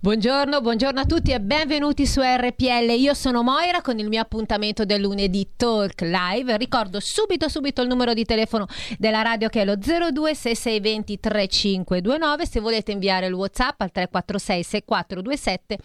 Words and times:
Buongiorno, 0.00 0.60
buongiorno 0.60 1.00
a 1.00 1.04
tutti 1.06 1.32
e 1.32 1.40
benvenuti 1.40 2.06
su 2.06 2.20
RPL. 2.20 2.94
Io 2.96 3.14
sono 3.14 3.42
Moira 3.42 3.82
con 3.82 3.98
il 3.98 4.06
mio 4.06 4.20
appuntamento 4.20 4.84
del 4.84 5.00
lunedì 5.00 5.54
Talk 5.56 6.02
Live. 6.02 6.56
Ricordo 6.56 7.00
subito 7.00 7.48
subito 7.48 7.82
il 7.82 7.88
numero 7.88 8.14
di 8.14 8.24
telefono 8.24 8.68
della 8.96 9.22
radio 9.22 9.48
che 9.48 9.62
è 9.62 9.64
lo 9.64 9.74
026620 9.76 11.18
3529 11.18 12.46
se 12.46 12.60
volete 12.60 12.92
inviare 12.92 13.26
il 13.26 13.32
WhatsApp 13.32 13.80
al 13.80 13.90
346 13.90 14.62
6427 14.62 15.78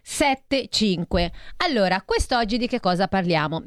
75. 0.00 1.32
Allora, 1.58 2.00
quest'oggi 2.06 2.56
di 2.56 2.66
che 2.66 2.80
cosa 2.80 3.06
parliamo? 3.06 3.64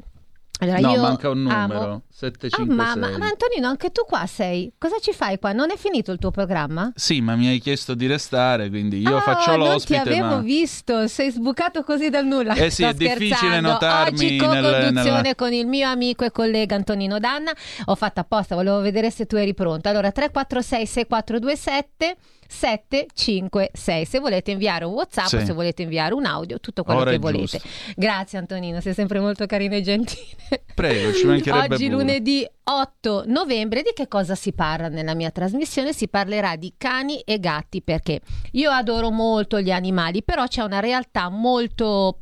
Allora, 0.58 0.78
no, 0.78 0.96
manca 0.96 1.28
un 1.28 1.42
numero. 1.42 1.80
amo- 1.82 2.02
756. 2.10 2.80
Ah, 2.80 2.96
ma, 2.96 3.18
ma- 3.18 3.26
Antonino, 3.26 3.68
anche 3.68 3.90
tu 3.90 4.04
qua 4.06 4.24
sei. 4.26 4.72
Cosa 4.78 4.96
ci 5.02 5.12
fai 5.12 5.38
qua? 5.38 5.52
Non 5.52 5.70
è 5.70 5.76
finito 5.76 6.12
il 6.12 6.18
tuo 6.18 6.30
programma? 6.30 6.90
Sì, 6.94 7.20
ma 7.20 7.36
mi 7.36 7.46
hai 7.48 7.58
chiesto 7.58 7.92
di 7.94 8.06
restare, 8.06 8.70
quindi 8.70 9.00
io 9.00 9.16
Ah, 9.18 9.20
faccio 9.20 9.54
l'ospite, 9.56 9.96
Non 9.96 10.02
ti 10.04 10.08
avevo 10.18 10.36
ma... 10.36 10.40
sei 10.42 11.08
sei 11.08 11.30
sbucato 11.30 11.82
così 11.82 12.08
dal 12.08 12.24
nulla. 12.24 12.54
Eh 12.54 12.70
sì, 12.70 12.82
Sto 12.84 12.90
è 12.92 12.94
difficile 12.94 13.34
scherzando. 13.36 13.68
notarmi 13.70 14.14
Oggi 14.14 14.26
nel- 14.28 14.40
co-conduzione 14.40 15.20
nella- 15.20 15.34
con 15.34 15.52
il 15.52 15.66
mio 15.66 15.88
amico 15.90 16.24
e 16.24 16.30
collega 16.30 16.74
Antonino 16.74 17.18
Danna. 17.18 17.52
Ho 17.84 17.94
fatto 17.94 18.20
apposta, 18.20 18.54
volevo 18.54 18.80
vedere 18.80 19.10
se 19.10 19.26
tu 19.26 19.36
eri 19.36 19.52
pronto. 19.52 19.90
Allora, 19.90 20.10
346 20.10 20.86
6427 20.86 22.16
756. 22.48 24.04
Se 24.04 24.18
volete 24.20 24.50
inviare 24.50 24.84
un 24.84 24.92
WhatsApp, 24.92 25.26
Sì. 25.26 25.44
se 25.44 25.52
volete 25.52 25.82
inviare 25.82 26.14
un 26.14 26.24
audio, 26.24 26.58
tutto 26.60 26.82
quello 26.82 27.00
Ora 27.00 27.10
che 27.10 27.18
volete. 27.18 27.58
giusto. 27.58 27.68
Grazie 27.96 28.38
Antonino, 28.38 28.80
sei 28.80 28.94
sempre 28.94 29.20
molto 29.20 29.46
carino 29.46 29.74
e 29.74 29.80
gentile. 29.82 30.62
Prego, 30.74 31.12
ci 31.12 31.26
mancherebbe 31.26 31.74
Oggi 31.74 31.84
pure. 31.88 31.96
lunedì 31.96 32.46
8 32.64 33.24
novembre 33.26 33.82
di 33.82 33.90
che 33.94 34.08
cosa 34.08 34.34
si 34.34 34.52
parla 34.52 34.88
nella 34.88 35.14
mia 35.14 35.30
trasmissione? 35.30 35.92
Si 35.92 36.08
parlerà 36.08 36.56
di 36.56 36.74
cani 36.76 37.20
e 37.20 37.38
gatti 37.38 37.82
perché 37.82 38.20
io 38.52 38.70
adoro 38.70 39.10
molto 39.10 39.60
gli 39.60 39.70
animali, 39.70 40.22
però 40.22 40.46
c'è 40.46 40.62
una 40.62 40.80
realtà 40.80 41.28
molto 41.28 42.20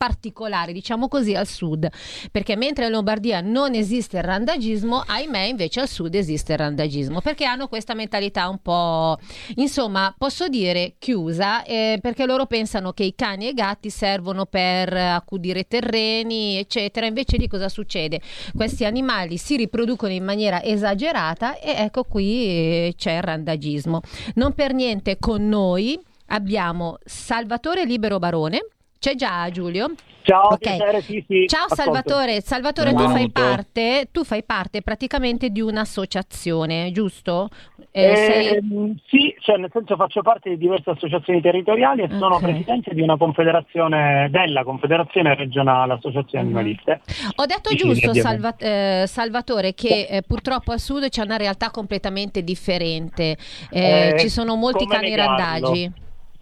particolare, 0.00 0.72
diciamo 0.72 1.08
così, 1.08 1.34
al 1.34 1.46
sud, 1.46 1.86
perché 2.32 2.56
mentre 2.56 2.86
in 2.86 2.92
Lombardia 2.92 3.42
non 3.42 3.74
esiste 3.74 4.16
il 4.16 4.22
randagismo, 4.22 5.04
ahimè 5.06 5.40
invece 5.40 5.80
al 5.80 5.88
sud 5.88 6.14
esiste 6.14 6.52
il 6.52 6.58
randagismo, 6.58 7.20
perché 7.20 7.44
hanno 7.44 7.68
questa 7.68 7.92
mentalità 7.92 8.48
un 8.48 8.62
po', 8.62 9.18
insomma, 9.56 10.14
posso 10.16 10.48
dire 10.48 10.94
chiusa, 10.98 11.64
eh, 11.64 11.98
perché 12.00 12.24
loro 12.24 12.46
pensano 12.46 12.92
che 12.92 13.02
i 13.02 13.14
cani 13.14 13.44
e 13.44 13.50
i 13.50 13.52
gatti 13.52 13.90
servono 13.90 14.46
per 14.46 14.90
accudire 14.94 15.64
terreni, 15.64 16.56
eccetera, 16.56 17.04
invece 17.04 17.36
di 17.36 17.46
cosa 17.46 17.68
succede? 17.68 18.22
Questi 18.56 18.86
animali 18.86 19.36
si 19.36 19.56
riproducono 19.56 20.14
in 20.14 20.24
maniera 20.24 20.62
esagerata 20.62 21.58
e 21.58 21.72
ecco 21.72 22.04
qui 22.04 22.46
eh, 22.46 22.94
c'è 22.96 23.16
il 23.16 23.22
randagismo. 23.22 24.00
Non 24.36 24.54
per 24.54 24.72
niente 24.72 25.18
con 25.18 25.46
noi 25.46 26.00
abbiamo 26.28 26.96
Salvatore 27.04 27.84
Libero 27.84 28.18
Barone. 28.18 28.60
C'è 29.00 29.14
già 29.14 29.48
Giulio? 29.50 29.94
Ciao, 30.20 30.48
Ok. 30.48 30.58
piacere, 30.58 31.02
sì, 31.06 31.24
sì, 31.26 31.46
Ciao 31.48 31.64
ascolto. 31.64 31.82
Salvatore, 31.82 32.40
Salvatore 32.42 32.92
tu 32.92 33.08
fai, 33.08 33.30
parte, 33.30 34.08
tu 34.12 34.24
fai 34.24 34.42
parte 34.44 34.82
praticamente 34.82 35.48
di 35.48 35.62
un'associazione, 35.62 36.92
giusto? 36.92 37.48
Eh, 37.92 38.10
Eh, 38.10 38.16
sei- 38.16 39.00
Sì, 39.08 39.34
cioè 39.40 39.56
nel 39.56 39.70
senso 39.72 39.96
faccio 39.96 40.20
parte 40.20 40.50
di 40.50 40.58
diverse 40.58 40.90
associazioni 40.90 41.40
territoriali 41.40 42.02
e 42.02 42.08
sono 42.18 42.34
Ok. 42.34 42.42
presidente 42.42 42.92
di 42.94 43.00
una 43.00 43.16
confederazione, 43.16 44.28
della 44.30 44.64
Confederazione 44.64 45.34
Regionale 45.34 45.94
Associazioni 45.94 46.44
Mhm. 46.44 46.54
Animaliste. 46.54 47.00
Ho 47.36 47.46
detto 47.46 47.74
giusto. 47.74 48.12
Salva- 48.12 48.54
eh, 48.58 49.04
Salvatore, 49.06 49.72
che 49.72 50.08
eh, 50.10 50.22
purtroppo 50.26 50.72
al 50.72 50.78
sud 50.78 51.08
c'è 51.08 51.22
una 51.24 51.38
realtà 51.38 51.70
completamente 51.70 52.44
differente. 52.44 53.38
Eh, 53.70 54.10
Eh, 54.12 54.18
ci 54.18 54.28
sono 54.28 54.56
molti 54.56 54.86
cani 54.86 55.08
negarlo? 55.08 55.36
randagi. 55.38 55.92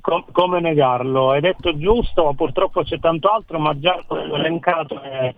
Com- 0.08 0.24
come 0.32 0.60
negarlo? 0.60 1.32
Hai 1.32 1.42
detto 1.42 1.76
giusto, 1.76 2.24
ma 2.24 2.32
purtroppo 2.32 2.82
c'è 2.82 2.98
tanto 2.98 3.28
altro, 3.28 3.58
ma 3.58 3.78
già 3.78 4.02
quello 4.06 4.36
elencato 4.36 5.02
è 5.02 5.34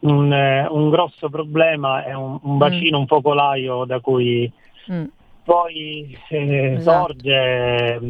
un, 0.00 0.30
eh, 0.30 0.66
un 0.68 0.90
grosso 0.90 1.30
problema, 1.30 2.04
è 2.04 2.12
un, 2.12 2.38
un 2.42 2.58
bacino, 2.58 2.98
un 2.98 3.06
focolaio 3.06 3.84
da 3.86 3.98
cui 4.00 4.52
Mm. 4.90 5.04
poi 5.44 6.18
eh, 6.28 6.72
Esatto. 6.72 7.12
sorge 7.12 8.00
mh, 8.00 8.06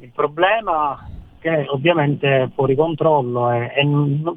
il 0.00 0.10
problema 0.14 0.98
che 1.38 1.66
ovviamente 1.68 2.42
è 2.42 2.48
fuori 2.54 2.74
controllo 2.74 3.50
e, 3.50 3.72
e 3.74 3.86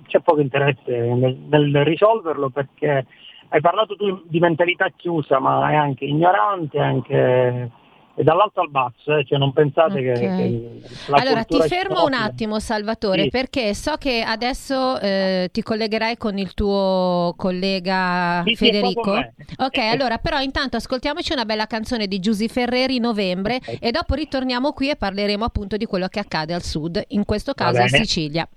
c'è 0.07 0.19
poco 0.19 0.41
interesse 0.41 0.97
nel, 0.97 1.38
nel 1.47 1.83
risolverlo 1.85 2.50
perché 2.50 3.06
hai 3.50 3.61
parlato 3.61 3.95
tu 3.95 4.22
di 4.25 4.39
mentalità 4.39 4.89
chiusa 4.95 5.39
ma 5.39 5.69
è 5.69 5.75
anche 5.75 6.06
ignorante, 6.06 6.79
anche 6.79 7.72
e 8.19 8.23
dall'alto 8.23 8.61
al 8.61 8.72
basso, 8.72 9.16
eh, 9.16 9.23
cioè 9.25 9.38
non 9.38 9.53
pensate 9.53 10.01
che, 10.01 10.11
Ok. 10.13 10.17
che 10.17 10.79
la 11.05 11.17
Allora 11.17 11.44
ti 11.44 11.61
fermo 11.61 12.03
un 12.03 12.13
attimo, 12.13 12.59
Salvatore, 12.59 13.23
Sì. 13.23 13.29
perché 13.29 13.75
so 13.75 13.95
che 13.97 14.23
adesso 14.23 15.00
eh, 15.00 15.50
ti 15.51 15.61
collegherai 15.61 16.17
con 16.17 16.39
il 16.39 16.56
tuo 16.56 17.35
collega 17.38 18.41
Sì, 18.44 18.56
sì, 18.56 18.66
Federico. 18.66 19.11
me. 19.13 19.35
Ok, 19.57 19.77
Eh, 19.77 19.88
allora 19.89 20.17
però 20.17 20.39
intanto 20.41 20.77
ascoltiamoci 20.77 21.31
una 21.31 21.45
bella 21.45 21.67
canzone 21.67 22.07
di 22.07 22.19
Giusy 22.19 22.47
Ferreri 22.47 22.97
Novembre 22.97 23.57
Ok. 23.57 23.77
e 23.79 23.91
dopo 23.91 24.16
ritorniamo 24.16 24.72
qui 24.73 24.89
e 24.89 24.95
parleremo 24.95 25.45
appunto 25.45 25.77
di 25.77 25.85
quello 25.85 26.07
che 26.07 26.19
accade 26.19 26.56
al 26.56 26.63
sud, 26.63 27.00
in 27.09 27.23
questo 27.23 27.53
caso 27.53 27.81
in. 27.81 27.88
Sicilia. 27.89 28.47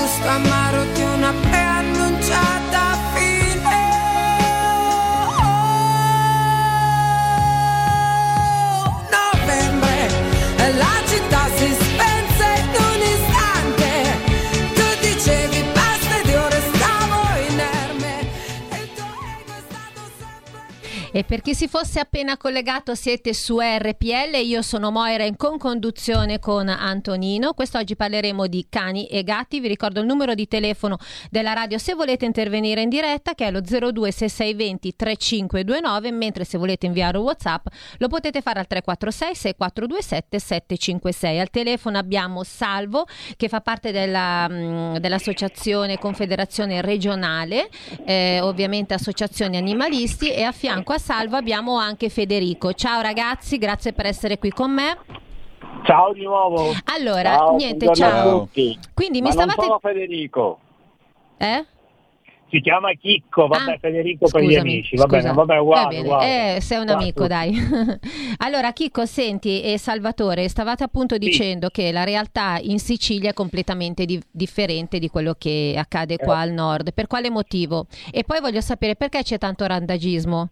Retrogusto 0.00 0.28
amaro 0.28 0.84
di 0.92 1.02
una 1.02 1.32
preannunciata 1.32 2.96
fine. 3.14 3.88
Novembre, 9.10 10.08
la 10.76 11.02
città 11.06 11.48
si 11.56 11.74
spense 11.74 12.46
in 12.56 12.74
un 12.76 13.00
istante. 13.14 13.90
Tu 14.74 14.86
dicevi 15.00 15.64
basta 15.72 16.18
ed 16.20 16.28
io 16.28 16.48
restavo 16.48 17.16
inerme. 17.48 18.20
E 18.70 18.76
il 18.80 18.88
tuo 18.94 19.04
ego 19.04 19.52
è 19.52 19.62
stato 19.68 20.00
sempre. 20.18 21.10
E 21.12 21.24
per 21.24 21.42
chi 21.42 21.54
si 21.54 21.68
fosse 21.68 22.00
appena 22.00 22.09
collegato, 22.36 22.94
siete 22.94 23.32
su 23.32 23.58
RPL. 23.58 24.34
Io 24.44 24.62
sono 24.62 24.90
Moira 24.90 25.24
in 25.24 25.36
conconduzione 25.36 26.38
con 26.38 26.68
Antonino. 26.68 27.54
Quest'oggi 27.54 27.96
parleremo 27.96 28.46
di 28.46 28.66
cani 28.68 29.06
e 29.06 29.24
gatti. 29.24 29.58
Vi 29.58 29.68
ricordo 29.68 30.00
il 30.00 30.06
numero 30.06 30.34
di 30.34 30.46
telefono 30.46 30.98
della 31.30 31.54
radio 31.54 31.78
se 31.78 31.94
volete 31.94 32.26
intervenire 32.26 32.82
in 32.82 32.90
diretta, 32.90 33.34
che 33.34 33.46
è 33.46 33.50
lo 33.50 33.60
026620 33.60 34.96
3529. 34.96 36.10
Mentre 36.10 36.44
se 36.44 36.58
volete 36.58 36.86
inviare 36.86 37.16
un 37.16 37.24
WhatsApp 37.24 37.66
lo 37.96 38.08
potete 38.08 38.42
fare 38.42 38.60
al 38.60 38.66
346 38.66 39.34
6427 39.34 40.38
756. 40.38 41.38
Al 41.40 41.50
telefono 41.50 41.96
abbiamo 41.96 42.44
Salvo, 42.44 43.06
che 43.36 43.48
fa 43.48 43.62
parte 43.62 43.92
della, 43.92 44.46
mh, 44.46 44.98
dell'associazione 44.98 45.96
Confederazione 45.96 46.82
Regionale, 46.82 47.70
eh, 48.04 48.40
ovviamente 48.42 48.92
associazioni 48.92 49.56
animalisti, 49.56 50.30
e 50.30 50.42
a 50.42 50.52
fianco 50.52 50.92
a 50.92 50.98
Salvo 50.98 51.36
abbiamo 51.36 51.78
anche 51.78 52.08
Federico. 52.10 52.72
Ciao 52.74 53.00
ragazzi, 53.00 53.56
grazie 53.58 53.92
per 53.94 54.06
essere 54.06 54.38
qui 54.38 54.50
con 54.50 54.70
me. 54.72 54.98
Ciao 55.84 56.12
di 56.12 56.22
nuovo. 56.22 56.72
Allora, 56.96 57.36
Ciao, 57.36 57.56
niente, 57.56 57.92
ciao. 57.94 58.28
a 58.28 58.38
tutti. 58.40 58.78
Quindi 58.92 59.22
mi 59.22 59.28
Ma 59.28 59.34
non 59.34 59.44
stavate... 59.48 59.62
sono 59.66 59.78
Federico. 59.80 60.58
Eh? 61.38 61.64
Si 62.50 62.60
chiama 62.60 62.90
Chicco, 62.94 63.46
vabbè, 63.46 63.74
Ah, 63.74 63.78
Federico 63.80 64.26
per 64.28 64.42
gli 64.42 64.46
scusami, 64.48 64.70
amici, 64.72 64.96
va 64.96 65.04
scusa. 65.04 65.16
bene, 65.18 65.32
vabbè, 65.32 65.54
Va 65.54 65.60
uguale, 65.60 65.88
bene, 65.88 66.00
uguale. 66.00 66.56
eh, 66.56 66.60
sei 66.60 66.76
un 66.78 66.82
Uguale 66.82 67.02
amico, 67.02 67.26
dai. 67.28 67.54
allora, 68.38 68.72
Chicco, 68.72 69.06
senti, 69.06 69.62
e 69.62 69.78
Salvatore, 69.78 70.48
stavate 70.48 70.82
appunto 70.82 71.16
dicendo 71.16 71.68
che 71.68 71.92
la 71.92 72.02
realtà 72.02 72.58
in 72.60 72.80
Sicilia 72.80 73.30
è 73.30 73.34
completamente 73.34 74.04
di- 74.04 74.20
differente 74.32 74.98
di 74.98 75.08
quello 75.08 75.36
che 75.38 75.76
accade 75.78 76.16
qua 76.16 76.38
Eh. 76.40 76.42
al 76.48 76.50
nord. 76.50 76.92
Per 76.92 77.06
quale 77.06 77.30
motivo? 77.30 77.86
E 78.10 78.24
poi 78.24 78.40
voglio 78.40 78.60
sapere 78.60 78.96
perché 78.96 79.22
c'è 79.22 79.38
tanto 79.38 79.64
randagismo? 79.66 80.48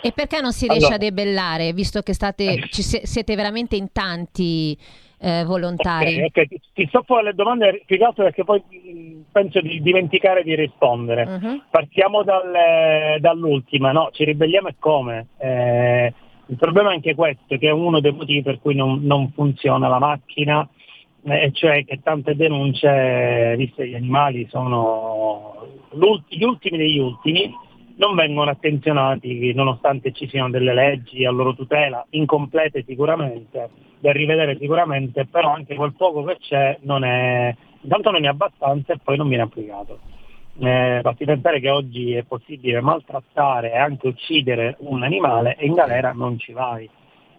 E 0.00 0.12
perché 0.12 0.40
non 0.40 0.52
si 0.52 0.66
riesce 0.66 0.86
Allora. 0.86 0.94
a 0.94 1.10
debellare, 1.10 1.72
visto 1.72 2.02
che 2.02 2.12
state, 2.12 2.68
ci 2.70 2.82
si- 2.82 3.00
siete 3.04 3.34
veramente 3.34 3.76
in 3.76 3.90
tanti 3.92 4.76
eh, 5.20 5.42
volontari? 5.44 6.22
Ok, 6.22 6.36
ok, 6.36 6.46
ti- 6.72 6.86
sto 6.86 7.02
fuori 7.04 7.24
le 7.24 7.34
domande 7.34 7.82
più 7.84 7.96
che 7.96 8.04
altro 8.04 8.22
perché 8.22 8.44
poi 8.44 8.60
mh, 8.68 9.20
penso 9.32 9.60
di 9.60 9.80
dimenticare 9.82 10.44
di 10.44 10.54
rispondere. 10.54 11.26
Mhm. 11.26 11.64
Partiamo 11.70 12.22
dal- 12.22 13.18
dall'ultima, 13.18 13.90
no? 13.90 14.10
Ci 14.12 14.24
ribelliamo 14.24 14.68
e 14.68 14.74
come? 14.78 15.26
Eh, 15.38 16.12
il 16.46 16.56
problema 16.56 16.90
è 16.90 16.94
anche 16.94 17.14
questo, 17.16 17.58
che 17.58 17.66
è 17.68 17.72
uno 17.72 17.98
dei 18.00 18.12
motivi 18.12 18.42
per 18.42 18.60
cui 18.60 18.74
non, 18.76 19.00
non 19.02 19.32
funziona 19.32 19.88
la 19.88 19.98
macchina, 19.98 20.66
eh, 21.24 21.50
cioè 21.52 21.84
che 21.84 22.00
tante 22.00 22.36
denunce, 22.36 23.54
visto 23.56 23.82
che 23.82 23.88
gli 23.88 23.94
animali 23.94 24.46
sono 24.48 25.66
gli 26.28 26.42
ultimi 26.44 26.78
degli 26.78 26.98
ultimi, 26.98 27.52
non 27.98 28.14
vengono 28.14 28.50
attenzionati 28.50 29.52
nonostante 29.54 30.12
ci 30.12 30.28
siano 30.28 30.50
delle 30.50 30.74
leggi 30.74 31.24
a 31.24 31.30
loro 31.30 31.54
tutela, 31.54 32.04
incomplete 32.10 32.84
sicuramente, 32.86 33.68
da 33.98 34.12
rivedere 34.12 34.56
sicuramente, 34.58 35.26
però 35.26 35.52
anche 35.52 35.74
quel 35.74 35.94
poco 35.94 36.22
che 36.24 36.36
c'è 36.38 36.78
non 36.82 37.04
è, 37.04 37.54
intanto 37.80 38.10
non 38.10 38.24
è 38.24 38.28
abbastanza 38.28 38.92
e 38.92 38.98
poi 39.02 39.16
non 39.16 39.28
viene 39.28 39.42
applicato. 39.44 39.98
Eh, 40.60 41.00
basti 41.02 41.24
pensare 41.24 41.60
che 41.60 41.70
oggi 41.70 42.14
è 42.14 42.24
possibile 42.24 42.80
maltrattare 42.80 43.72
e 43.72 43.76
anche 43.76 44.08
uccidere 44.08 44.76
un 44.80 45.02
animale 45.04 45.56
e 45.56 45.66
in 45.66 45.74
galera 45.74 46.12
non 46.12 46.38
ci 46.38 46.52
vai. 46.52 46.88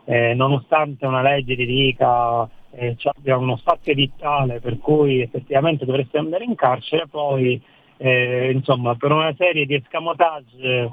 Eh, 0.05 0.33
nonostante 0.33 1.05
una 1.05 1.21
legge 1.21 1.55
ti 1.55 1.65
dica 1.65 2.49
eh, 2.71 2.95
c'è 2.95 3.33
uno 3.33 3.57
spazio 3.57 3.91
edittale 3.91 4.59
per 4.59 4.79
cui 4.79 5.21
effettivamente 5.21 5.85
dovresti 5.85 6.17
andare 6.17 6.43
in 6.43 6.55
carcere, 6.55 7.07
poi 7.07 7.61
eh, 8.01 8.51
insomma 8.51 8.95
per 8.95 9.11
una 9.11 9.33
serie 9.37 9.65
di 9.65 9.75
escamotage 9.75 10.91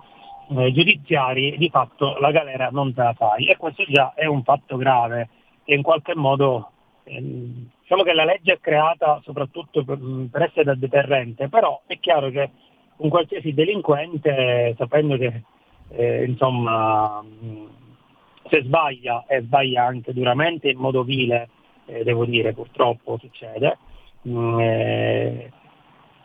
eh, 0.49 0.73
giudiziari 0.73 1.57
di 1.57 1.69
fatto 1.71 2.19
la 2.19 2.33
galera 2.33 2.69
non 2.71 2.93
te 2.93 3.03
la 3.03 3.15
fai. 3.15 3.47
E 3.47 3.57
questo 3.57 3.85
già 3.89 4.13
è 4.15 4.27
un 4.27 4.43
fatto 4.43 4.77
grave 4.77 5.29
che 5.65 5.75
in 5.75 5.83
qualche 5.83 6.15
modo 6.15 6.71
ehm, 7.05 7.71
diciamo 7.81 8.03
che 8.03 8.13
la 8.13 8.25
legge 8.25 8.55
è 8.55 8.61
creata 8.61 9.21
soprattutto 9.23 9.85
per, 9.85 9.99
per 10.31 10.43
essere 10.43 10.65
da 10.65 10.75
deterrente, 10.75 11.49
però 11.49 11.81
è 11.87 11.99
chiaro 12.01 12.31
che 12.31 12.51
un 12.97 13.09
qualsiasi 13.09 13.53
delinquente 13.55 14.75
sapendo 14.77 15.17
che 15.17 15.43
eh, 15.91 16.25
insomma 16.25 17.23
mh, 17.23 17.69
se 18.49 18.63
sbaglia 18.63 19.25
e 19.29 19.43
sbaglia 19.43 19.85
anche 19.85 20.13
duramente 20.13 20.71
in 20.71 20.79
modo 20.79 21.05
vile, 21.05 21.49
eh, 21.87 22.03
devo 22.03 22.25
dire 22.25 22.53
purtroppo 22.53 23.19
succede, 23.19 23.79
mh, 24.23 24.61
eh, 24.61 25.53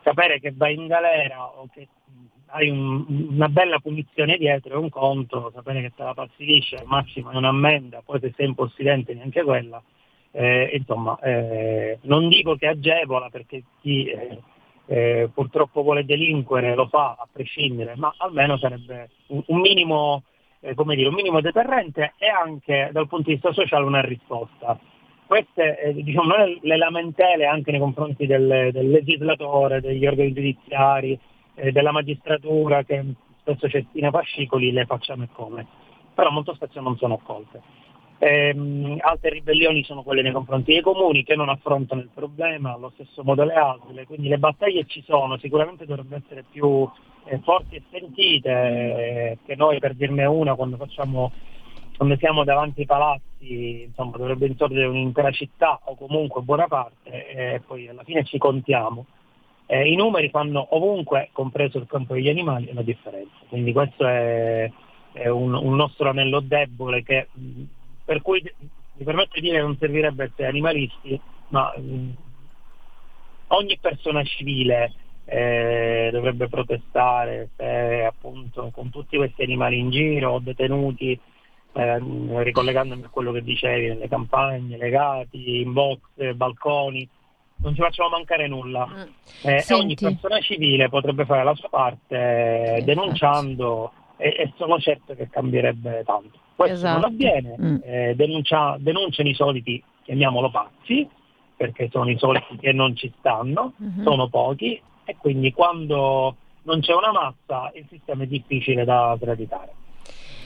sapere 0.03 0.39
che 0.39 0.51
vai 0.55 0.75
in 0.75 0.87
galera 0.87 1.45
o 1.45 1.67
che 1.73 1.87
hai 2.53 2.69
un- 2.69 3.05
una 3.29 3.49
bella 3.49 3.79
punizione 3.79 4.37
dietro 4.37 4.73
è 4.73 4.77
un 4.77 4.89
conto, 4.89 5.51
sapere 5.53 5.81
che 5.81 5.91
te 5.95 6.03
la 6.03 6.13
passi 6.13 6.45
liscia, 6.45 6.79
al 6.79 6.85
massimo 6.85 7.31
è 7.31 7.35
un'ammenda, 7.35 8.01
poi 8.03 8.19
se 8.19 8.33
sei 8.35 8.47
impossidente 8.47 9.13
neanche 9.13 9.43
quella, 9.43 9.81
eh, 10.31 10.71
insomma, 10.73 11.17
eh, 11.19 11.99
non 12.03 12.27
dico 12.29 12.55
che 12.55 12.67
agevola 12.67 13.29
perché 13.29 13.63
chi 13.81 14.05
eh, 14.05 14.39
eh, 14.87 15.29
purtroppo 15.33 15.81
vuole 15.83 16.03
delinquere 16.05 16.75
lo 16.75 16.87
fa 16.87 17.15
a 17.17 17.27
prescindere, 17.31 17.95
ma 17.95 18.13
almeno 18.17 18.57
sarebbe 18.57 19.09
un, 19.27 19.41
un 19.47 19.59
minimo, 19.59 20.23
eh, 20.59 20.73
come 20.73 20.95
dire, 20.95 21.07
un 21.07 21.15
minimo 21.15 21.39
deterrente 21.39 22.13
e 22.17 22.27
anche 22.27 22.89
dal 22.91 23.07
punto 23.07 23.29
di 23.29 23.35
vista 23.35 23.53
sociale 23.53 23.85
una 23.85 24.01
risposta. 24.01 24.77
Queste 25.31 25.79
eh, 25.79 25.93
diciamo, 25.93 26.33
le 26.59 26.75
lamentele 26.75 27.45
anche 27.45 27.71
nei 27.71 27.79
confronti 27.79 28.25
del, 28.25 28.67
del 28.73 28.89
legislatore, 28.89 29.79
degli 29.79 30.05
organi 30.05 30.33
giudiziari, 30.33 31.17
eh, 31.55 31.71
della 31.71 31.93
magistratura 31.93 32.83
che 32.83 33.01
spesso 33.39 33.69
cestina 33.69 34.11
fascicoli, 34.11 34.73
le 34.73 34.83
facciamo 34.83 35.23
e 35.23 35.29
come, 35.31 35.65
però 36.13 36.31
molto 36.31 36.53
spesso 36.53 36.81
non 36.81 36.97
sono 36.97 37.13
accolte. 37.13 37.61
Ehm, 38.17 38.97
altre 38.99 39.29
ribellioni 39.29 39.85
sono 39.85 40.03
quelle 40.03 40.21
nei 40.21 40.33
confronti 40.33 40.73
dei 40.73 40.81
comuni 40.81 41.23
che 41.23 41.37
non 41.37 41.47
affrontano 41.47 42.01
il 42.01 42.09
problema, 42.13 42.73
allo 42.73 42.91
stesso 42.95 43.23
modo 43.23 43.45
le 43.45 43.53
altre, 43.53 44.05
quindi 44.05 44.27
le 44.27 44.37
battaglie 44.37 44.83
ci 44.85 45.01
sono, 45.07 45.37
sicuramente 45.37 45.85
dovrebbero 45.85 46.21
essere 46.25 46.43
più 46.51 46.85
eh, 47.23 47.39
forti 47.39 47.77
e 47.77 47.83
sentite, 47.89 48.49
eh, 48.49 49.37
che 49.45 49.55
noi 49.55 49.79
per 49.79 49.93
dirne 49.93 50.25
una 50.25 50.55
quando 50.55 50.75
facciamo 50.75 51.31
quando 52.01 52.17
siamo 52.17 52.43
davanti 52.43 52.79
ai 52.79 52.85
palazzi, 52.87 53.83
insomma, 53.83 54.17
dovrebbe 54.17 54.47
insorgere 54.47 54.87
un'intera 54.87 55.29
città 55.29 55.79
o 55.83 55.95
comunque 55.95 56.41
buona 56.41 56.65
parte 56.65 57.27
e 57.27 57.61
poi 57.63 57.87
alla 57.89 58.01
fine 58.03 58.23
ci 58.23 58.39
contiamo. 58.39 59.05
Eh, 59.67 59.87
I 59.87 59.95
numeri 59.95 60.31
fanno 60.31 60.65
ovunque, 60.71 61.29
compreso 61.31 61.77
il 61.77 61.85
campo 61.85 62.15
degli 62.15 62.27
animali, 62.27 62.73
la 62.73 62.81
differenza. 62.81 63.35
Quindi 63.47 63.71
questo 63.71 64.07
è, 64.07 64.67
è 65.11 65.27
un, 65.27 65.53
un 65.53 65.75
nostro 65.75 66.09
anello 66.09 66.39
debole 66.39 67.03
che, 67.03 67.27
per 68.03 68.23
cui 68.23 68.41
mi 68.41 69.03
permetto 69.03 69.35
di 69.35 69.41
dire 69.41 69.57
che 69.57 69.63
non 69.63 69.77
servirebbe 69.77 70.23
essere 70.23 70.47
animalisti, 70.47 71.21
ma 71.49 71.71
mh, 71.77 72.15
ogni 73.49 73.77
persona 73.79 74.23
civile 74.23 74.91
eh, 75.25 76.09
dovrebbe 76.11 76.49
protestare 76.49 77.51
se 77.55 78.05
appunto 78.05 78.71
con 78.73 78.89
tutti 78.89 79.17
questi 79.17 79.43
animali 79.43 79.77
in 79.77 79.91
giro 79.91 80.31
o 80.31 80.39
detenuti, 80.39 81.19
ehm, 81.73 82.41
ricollegandomi 82.43 83.03
a 83.03 83.09
quello 83.09 83.31
che 83.31 83.41
dicevi, 83.43 83.87
nelle 83.87 84.07
campagne, 84.07 84.77
legati, 84.77 85.61
in 85.61 85.73
box, 85.73 85.99
balconi, 86.33 87.07
non 87.63 87.75
ci 87.75 87.81
facciamo 87.81 88.09
mancare 88.09 88.47
nulla. 88.47 88.87
Mm. 88.87 89.01
Eh, 89.43 89.65
e 89.67 89.73
ogni 89.73 89.95
persona 89.95 90.39
civile 90.39 90.89
potrebbe 90.89 91.25
fare 91.25 91.43
la 91.43 91.53
sua 91.55 91.69
parte 91.69 92.77
eh, 92.77 92.81
denunciando 92.83 93.91
e, 94.17 94.27
e 94.37 94.53
sono 94.57 94.79
certo 94.79 95.13
che 95.15 95.29
cambierebbe 95.29 96.03
tanto. 96.05 96.39
Questo 96.55 96.75
Esatto. 96.75 96.99
non 96.99 97.09
avviene, 97.11 97.55
Mm. 97.59 97.75
eh, 97.83 98.13
denuncia- 98.15 98.75
denunciano 98.79 99.29
i 99.29 99.33
soliti, 99.33 99.83
chiamiamolo 100.03 100.49
pazzi, 100.49 101.07
perché 101.55 101.89
sono 101.91 102.09
i 102.09 102.17
soliti 102.17 102.57
che 102.57 102.71
non 102.71 102.95
ci 102.95 103.11
stanno, 103.19 103.73
Mhm. 103.77 104.03
sono 104.03 104.27
pochi 104.29 104.81
e 105.05 105.15
quindi 105.17 105.51
quando 105.53 106.35
non 106.63 106.79
c'è 106.79 106.93
una 106.93 107.11
massa 107.11 107.71
il 107.75 107.85
sistema 107.89 108.23
è 108.23 108.27
difficile 108.27 108.83
da 108.85 109.15
sradicare. 109.19 109.73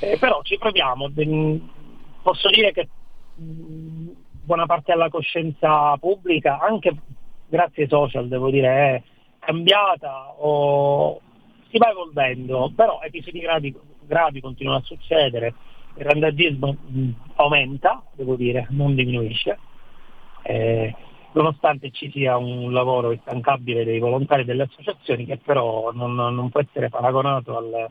Eh, 0.06 0.20
però 0.20 0.42
ci 0.44 0.56
proviamo, 0.60 1.10
De- 1.10 1.60
posso 2.22 2.48
dire 2.50 2.72
che 2.72 2.88
mh, 3.38 4.12
buona 4.44 4.68
parte 4.68 4.92
della 4.92 5.10
coscienza 5.10 5.98
pubblica, 5.98 6.60
anche 6.60 6.96
grazie 7.48 7.84
ai 7.84 7.90
social 7.90 8.28
devo 8.28 8.52
dire, 8.52 8.68
è 8.68 9.02
cambiata 9.40 10.32
o 10.38 11.20
si 11.70 11.80
va 11.80 11.90
evolvendo, 11.90 12.72
però 12.76 13.00
episodi 13.02 13.40
gravi, 13.40 13.76
gravi 14.02 14.42
continuano 14.42 14.80
a 14.80 14.84
succedere. 14.84 15.56
il 15.98 16.04
randagismo 16.06 16.78
mh, 16.80 17.10
aumenta, 17.38 18.04
devo 18.12 18.36
dire, 18.36 18.68
non 18.70 18.94
diminuisce, 18.94 19.58
eh, 20.44 20.94
nonostante 21.32 21.90
ci 21.90 22.12
sia 22.12 22.38
un 22.38 22.72
lavoro 22.72 23.12
instancabile 23.12 23.84
dei 23.84 23.98
volontari 23.98 24.46
delle 24.46 24.64
associazioni 24.64 25.26
che 25.26 25.38
però 25.38 25.92
non, 25.94 26.14
non 26.14 26.50
può 26.50 26.60
essere 26.60 26.90
paragonato 26.90 27.58
al, 27.58 27.90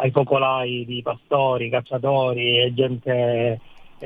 ai 0.00 0.10
focolai 0.10 0.84
di 0.86 1.02
pastori, 1.02 1.68
cacciatori 1.68 2.60
e 2.60 2.74
gente 2.74 3.60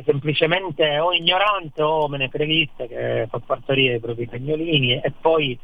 semplicemente 0.05 0.99
o 0.99 1.13
ignorante 1.13 1.81
o 1.81 2.09
menefreghista 2.09 2.87
che 2.87 3.27
fa 3.31 3.39
partorire 3.39 3.95
i 3.97 4.01
propri 4.01 4.29
cagnolini. 4.29 5.01
E 5.01 5.13
poi 5.21 5.57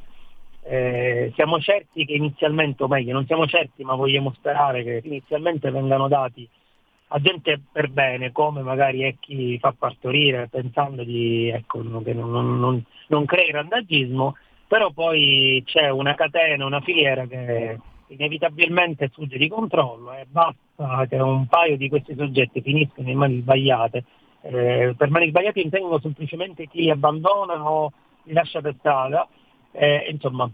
eh, 0.62 1.32
siamo 1.34 1.58
certi 1.60 2.04
che 2.04 2.14
inizialmente, 2.14 2.84
o 2.84 2.88
meglio, 2.88 3.12
non 3.12 3.26
siamo 3.26 3.46
certi 3.46 3.82
ma 3.82 3.94
vogliamo 3.94 4.32
sperare 4.36 4.84
che 4.84 5.00
inizialmente 5.04 5.70
vengano 5.70 6.08
dati 6.08 6.48
a 7.12 7.18
gente 7.18 7.60
per 7.72 7.88
bene, 7.88 8.30
come 8.30 8.62
magari 8.62 9.02
è 9.02 9.16
chi 9.18 9.58
fa 9.58 9.74
partorire 9.76 10.46
pensando 10.48 11.02
di, 11.02 11.48
ecco, 11.48 11.80
che 12.02 12.12
non, 12.12 12.60
non, 12.60 12.84
non 13.08 13.24
crei 13.24 13.50
randagismo, 13.50 14.36
però 14.68 14.92
poi 14.92 15.60
c'è 15.66 15.88
una 15.88 16.14
catena, 16.14 16.64
una 16.64 16.80
filiera 16.80 17.26
che 17.26 17.78
inevitabilmente 18.10 19.08
sfugge 19.12 19.38
di 19.38 19.48
controllo 19.48 20.12
e 20.12 20.26
basta 20.28 21.06
che 21.08 21.16
un 21.16 21.46
paio 21.46 21.76
di 21.76 21.88
questi 21.88 22.14
soggetti 22.16 22.60
finiscano 22.60 23.08
in 23.08 23.18
mani 23.18 23.40
sbagliate. 23.40 24.04
Eh, 24.42 24.94
per 24.96 25.10
mani 25.10 25.28
sbagliate 25.28 25.60
intendono 25.60 26.00
semplicemente 26.00 26.66
chi 26.66 26.80
li 26.82 26.90
abbandona 26.90 27.70
o 27.70 27.92
li 28.24 28.32
lascia 28.32 28.60
per 28.60 28.74
strada. 28.78 29.28
Eh, 29.72 30.08
insomma, 30.10 30.50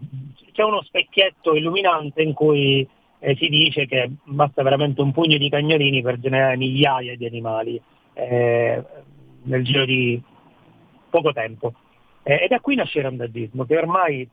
c'è 0.51 0.63
uno 0.63 0.81
specchietto 0.83 1.55
illuminante 1.55 2.21
in 2.21 2.33
cui 2.33 2.87
eh, 3.19 3.35
si 3.35 3.47
dice 3.47 3.87
che 3.87 4.11
basta 4.23 4.61
veramente 4.61 5.01
un 5.01 5.11
pugno 5.11 5.37
di 5.37 5.49
cagnolini 5.49 6.01
per 6.01 6.19
generare 6.19 6.57
migliaia 6.57 7.15
di 7.15 7.25
animali 7.25 7.81
eh, 8.13 8.83
nel 9.43 9.63
giro 9.63 9.85
di 9.85 10.21
poco 11.09 11.33
tempo. 11.33 11.73
Eh, 12.21 12.43
e 12.43 12.47
da 12.47 12.59
qui 12.59 12.75
nasce 12.75 12.99
il 12.99 13.05
randagismo, 13.05 13.65
che 13.65 13.77
ormai 13.77 14.29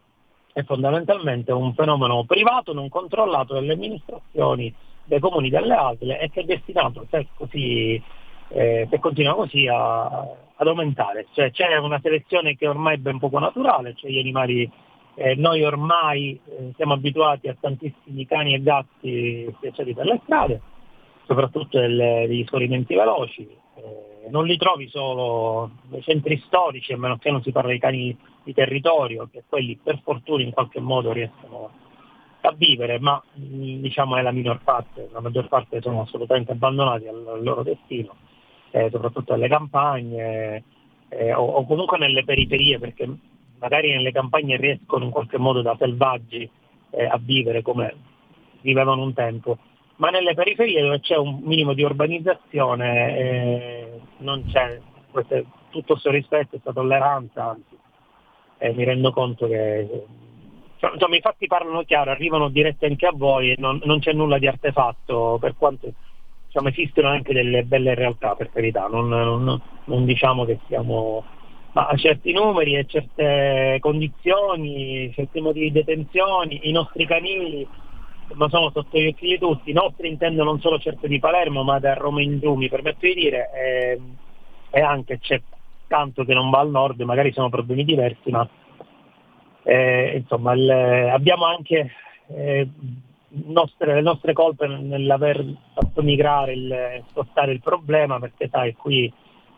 è 0.54 0.62
fondamentalmente 0.62 1.50
un 1.50 1.74
fenomeno 1.74 2.22
privato 2.24 2.72
non 2.72 2.88
controllato 2.88 3.54
dalle 3.54 3.72
amministrazioni, 3.72 4.72
dai 5.04 5.18
comuni, 5.18 5.50
dalle 5.50 5.74
altre 5.74 6.20
e 6.20 6.30
che 6.30 6.42
è 6.42 6.44
destinato, 6.44 7.06
se, 7.10 7.26
così, 7.34 8.00
eh, 8.50 8.86
se 8.88 8.98
continua 9.00 9.34
così, 9.34 9.66
a, 9.66 10.04
ad 10.06 10.66
aumentare. 10.68 11.26
Cioè, 11.32 11.50
c'è 11.50 11.76
una 11.78 11.98
selezione 12.00 12.56
che 12.56 12.68
ormai 12.68 12.94
è 12.94 12.98
ben 12.98 13.18
poco 13.18 13.40
naturale, 13.40 13.94
cioè 13.96 14.12
gli 14.12 14.20
animali 14.20 14.70
eh, 15.16 15.34
noi 15.34 15.64
ormai 15.64 16.38
eh, 16.48 16.72
siamo 16.76 16.92
abituati 16.92 17.48
a 17.48 17.56
tantissimi 17.58 18.24
cani 18.24 18.54
e 18.54 18.62
gatti 18.62 19.52
schiacciati 19.56 19.92
per 19.92 20.06
le 20.06 20.20
strade, 20.22 20.60
soprattutto 21.26 21.80
degli 21.80 22.44
scorrimenti 22.46 22.94
veloci. 22.94 23.62
Non 24.28 24.46
li 24.46 24.56
trovi 24.56 24.88
solo 24.88 25.70
nei 25.88 26.02
centri 26.02 26.42
storici, 26.46 26.92
a 26.92 26.98
meno 26.98 27.18
che 27.18 27.30
non 27.30 27.42
si 27.42 27.52
parla 27.52 27.72
di 27.72 27.78
cani 27.78 28.16
di 28.42 28.54
territorio, 28.54 29.28
che 29.30 29.44
quelli 29.48 29.78
per 29.82 30.00
fortuna 30.02 30.42
in 30.42 30.52
qualche 30.52 30.80
modo 30.80 31.12
riescono 31.12 31.70
a 32.40 32.52
vivere, 32.52 32.98
ma 32.98 33.22
mm, 33.38 33.80
diciamo 33.80 34.16
è 34.16 34.22
la 34.22 34.30
minor 34.30 34.60
parte, 34.62 35.08
la 35.12 35.20
maggior 35.20 35.48
parte 35.48 35.80
sono 35.80 36.02
assolutamente 36.02 36.52
abbandonati 36.52 37.06
al, 37.06 37.26
al 37.26 37.42
loro 37.42 37.62
destino, 37.62 38.14
eh, 38.70 38.88
soprattutto 38.90 39.32
alle 39.32 39.48
campagne 39.48 40.62
eh, 41.08 41.32
o, 41.32 41.42
o 41.42 41.66
comunque 41.66 41.98
nelle 41.98 42.24
periferie, 42.24 42.78
perché 42.78 43.08
magari 43.58 43.92
nelle 43.92 44.12
campagne 44.12 44.56
riescono 44.56 45.04
in 45.04 45.10
qualche 45.10 45.38
modo 45.38 45.62
da 45.62 45.74
selvaggi 45.78 46.48
eh, 46.90 47.04
a 47.06 47.18
vivere 47.18 47.62
come 47.62 47.94
vivevano 48.60 49.02
un 49.02 49.14
tempo, 49.14 49.58
ma 49.96 50.10
nelle 50.10 50.34
periferie 50.34 50.80
dove 50.80 51.00
c'è 51.00 51.16
un 51.16 51.40
minimo 51.42 51.72
di 51.72 51.82
urbanizzazione 51.82 53.16
eh, 53.16 54.00
non 54.18 54.44
c'è 54.50 54.80
questo, 55.10 55.44
tutto 55.70 55.92
questo 55.92 56.10
rispetto, 56.10 56.48
questa 56.50 56.72
tolleranza, 56.72 57.50
anzi 57.50 57.78
eh, 58.58 58.72
mi 58.72 58.84
rendo 58.84 59.12
conto 59.12 59.46
che 59.46 60.04
insomma, 60.80 61.16
i 61.16 61.20
fatti 61.20 61.46
parlano 61.46 61.82
chiaro, 61.82 62.10
arrivano 62.10 62.48
diretti 62.48 62.86
anche 62.86 63.06
a 63.06 63.12
voi 63.14 63.54
non, 63.58 63.80
non 63.84 64.00
c'è 64.00 64.12
nulla 64.12 64.38
di 64.38 64.46
artefatto, 64.46 65.38
per 65.40 65.54
quanto 65.56 65.92
diciamo, 66.46 66.68
esistono 66.68 67.08
anche 67.08 67.32
delle 67.32 67.62
belle 67.62 67.94
realtà 67.94 68.34
per 68.34 68.50
carità, 68.50 68.86
non, 68.86 69.08
non, 69.08 69.60
non 69.84 70.04
diciamo 70.04 70.44
che 70.44 70.58
siamo 70.66 71.24
ma 71.74 71.88
a 71.88 71.96
certi 71.96 72.32
numeri 72.32 72.76
e 72.76 72.86
certe 72.86 73.78
condizioni, 73.80 75.12
certi 75.12 75.40
modi 75.40 75.58
di 75.58 75.72
detenzione, 75.72 76.60
i 76.62 76.70
nostri 76.70 77.04
canili 77.04 77.66
ma 78.32 78.48
sono 78.48 78.70
sotto 78.70 78.98
gli 78.98 79.06
occhi 79.06 79.28
di 79.28 79.38
tutti, 79.38 79.70
i 79.70 79.74
nostri 79.74 80.08
intendo 80.08 80.44
non 80.44 80.60
solo 80.60 80.78
certo 80.78 81.06
di 81.06 81.18
Palermo 81.18 81.62
ma 81.62 81.78
da 81.78 81.94
Roma 81.94 82.22
in 82.22 82.40
giù, 82.40 82.54
mi 82.54 82.68
permetto 82.68 83.06
di 83.06 83.14
dire, 83.14 83.50
e, 83.52 84.00
e 84.70 84.80
anche 84.80 85.18
c'è 85.18 85.40
tanto 85.86 86.24
che 86.24 86.34
non 86.34 86.50
va 86.50 86.60
al 86.60 86.70
nord, 86.70 87.00
magari 87.02 87.32
sono 87.32 87.48
problemi 87.48 87.84
diversi, 87.84 88.30
ma 88.30 88.48
eh, 89.62 90.16
insomma 90.16 90.52
il, 90.54 90.70
abbiamo 90.70 91.44
anche 91.46 91.92
eh, 92.28 92.68
nostre, 93.28 93.94
le 93.94 94.00
nostre 94.00 94.32
colpe 94.32 94.66
nell'aver 94.66 95.44
fatto 95.74 96.02
migrare, 96.02 96.52
il, 96.52 97.02
spostare 97.08 97.52
il 97.52 97.60
problema, 97.60 98.18
perché 98.18 98.48
sai 98.50 98.74
qui 98.74 99.12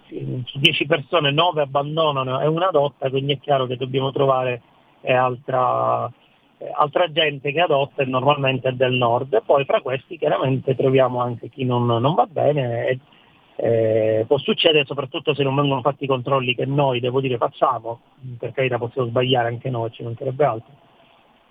su 0.08 0.58
10 0.58 0.86
persone 0.86 1.32
9 1.32 1.62
abbandonano 1.62 2.40
e 2.40 2.46
una 2.46 2.68
adotta, 2.68 3.10
quindi 3.10 3.34
è 3.34 3.38
chiaro 3.40 3.66
che 3.66 3.76
dobbiamo 3.76 4.12
trovare 4.12 4.62
eh, 5.00 5.12
altra, 5.12 6.10
eh, 6.58 6.70
altra, 6.74 7.10
gente 7.10 7.52
che 7.52 7.60
adotta 7.60 8.02
e 8.02 8.06
normalmente 8.06 8.68
è 8.68 8.72
del 8.72 8.92
nord. 8.92 9.34
E 9.34 9.42
poi 9.44 9.64
fra 9.64 9.80
questi 9.80 10.18
chiaramente 10.18 10.74
troviamo 10.74 11.20
anche 11.20 11.48
chi 11.48 11.64
non, 11.64 11.86
non 11.86 12.14
va 12.14 12.26
bene. 12.26 12.86
E, 12.88 12.98
eh, 13.58 14.24
può 14.26 14.36
succedere 14.38 14.84
soprattutto 14.84 15.34
se 15.34 15.42
non 15.42 15.54
vengono 15.54 15.80
fatti 15.80 16.04
i 16.04 16.08
controlli 16.08 16.54
che 16.54 16.66
noi, 16.66 17.00
devo 17.00 17.20
dire, 17.20 17.38
facciamo, 17.38 18.00
per 18.38 18.52
carità 18.52 18.76
possiamo 18.76 19.08
sbagliare 19.08 19.48
anche 19.48 19.70
noi, 19.70 19.90
ci 19.92 20.02
mancherebbe 20.02 20.44
altro, 20.44 20.72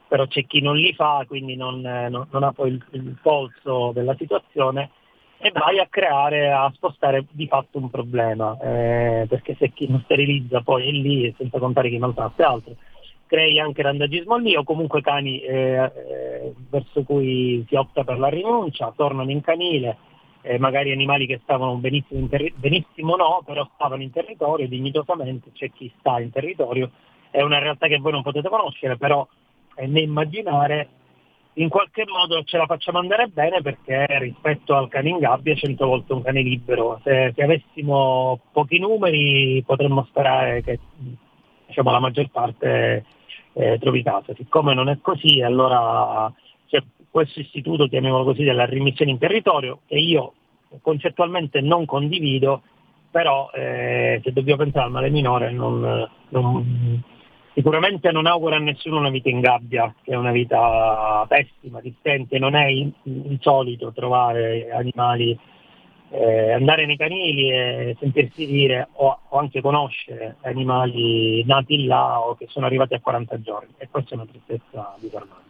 però 0.08 0.28
c'è 0.28 0.46
chi 0.46 0.62
non 0.62 0.78
li 0.78 0.94
fa, 0.94 1.26
quindi 1.28 1.56
non, 1.56 1.86
eh, 1.86 2.10
non, 2.10 2.44
ha 2.44 2.52
poi 2.52 2.70
il, 2.70 2.86
il 2.92 3.18
polso 3.22 3.92
della 3.92 4.16
situazione 4.18 4.92
e 5.38 5.52
vai 5.52 5.80
a 5.80 5.88
creare, 5.90 6.52
a 6.52 6.72
spostare 6.74 7.26
di 7.32 7.48
fatto 7.48 7.80
un 7.80 7.90
problema, 7.90 8.58
eh, 8.62 9.26
perché 9.28 9.56
se 9.60 9.72
chi 9.74 9.88
non 9.90 10.02
sterilizza 10.04 10.62
poi 10.62 10.88
è 10.88 10.92
lì, 10.92 11.34
senza 11.38 11.60
contare 11.60 11.90
chi 11.90 11.98
maltratta 11.98 12.44
e 12.44 12.46
altro, 12.46 12.76
crei 13.28 13.60
anche 13.60 13.82
randagismo 13.82 14.38
lì 14.38 14.56
o 14.56 14.64
comunque 14.64 15.02
cani 15.02 15.40
eh, 15.40 15.92
eh, 15.96 16.54
verso 16.70 17.04
cui 17.04 17.66
si 17.68 17.76
opta 17.76 18.04
per 18.04 18.20
la 18.20 18.28
rinuncia, 18.28 18.94
tornano 18.96 19.32
in 19.32 19.42
canile, 19.42 19.98
eh, 20.42 20.60
magari 20.60 20.92
animali 20.92 21.26
che 21.26 21.40
stavano 21.44 21.76
benissimo, 21.76 22.20
in 22.20 22.30
terri- 22.30 22.54
benissimo 22.56 23.16
no, 23.16 23.42
però 23.46 23.68
stavano 23.74 24.04
in 24.04 24.12
territorio 24.12 24.68
dignitosamente, 24.68 25.52
c'è 25.54 25.72
chi 25.72 25.92
sta 26.00 26.20
in 26.20 26.32
territorio, 26.32 26.92
è 27.32 27.42
una 27.42 27.60
realtà 27.60 27.88
che 27.88 27.98
voi 27.98 28.12
non 28.12 28.22
potete 28.22 28.48
conoscere, 28.48 28.98
però 28.98 29.28
né 29.78 30.00
immaginare 30.00 30.90
in 31.58 31.70
qualche 31.70 32.06
modo 32.08 32.44
ce 32.44 32.58
la 32.58 32.66
facciamo 32.66 33.00
andare 33.00 33.28
bene 33.28 33.62
perché 33.62 34.06
rispetto 34.20 34.76
al 34.76 34.90
cane 34.90 35.10
in 35.10 35.20
gabbia 35.20 35.54
è 35.54 35.58
cento 35.58 35.86
volte 35.86 36.14
un 36.14 36.22
cane 36.22 36.42
libero. 36.42 37.00
Se, 37.04 37.32
se 37.34 37.44
avessimo 37.44 38.40
pochi 38.52 38.80
numeri 38.80 39.64
potremmo 39.66 40.06
sperare 40.10 40.62
che 40.62 40.80
diciamo, 41.66 41.92
la 41.92 42.00
maggior 42.00 42.30
parte 42.30 43.06
eh, 43.56 43.78
trovi 43.80 44.04
casa. 44.04 44.34
Siccome 44.36 44.74
non 44.74 44.90
è 44.90 45.00
così, 45.02 45.42
allora 45.42 46.32
c'è 46.68 46.84
questo 47.10 47.40
istituto, 47.40 47.88
chiamiamolo 47.88 48.24
così, 48.24 48.44
della 48.44 48.66
rimissione 48.66 49.12
in 49.12 49.18
territorio, 49.18 49.80
che 49.88 49.96
io 49.96 50.34
concettualmente 50.82 51.62
non 51.62 51.86
condivido, 51.86 52.62
però 53.10 53.50
eh, 53.54 54.20
se 54.24 54.34
dobbiamo 54.34 54.64
pensare 54.64 54.86
al 54.86 54.92
male 54.92 55.10
minore 55.10 55.52
non, 55.52 56.10
non 56.30 57.04
Sicuramente 57.56 58.12
non 58.12 58.26
auguro 58.26 58.56
a 58.56 58.60
nessuno 58.60 58.98
una 58.98 59.10
vita 59.10 59.30
in 59.30 59.40
gabbia, 59.40 59.96
che 60.04 60.12
è 60.12 60.18
una 60.18 60.34
vita 60.34 61.26
pessima, 61.26 61.80
distente, 61.80 62.38
non 62.38 62.54
è 62.54 62.68
insolito 63.04 63.94
trovare 63.94 64.70
animali, 64.72 65.40
eh, 66.16 66.52
andare 66.54 66.86
nei 66.86 66.98
canili 66.98 67.52
e 67.52 67.96
sentirsi 68.00 68.46
dire 68.46 68.88
o, 68.94 69.20
o, 69.30 69.38
anche 69.38 69.62
conoscere 69.62 70.38
animali 70.42 71.44
nati 71.46 71.86
là 71.86 72.20
o 72.20 72.36
che 72.36 72.48
sono 72.50 72.66
arrivati 72.66 72.94
a 72.94 73.02
40 73.02 73.42
giorni 73.42 73.74
e 73.78 73.90
questa 73.90 74.12
è 74.12 74.14
una 74.16 74.26
tristezza 74.26 74.96
disarmante. 75.00 75.44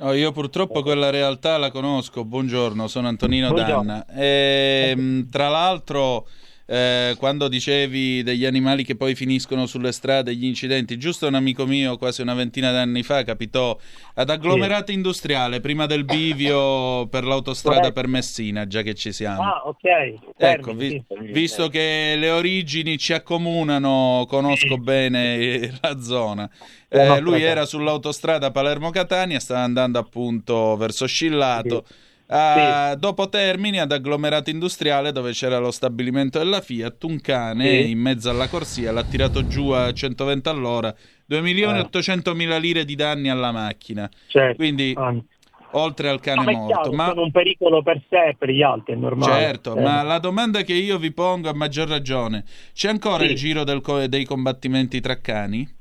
Oh, 0.00 0.12
io 0.12 0.30
purtroppo 0.32 0.82
quella 0.82 1.08
realtà 1.08 1.56
la 1.56 1.70
conosco, 1.70 2.24
buongiorno, 2.24 2.86
sono 2.86 3.08
Antonino 3.08 3.48
buongiorno. 3.48 3.82
Danna. 3.82 4.06
E, 4.14 4.92
ehm, 4.94 5.30
tra 5.30 5.48
l'altro 5.48 6.26
eh, 6.66 7.14
quando 7.16 7.46
dicevi 7.46 8.24
degli 8.24 8.44
animali 8.44 8.82
che 8.82 8.96
poi 8.96 9.14
finiscono 9.14 9.66
sulle 9.66 9.92
strade, 9.92 10.34
gli 10.34 10.44
incidenti, 10.44 10.98
giusto 10.98 11.28
un 11.28 11.34
amico 11.34 11.64
mio 11.64 11.96
quasi 11.96 12.22
una 12.22 12.34
ventina 12.34 12.72
d'anni 12.72 13.04
fa 13.04 13.22
capitò 13.22 13.78
ad 14.14 14.30
agglomerato 14.30 14.86
sì. 14.88 14.94
industriale 14.94 15.60
prima 15.60 15.86
del 15.86 16.04
bivio 16.04 17.06
per 17.06 17.24
l'autostrada 17.24 17.92
per 17.92 18.08
Messina, 18.08 18.66
già 18.66 18.82
che 18.82 18.94
ci 18.94 19.12
siamo. 19.12 19.42
Ah, 19.42 19.62
ok. 19.64 20.34
Ecco, 20.36 20.74
vi, 20.74 21.02
visto 21.30 21.68
che 21.68 22.16
le 22.18 22.30
origini 22.30 22.98
ci 22.98 23.12
accomunano, 23.12 24.26
conosco 24.28 24.74
sì. 24.74 24.80
bene 24.80 25.78
la 25.80 26.00
zona. 26.00 26.50
Eh, 26.88 27.20
lui 27.20 27.42
era 27.42 27.64
sull'autostrada 27.64 28.50
Palermo-Catania, 28.50 29.38
stava 29.38 29.60
andando 29.60 29.98
appunto 29.98 30.76
verso 30.76 31.06
Scillato. 31.06 31.84
Sì 31.86 32.04
Uh, 32.28 32.90
sì. 32.90 32.98
Dopo 32.98 33.28
Termini, 33.28 33.78
ad 33.78 33.92
agglomerato 33.92 34.50
industriale 34.50 35.12
dove 35.12 35.30
c'era 35.30 35.58
lo 35.58 35.70
stabilimento 35.70 36.38
della 36.38 36.60
Fiat, 36.60 37.04
un 37.04 37.20
cane 37.20 37.82
sì. 37.82 37.90
in 37.90 38.00
mezzo 38.00 38.30
alla 38.30 38.48
corsia 38.48 38.90
l'ha 38.90 39.04
tirato 39.04 39.46
giù 39.46 39.70
a 39.70 39.92
120 39.92 40.48
all'ora, 40.48 40.92
2 41.24 41.40
milioni 41.40 41.78
e 41.78 41.82
800 41.82 42.34
mila 42.34 42.58
lire 42.58 42.84
di 42.84 42.96
danni 42.96 43.28
alla 43.28 43.52
macchina. 43.52 44.10
Certo. 44.26 44.56
Quindi, 44.56 44.92
Anzi. 44.96 45.24
oltre 45.72 46.08
al 46.08 46.18
cane 46.18 46.42
ma 46.42 46.50
morto. 46.50 46.92
ma 46.92 47.06
sono 47.06 47.22
un 47.22 47.30
pericolo 47.30 47.82
per 47.82 48.02
sé 48.08 48.30
e 48.30 48.36
per 48.36 48.50
gli 48.50 48.62
altri, 48.62 48.94
è 48.94 48.96
normale. 48.96 49.32
Certo, 49.32 49.76
eh. 49.76 49.80
ma 49.80 50.02
la 50.02 50.18
domanda 50.18 50.62
che 50.62 50.74
io 50.74 50.98
vi 50.98 51.12
pongo 51.12 51.48
a 51.48 51.54
maggior 51.54 51.86
ragione, 51.86 52.44
c'è 52.72 52.88
ancora 52.88 53.22
sì. 53.22 53.30
il 53.30 53.36
giro 53.36 53.62
co- 53.80 54.06
dei 54.08 54.24
combattimenti 54.24 55.00
tra 55.00 55.20
cani? 55.20 55.74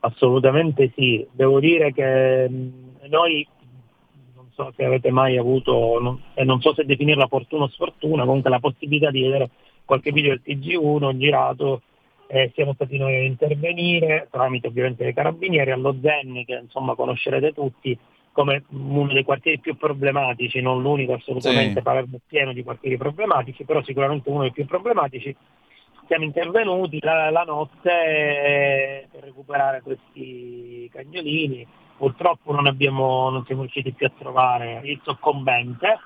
Assolutamente 0.00 0.92
sì, 0.96 1.24
devo 1.30 1.60
dire 1.60 1.92
che 1.92 2.48
noi 3.08 3.46
so 4.58 4.72
se 4.76 4.84
avete 4.84 5.12
mai 5.12 5.36
avuto, 5.36 6.00
non, 6.00 6.20
e 6.34 6.42
non 6.42 6.60
so 6.60 6.74
se 6.74 6.84
definirla 6.84 7.28
fortuna 7.28 7.64
o 7.64 7.68
sfortuna, 7.68 8.24
comunque 8.24 8.50
la 8.50 8.58
possibilità 8.58 9.10
di 9.10 9.22
vedere 9.22 9.50
qualche 9.84 10.10
video 10.10 10.30
del 10.30 10.42
TG1 10.44 11.16
girato, 11.16 11.82
eh, 12.26 12.50
siamo 12.54 12.74
stati 12.74 12.98
noi 12.98 13.14
a 13.14 13.22
intervenire 13.22 14.26
tramite 14.30 14.66
ovviamente 14.66 15.06
i 15.06 15.14
carabinieri 15.14 15.70
allo 15.70 15.96
Zenni 16.02 16.44
che 16.44 16.60
insomma 16.62 16.94
conoscerete 16.94 17.52
tutti 17.52 17.96
come 18.32 18.64
uno 18.70 19.12
dei 19.12 19.24
quartieri 19.24 19.58
più 19.60 19.76
problematici, 19.76 20.60
non 20.60 20.82
l'unico 20.82 21.14
assolutamente, 21.14 21.78
sì. 21.78 21.82
Palermo 21.82 22.20
pieno 22.26 22.52
di 22.52 22.62
quartieri 22.62 22.96
problematici, 22.96 23.64
però 23.64 23.82
sicuramente 23.82 24.28
uno 24.28 24.42
dei 24.42 24.52
più 24.52 24.66
problematici. 24.66 25.34
Siamo 26.06 26.24
intervenuti 26.24 26.98
la, 27.02 27.30
la 27.30 27.42
notte 27.42 27.90
eh, 27.90 29.08
per 29.10 29.24
recuperare 29.24 29.82
questi 29.82 30.88
cagnolini, 30.92 31.66
purtroppo 31.98 32.52
non, 32.52 32.66
abbiamo, 32.66 33.28
non 33.28 33.44
siamo 33.44 33.62
riusciti 33.62 33.92
più 33.92 34.06
a 34.06 34.12
trovare 34.16 34.80
il 34.84 34.98
soccombente, 35.02 35.98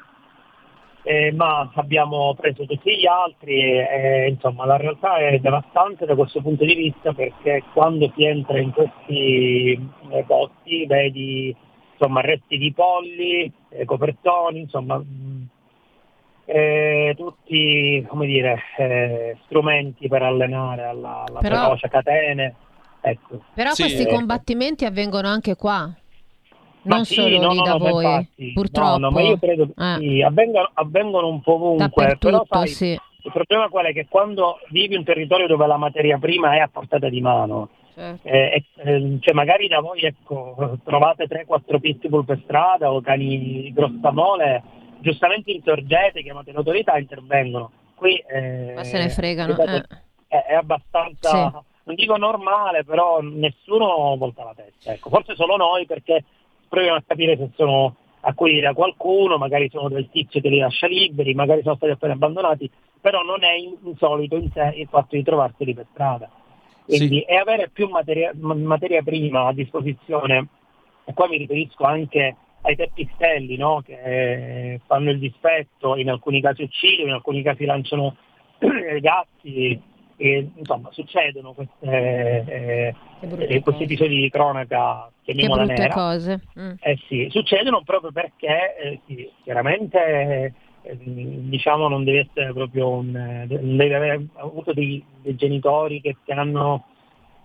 eh, 1.02 1.32
ma 1.32 1.70
abbiamo 1.74 2.34
preso 2.34 2.64
tutti 2.64 2.96
gli 2.96 3.06
altri 3.06 3.60
e 3.60 3.88
eh, 3.90 4.28
insomma 4.28 4.64
la 4.64 4.76
realtà 4.76 5.16
è 5.16 5.38
devastante 5.38 6.06
da 6.06 6.14
questo 6.14 6.40
punto 6.40 6.64
di 6.64 6.74
vista 6.74 7.12
perché 7.12 7.64
quando 7.72 8.10
si 8.14 8.24
entra 8.24 8.58
in 8.58 8.70
questi 8.72 9.72
eh, 10.10 10.24
posti 10.26 10.86
vedi 10.86 11.54
insomma, 11.92 12.20
resti 12.20 12.56
di 12.56 12.72
polli, 12.72 13.52
eh, 13.68 13.84
copertoni, 13.84 14.60
insomma 14.60 14.98
mh, 14.98 15.48
eh, 16.44 17.14
tutti 17.16 18.04
come 18.08 18.26
dire, 18.26 18.60
eh, 18.76 19.36
strumenti 19.44 20.08
per 20.08 20.22
allenare 20.22 20.84
alla, 20.84 21.24
alla 21.26 21.40
Però... 21.40 21.62
ferocia, 21.62 21.88
catene. 21.88 22.54
Ecco. 23.04 23.42
Però 23.52 23.70
sì, 23.72 23.82
questi 23.82 24.02
ecco. 24.02 24.14
combattimenti 24.14 24.84
avvengono 24.84 25.26
anche 25.26 25.56
qua. 25.56 25.92
Non 26.84 27.04
sì, 27.04 27.14
solo 27.14 27.40
no, 27.40 27.50
lì 27.50 27.56
no, 27.58 27.62
da 27.62 27.72
no, 27.72 27.78
voi, 27.78 28.04
infatti, 28.04 28.52
purtroppo. 28.54 28.98
No, 28.98 29.10
ma 29.10 29.20
io 29.20 29.38
credo 29.38 29.66
che 29.66 29.72
eh. 29.76 29.96
sì, 29.98 30.22
avvengono, 30.22 30.70
avvengono, 30.72 31.28
un 31.28 31.40
po' 31.40 31.54
ovunque. 31.54 32.16
Però, 32.18 32.44
sai, 32.48 32.68
sì. 32.68 33.00
Il 33.24 33.30
problema 33.32 33.68
qual 33.68 33.86
è? 33.86 33.92
Che 33.92 34.06
quando 34.08 34.58
vivi 34.70 34.96
un 34.96 35.04
territorio 35.04 35.46
dove 35.46 35.66
la 35.66 35.76
materia 35.76 36.18
prima 36.18 36.54
è 36.54 36.58
a 36.58 36.68
portata 36.68 37.08
di 37.08 37.20
mano, 37.20 37.68
certo. 37.94 38.26
eh, 38.26 38.64
eh, 38.76 39.18
cioè 39.20 39.32
magari 39.32 39.68
da 39.68 39.78
voi 39.78 40.00
ecco, 40.00 40.78
trovate 40.82 41.28
3-4 41.28 41.78
pitbull 41.78 42.24
per 42.24 42.40
strada 42.42 42.92
o 42.92 43.00
cani 43.00 43.38
di 43.38 43.72
grossamole, 43.72 44.62
giustamente 44.98 45.52
insorgete, 45.52 46.22
chiamate 46.22 46.50
l'autorità 46.50 46.94
e 46.94 47.00
intervengono. 47.00 47.70
Qui 47.94 48.16
eh, 48.16 48.72
ma 48.74 48.82
se 48.82 48.98
ne 48.98 49.08
fregano. 49.08 49.56
Eh. 49.56 49.84
è, 50.26 50.44
è, 50.46 50.54
abbastanza... 50.54 51.64
Non 51.84 51.94
dico 51.96 52.16
normale, 52.16 52.84
però 52.84 53.20
nessuno 53.20 54.14
volta 54.16 54.44
la 54.44 54.54
testa. 54.54 54.92
Ecco. 54.92 55.10
Forse 55.10 55.34
solo 55.34 55.56
noi 55.56 55.86
perché 55.86 56.24
proviamo 56.68 56.96
a 56.96 57.04
capire 57.06 57.36
se 57.36 57.50
sono 57.56 57.96
acquisiti 58.20 58.60
da 58.60 58.72
qualcuno, 58.72 59.36
magari 59.36 59.68
sono 59.68 59.88
del 59.88 60.08
tizio 60.10 60.40
che 60.40 60.48
li 60.48 60.58
lascia 60.58 60.86
liberi, 60.86 61.34
magari 61.34 61.62
sono 61.62 61.76
stati 61.76 61.92
appena 61.92 62.12
abbandonati, 62.12 62.70
però 63.00 63.22
non 63.22 63.42
è 63.42 63.52
insolito 63.54 64.36
in 64.36 64.50
sé 64.52 64.74
il 64.76 64.88
fatto 64.88 65.16
di 65.16 65.22
trovarseli 65.22 65.74
per 65.74 65.86
strada. 65.92 66.30
Quindi 66.84 67.18
sì. 67.18 67.22
e 67.22 67.36
avere 67.36 67.70
più 67.70 67.88
materia, 67.88 68.32
materia, 68.34 69.02
prima 69.02 69.46
a 69.46 69.52
disposizione, 69.52 70.48
e 71.04 71.12
qua 71.14 71.28
mi 71.28 71.36
riferisco 71.36 71.84
anche 71.84 72.36
ai 72.62 72.76
teppistelli 72.76 73.56
no? 73.56 73.82
che 73.84 74.80
fanno 74.86 75.10
il 75.10 75.18
dispetto, 75.18 75.96
in 75.96 76.10
alcuni 76.10 76.40
casi 76.40 76.62
uccidono, 76.62 77.08
in 77.08 77.14
alcuni 77.14 77.42
casi 77.42 77.64
lanciano 77.64 78.16
gatti, 79.00 79.80
e, 80.22 80.48
insomma, 80.54 80.88
succedono 80.92 81.52
queste, 81.52 82.94
eh, 83.20 83.60
questi 83.60 83.82
episodi 83.82 84.20
di 84.20 84.30
cronaca, 84.30 85.10
chiamiamola 85.24 85.66
che 85.66 85.72
nera. 85.72 85.94
cose. 85.94 86.40
Mm. 86.56 86.74
Eh 86.78 86.98
sì, 87.08 87.26
succedono 87.28 87.82
proprio 87.82 88.12
perché 88.12 88.76
eh, 88.76 89.00
sì, 89.04 89.28
chiaramente 89.42 90.54
eh, 90.82 90.96
diciamo 90.96 91.88
non 91.88 92.04
deve 92.04 92.28
essere 92.30 92.52
proprio 92.52 92.90
un 92.90 93.46
deve 93.48 93.94
aver 93.96 94.22
avuto 94.34 94.72
dei, 94.72 95.04
dei 95.22 95.34
genitori 95.34 96.00
che 96.00 96.16
ti 96.24 96.30
hanno 96.30 96.84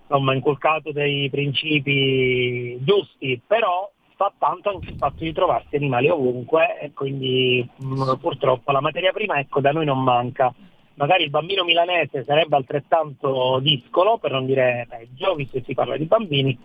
insomma, 0.02 0.34
inculcato 0.34 0.92
dei 0.92 1.28
principi 1.30 2.78
giusti, 2.84 3.42
però 3.44 3.90
fa 4.14 4.32
tanto 4.38 4.70
anche 4.70 4.90
il 4.90 4.96
fatto 4.96 5.24
di 5.24 5.32
trovarsi 5.32 5.74
animali 5.74 6.08
ovunque 6.08 6.78
e 6.80 6.92
quindi 6.92 7.68
mh, 7.76 8.02
mm, 8.02 8.12
purtroppo 8.20 8.70
la 8.70 8.80
materia 8.80 9.10
prima 9.10 9.38
ecco 9.40 9.60
da 9.60 9.72
noi 9.72 9.84
non 9.84 10.00
manca 10.00 10.54
magari 10.98 11.22
il 11.22 11.30
bambino 11.30 11.64
milanese 11.64 12.24
sarebbe 12.24 12.56
altrettanto 12.56 13.58
discolo, 13.60 14.18
per 14.18 14.32
non 14.32 14.44
dire 14.44 14.86
peggio, 14.88 15.34
visto 15.34 15.56
che 15.56 15.64
si 15.64 15.74
parla 15.74 15.96
di 15.96 16.04
bambini, 16.04 16.58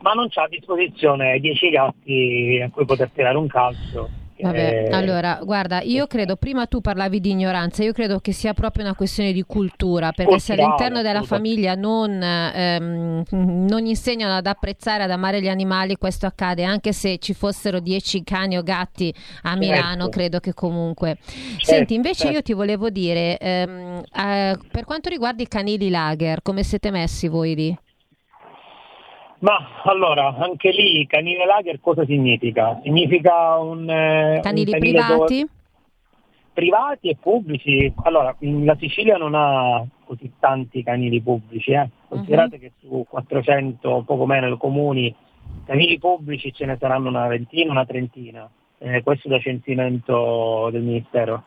ma 0.00 0.12
non 0.12 0.28
c'ha 0.28 0.42
a 0.42 0.48
disposizione 0.48 1.38
10 1.38 1.70
gatti 1.70 2.60
a 2.62 2.70
cui 2.70 2.84
poter 2.84 3.10
tirare 3.10 3.38
un 3.38 3.46
calcio 3.46 4.17
Vabbè, 4.40 4.88
eh... 4.88 4.94
allora, 4.94 5.40
guarda, 5.42 5.80
io 5.82 6.06
credo, 6.06 6.36
prima 6.36 6.66
tu 6.66 6.80
parlavi 6.80 7.20
di 7.20 7.30
ignoranza, 7.30 7.82
io 7.82 7.92
credo 7.92 8.20
che 8.20 8.32
sia 8.32 8.54
proprio 8.54 8.84
una 8.84 8.94
questione 8.94 9.32
di 9.32 9.42
cultura, 9.42 10.12
perché 10.12 10.32
Culturale, 10.32 10.40
se 10.40 10.52
all'interno 10.52 11.02
della 11.02 11.22
famiglia 11.22 11.74
non, 11.74 12.22
ehm, 12.22 13.24
non, 13.30 13.86
insegnano 13.86 14.36
ad 14.36 14.46
apprezzare, 14.46 15.02
ad 15.02 15.10
amare 15.10 15.40
gli 15.40 15.48
animali, 15.48 15.96
questo 15.96 16.26
accade, 16.26 16.64
anche 16.64 16.92
se 16.92 17.18
ci 17.18 17.34
fossero 17.34 17.80
dieci 17.80 18.22
cani 18.22 18.56
o 18.56 18.62
gatti 18.62 19.12
a 19.42 19.56
Milano, 19.56 20.04
certo. 20.04 20.08
credo 20.08 20.40
che 20.40 20.54
comunque. 20.54 21.18
Certo, 21.20 21.64
Senti, 21.64 21.94
invece 21.94 22.20
certo. 22.20 22.34
io 22.34 22.42
ti 22.42 22.52
volevo 22.52 22.90
dire, 22.90 23.38
ehm, 23.38 24.02
eh, 24.14 24.58
per 24.70 24.84
quanto 24.84 25.08
riguarda 25.08 25.42
i 25.42 25.48
canili 25.48 25.90
lager, 25.90 26.42
come 26.42 26.62
siete 26.62 26.90
messi 26.90 27.28
voi 27.28 27.54
lì? 27.54 27.78
Ma 29.40 29.82
allora, 29.84 30.34
anche 30.36 30.70
lì 30.70 31.06
canile 31.06 31.46
lager 31.46 31.80
cosa 31.80 32.04
significa? 32.04 32.80
Significa 32.82 33.56
un... 33.58 33.88
Eh, 33.88 34.40
canili 34.42 34.72
un 34.72 34.78
privati? 34.78 35.40
Dove... 35.40 35.48
Privati 36.52 37.08
e 37.08 37.16
pubblici. 37.20 37.92
Allora, 38.02 38.34
la 38.40 38.76
Sicilia 38.80 39.16
non 39.16 39.34
ha 39.36 39.86
così 40.04 40.32
tanti 40.40 40.82
canili 40.82 41.20
pubblici, 41.20 41.70
eh. 41.70 41.88
considerate 42.08 42.56
uh-huh. 42.56 42.60
che 42.60 42.72
su 42.80 43.06
400, 43.08 44.02
poco 44.04 44.26
meno 44.26 44.56
comuni, 44.56 45.14
canili 45.64 45.98
pubblici 45.98 46.52
ce 46.52 46.64
ne 46.64 46.76
saranno 46.80 47.08
una 47.08 47.28
ventina, 47.28 47.70
una 47.70 47.86
trentina. 47.86 48.50
Eh, 48.78 49.02
questo 49.02 49.28
da 49.28 49.38
censimento 49.38 50.68
del 50.72 50.82
Ministero. 50.82 51.44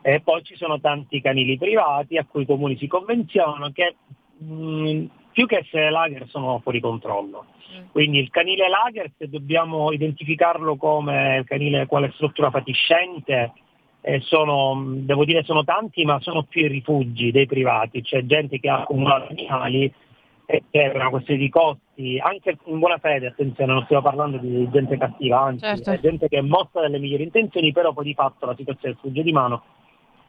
E 0.00 0.20
poi 0.20 0.42
ci 0.42 0.56
sono 0.56 0.80
tanti 0.80 1.20
canili 1.20 1.56
privati 1.56 2.16
a 2.16 2.26
cui 2.28 2.42
i 2.42 2.46
comuni 2.46 2.76
si 2.76 2.86
convenzionano 2.86 3.70
che 3.70 3.94
mh, 4.38 4.54
mm, 4.54 5.04
più 5.32 5.46
che 5.46 5.58
essere 5.58 5.90
lager 5.90 6.28
sono 6.28 6.60
fuori 6.62 6.80
controllo. 6.80 7.46
Mm. 7.76 7.84
Quindi 7.90 8.18
il 8.18 8.30
canile 8.30 8.68
lager, 8.68 9.10
se 9.16 9.28
dobbiamo 9.28 9.90
identificarlo 9.90 10.76
come 10.76 11.38
il 11.38 11.44
canile 11.44 11.86
quale 11.86 12.12
struttura 12.14 12.50
fatiscente, 12.50 13.52
eh, 14.02 14.20
sono, 14.20 14.82
devo 14.84 15.24
dire 15.24 15.42
sono 15.44 15.64
tanti, 15.64 16.04
ma 16.04 16.20
sono 16.20 16.42
più 16.42 16.64
i 16.64 16.68
rifugi 16.68 17.30
dei 17.30 17.46
privati, 17.46 18.02
c'è 18.02 18.24
gente 18.26 18.58
che 18.58 18.68
ha 18.68 18.80
accumulato 18.80 19.30
animali 19.30 19.92
e 20.44 20.62
per 20.68 20.96
una 20.96 21.08
questione 21.08 21.40
di 21.40 21.48
costi, 21.48 22.18
anche 22.18 22.58
in 22.66 22.78
buona 22.78 22.98
fede, 22.98 23.28
attenzione, 23.28 23.72
non 23.72 23.84
stiamo 23.84 24.02
parlando 24.02 24.38
di 24.38 24.68
gente 24.70 24.98
cattiva, 24.98 25.40
anzi 25.40 25.64
certo. 25.64 25.90
è 25.92 26.00
gente 26.00 26.28
che 26.28 26.42
mostra 26.42 26.82
delle 26.82 26.98
migliori 26.98 27.22
intenzioni, 27.22 27.72
però 27.72 27.92
poi 27.92 28.04
di 28.04 28.14
fatto 28.14 28.44
la 28.44 28.56
situazione 28.56 28.96
sfugge 28.98 29.22
di 29.22 29.32
mano 29.32 29.62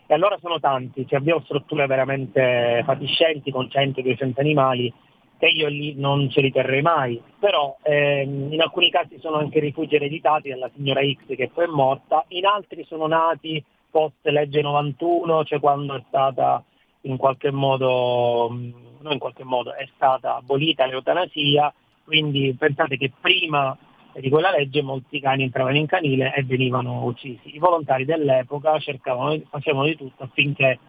e 0.06 0.14
allora 0.14 0.38
sono 0.40 0.60
tanti, 0.60 1.08
cioè 1.08 1.20
abbiamo 1.20 1.42
strutture 1.42 1.88
veramente 1.88 2.82
fatiscenti 2.86 3.52
con 3.52 3.66
100-200 3.66 4.34
animali 4.38 4.94
che 5.38 5.48
io 5.48 5.68
lì 5.68 5.96
non 5.98 6.30
ce 6.30 6.42
li 6.42 6.52
terrei 6.52 6.82
mai, 6.82 7.22
però 7.38 7.78
ehm, 7.82 8.54
in 8.54 8.62
alcuni 8.62 8.90
casi 8.90 9.18
sono 9.20 9.38
anche 9.38 9.60
rifugi 9.60 9.96
ereditati 9.96 10.50
dalla 10.50 10.70
signora 10.74 11.02
X 11.02 11.36
che 11.36 11.50
poi 11.54 11.66
è 11.66 11.68
morta, 11.68 12.24
in 12.30 12.46
altri 12.46 12.86
sono 12.86 13.08
nati 13.08 13.64
post 13.92 14.26
legge 14.28 14.62
91, 14.62 15.44
cioè 15.44 15.60
quando 15.60 15.96
è 15.96 16.04
stata 16.08 16.64
in 17.02 17.18
qualche 17.18 17.52
modo, 17.52 18.48
non 18.50 19.12
in 19.12 19.20
qualche 19.20 19.44
modo, 19.44 19.74
è 19.74 19.88
stata 19.96 20.38
abolita 20.38 20.86
l'eutanasia, 20.86 21.74
quindi 22.06 22.56
pensate 22.58 22.98
che 22.98 23.12
prima 23.20 23.78
di 24.20 24.30
quella 24.30 24.52
legge 24.52 24.82
molti 24.82 25.20
cani 25.20 25.44
entravano 25.44 25.78
in 25.78 25.88
canile 25.88 26.34
e 26.36 26.44
venivano 26.44 27.04
uccisi. 27.06 27.56
I 27.56 27.60
volontari 27.60 28.06
dell'epoca 28.06 28.78
cercavano, 28.80 29.42
facevano 29.50 29.86
di 29.86 29.96
tutto 29.96 30.24
affinché 30.24 30.80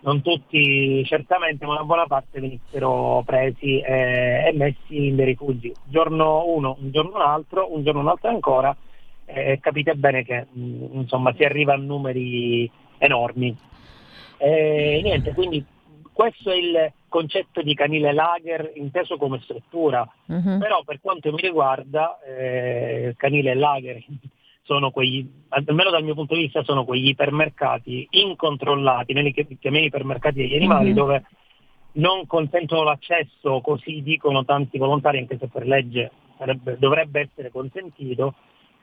non 0.00 0.22
tutti 0.22 1.04
certamente, 1.04 1.66
ma 1.66 1.72
una 1.72 1.84
buona 1.84 2.06
parte 2.06 2.40
venissero 2.40 3.22
presi 3.26 3.80
e, 3.80 4.44
e 4.46 4.52
messi 4.54 5.08
in 5.08 5.16
dei 5.16 5.26
rifugi. 5.26 5.74
Giorno 5.84 6.46
uno, 6.46 6.76
un 6.80 6.90
giorno 6.90 7.16
un 7.16 7.22
altro, 7.22 7.72
un 7.74 7.82
giorno 7.82 8.00
un 8.00 8.08
altro 8.08 8.28
ancora, 8.28 8.76
eh, 9.24 9.58
capite 9.60 9.94
bene 9.94 10.24
che 10.24 10.46
mh, 10.50 10.60
mm, 10.60 10.82
insomma, 10.92 11.34
si 11.34 11.42
arriva 11.42 11.74
a 11.74 11.78
numeri 11.78 12.70
enormi. 12.98 13.56
E, 14.36 15.00
niente, 15.02 15.34
quindi 15.34 15.64
questo 16.18 16.50
è 16.50 16.56
il 16.56 16.92
concetto 17.08 17.62
di 17.62 17.74
canile 17.74 18.12
lager 18.12 18.72
inteso 18.74 19.16
come 19.16 19.38
struttura, 19.40 20.04
uh-huh. 20.26 20.58
però 20.58 20.82
per 20.82 20.98
quanto 21.00 21.30
mi 21.30 21.40
riguarda 21.40 22.18
eh, 22.26 23.14
canile 23.16 23.54
lager 23.54 24.04
sono 24.62 24.90
quegli, 24.90 25.24
almeno 25.50 25.90
dal 25.90 26.02
mio 26.02 26.14
punto 26.14 26.34
di 26.34 26.40
vista, 26.40 26.64
sono 26.64 26.84
quegli 26.84 27.06
ipermercati 27.10 28.08
incontrollati, 28.10 29.12
noi 29.12 29.32
li 29.32 29.58
chiamiamo 29.60 29.86
ipermercati 29.86 30.38
degli 30.38 30.56
animali, 30.56 30.88
uh-huh. 30.88 30.96
dove 30.96 31.24
non 31.92 32.26
consentono 32.26 32.82
l'accesso, 32.82 33.60
così 33.60 34.02
dicono 34.02 34.44
tanti 34.44 34.76
volontari, 34.76 35.18
anche 35.18 35.38
se 35.38 35.46
per 35.46 35.68
legge 35.68 36.10
sarebbe, 36.36 36.78
dovrebbe 36.80 37.28
essere 37.30 37.52
consentito, 37.52 38.34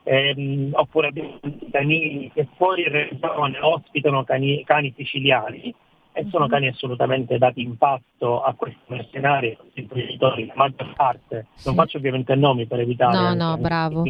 ehm, 0.04 0.70
oppure 0.72 1.08
abbiamo 1.08 1.38
canini 1.70 2.32
che 2.34 2.48
fuori 2.56 2.88
regione 2.88 3.60
ospitano 3.60 4.24
cani, 4.24 4.64
cani 4.64 4.94
siciliani, 4.96 5.76
e 6.18 6.26
sono 6.30 6.48
cani 6.48 6.68
assolutamente 6.68 7.38
dati 7.38 7.62
in 7.62 7.78
pasto 7.78 8.42
a 8.42 8.54
questi 8.54 8.80
mercenari, 8.88 9.52
a 9.52 9.58
questi 9.58 9.82
imprenditori, 9.82 10.46
la 10.46 10.54
maggior 10.56 10.94
parte, 10.96 11.48
sì. 11.56 11.68
non 11.68 11.76
faccio 11.76 11.98
ovviamente 11.98 12.34
nomi 12.36 12.66
per 12.68 12.80
evitare 12.80 13.18
no, 13.18 13.34
no, 13.34 13.58
bravo. 13.58 14.04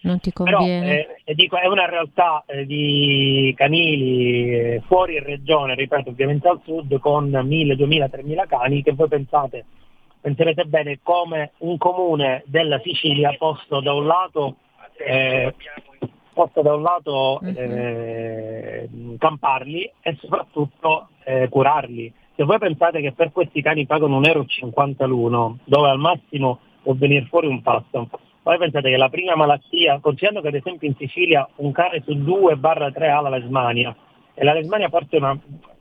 non 0.00 0.18
ti 0.18 0.32
conviene. 0.32 0.86
Però, 0.86 1.16
eh, 1.24 1.34
dico, 1.34 1.56
è 1.56 1.68
una 1.68 1.86
realtà 1.86 2.42
eh, 2.46 2.66
di 2.66 3.54
canili 3.56 4.52
eh, 4.52 4.82
fuori 4.86 5.20
regione, 5.20 5.76
ripeto 5.76 6.10
ovviamente 6.10 6.48
al 6.48 6.60
sud, 6.64 6.98
con 6.98 7.30
1000, 7.30 7.76
2000, 7.76 8.08
3000 8.08 8.46
cani 8.46 8.82
che 8.82 8.92
voi 8.92 9.06
pensate, 9.06 9.64
penserete 10.20 10.64
bene 10.64 10.98
come 11.04 11.52
un 11.58 11.78
comune 11.78 12.42
della 12.46 12.80
Sicilia 12.82 13.32
posto 13.38 13.80
da 13.80 13.92
un 13.92 14.06
lato 14.06 14.56
eh, 14.96 15.54
possa 16.34 16.60
da 16.60 16.74
un 16.74 16.82
lato 16.82 17.38
mhm. 17.40 17.54
eh, 17.56 18.88
camparli 19.18 19.90
e 20.02 20.16
soprattutto 20.20 21.08
eh, 21.24 21.48
curarli. 21.48 22.12
Se 22.36 22.44
voi 22.44 22.58
pensate 22.58 23.00
che 23.00 23.12
per 23.12 23.32
questi 23.32 23.62
cani 23.62 23.86
pagano 23.86 24.20
1,50 24.20 24.26
euro 24.98 25.06
l'uno, 25.06 25.58
dove 25.64 25.88
al 25.88 25.98
massimo 25.98 26.58
può 26.82 26.92
venire 26.94 27.24
fuori 27.26 27.46
un 27.46 27.62
pasto, 27.62 28.08
voi 28.42 28.58
pensate 28.58 28.90
che 28.90 28.96
la 28.96 29.08
prima 29.08 29.36
malattia, 29.36 30.00
considerando 30.00 30.42
che 30.42 30.48
ad 30.48 30.54
esempio 30.54 30.86
in 30.86 30.96
Sicilia 30.96 31.48
un 31.56 31.72
cane 31.72 32.02
su 32.04 32.12
2-3 32.12 33.10
ha 33.10 33.20
la 33.22 33.30
lesmania, 33.30 33.96
e 34.34 34.44
la 34.44 34.52
lesmania 34.52 34.90
porta 34.90 35.16
una, 35.16 35.38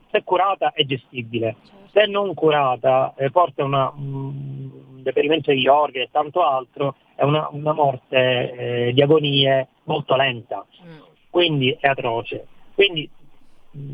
se 0.10 0.24
curata 0.24 0.72
è 0.72 0.86
gestibile, 0.86 1.58
se 1.92 2.06
non 2.06 2.34
curata 2.34 3.14
eh, 3.18 3.32
porta 3.32 3.64
una, 3.66 3.92
un 3.96 5.02
deperimento 5.02 5.52
degli 5.52 5.68
organi 5.68 6.06
e 6.06 6.10
tanto 6.12 6.42
altro, 6.42 6.96
è 7.16 7.24
una, 7.24 7.50
una 7.52 7.74
morte 7.74 8.88
eh, 8.88 8.94
di 8.94 9.02
agonie 9.02 9.68
molto 9.84 10.16
lenta, 10.16 10.66
mm. 10.84 11.00
quindi 11.30 11.76
è 11.80 11.88
atroce. 11.88 12.48
Quindi 12.74 13.10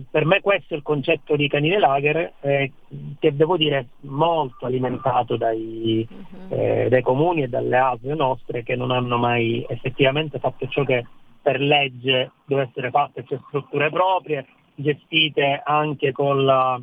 per 0.09 0.25
me 0.25 0.41
questo 0.41 0.73
è 0.73 0.77
il 0.77 0.83
concetto 0.83 1.37
di 1.37 1.47
canile 1.47 1.79
lager 1.79 2.33
eh, 2.41 2.71
che 3.17 3.35
devo 3.35 3.55
dire 3.55 3.87
molto 4.01 4.65
alimentato 4.65 5.37
dai, 5.37 6.05
uh-huh. 6.09 6.53
eh, 6.53 6.87
dai, 6.89 7.01
comuni 7.01 7.43
e 7.43 7.47
dalle 7.47 7.77
ASL 7.77 8.15
nostre 8.15 8.63
che 8.63 8.75
non 8.75 8.91
hanno 8.91 9.17
mai 9.17 9.65
effettivamente 9.69 10.39
fatto 10.39 10.67
ciò 10.67 10.83
che 10.83 11.05
per 11.41 11.61
legge 11.61 12.31
deve 12.43 12.63
essere 12.63 12.89
fatto, 12.89 13.23
cioè 13.23 13.39
strutture 13.47 13.89
proprie, 13.89 14.45
gestite 14.75 15.61
anche 15.63 16.11
con 16.11 16.43
la 16.43 16.79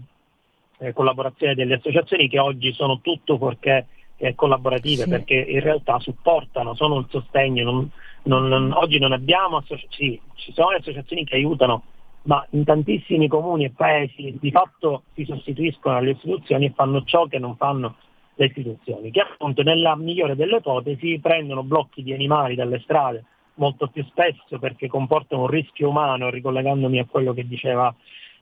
eh, 0.79 0.92
collaborazione 0.95 1.55
delle 1.55 1.75
associazioni 1.75 2.29
che 2.29 2.38
oggi 2.38 2.73
sono 2.73 3.01
tutto 3.01 3.37
fuorché 3.37 3.87
eh, 4.16 4.35
collaborative 4.35 5.05
sì. 5.05 5.09
perché 5.09 5.35
in 5.35 5.61
realtà 5.61 5.98
supportano, 5.98 6.74
sono 6.74 6.98
il 6.98 7.07
sostegno. 7.09 7.64
Non, 7.64 7.90
non, 8.24 8.48
non, 8.48 8.72
oggi 8.72 8.98
non 8.98 9.12
abbiamo 9.12 9.59
associazioni, 9.59 10.20
sì, 10.35 10.42
ci 10.42 10.52
sono 10.52 10.70
le 10.70 10.79
associazioni 10.79 11.24
che 11.24 11.37
aiutano, 11.37 11.83
ma 12.22 12.44
in 12.50 12.64
tantissimi 12.64 13.29
comuni 13.29 13.64
e 13.64 13.70
paesi 13.70 14.37
di 14.40 14.50
fatto 14.50 15.05
si 15.14 15.24
sostituiscono 15.24 15.96
alle 15.96 16.12
istituzioni 16.12 16.66
e 16.66 16.72
fanno 16.74 17.05
ciò 17.05 17.26
che 17.26 17.38
non 17.38 17.57
fanno 17.57 17.96
le 18.35 18.46
istituzioni, 18.46 19.11
che 19.11 19.20
appunto 19.20 19.62
nella 19.62 19.96
migliore 19.96 20.35
delle 20.35 20.57
ipotesi 20.57 21.18
prendono 21.20 21.62
blocchi 21.62 22.02
di 22.02 22.12
animali 22.12 22.55
dalle 22.55 22.81
strade 22.81 23.24
molto 23.57 23.88
più 23.88 24.05
spesso 24.05 24.59
perché 24.59 24.88
comportano 24.88 25.42
un 25.42 25.48
rischio 25.48 25.88
umano, 25.88 26.31
ricollegandomi 26.31 26.98
a 26.98 27.07
quello 27.07 27.33
che 27.33 27.46
diceva 27.46 27.94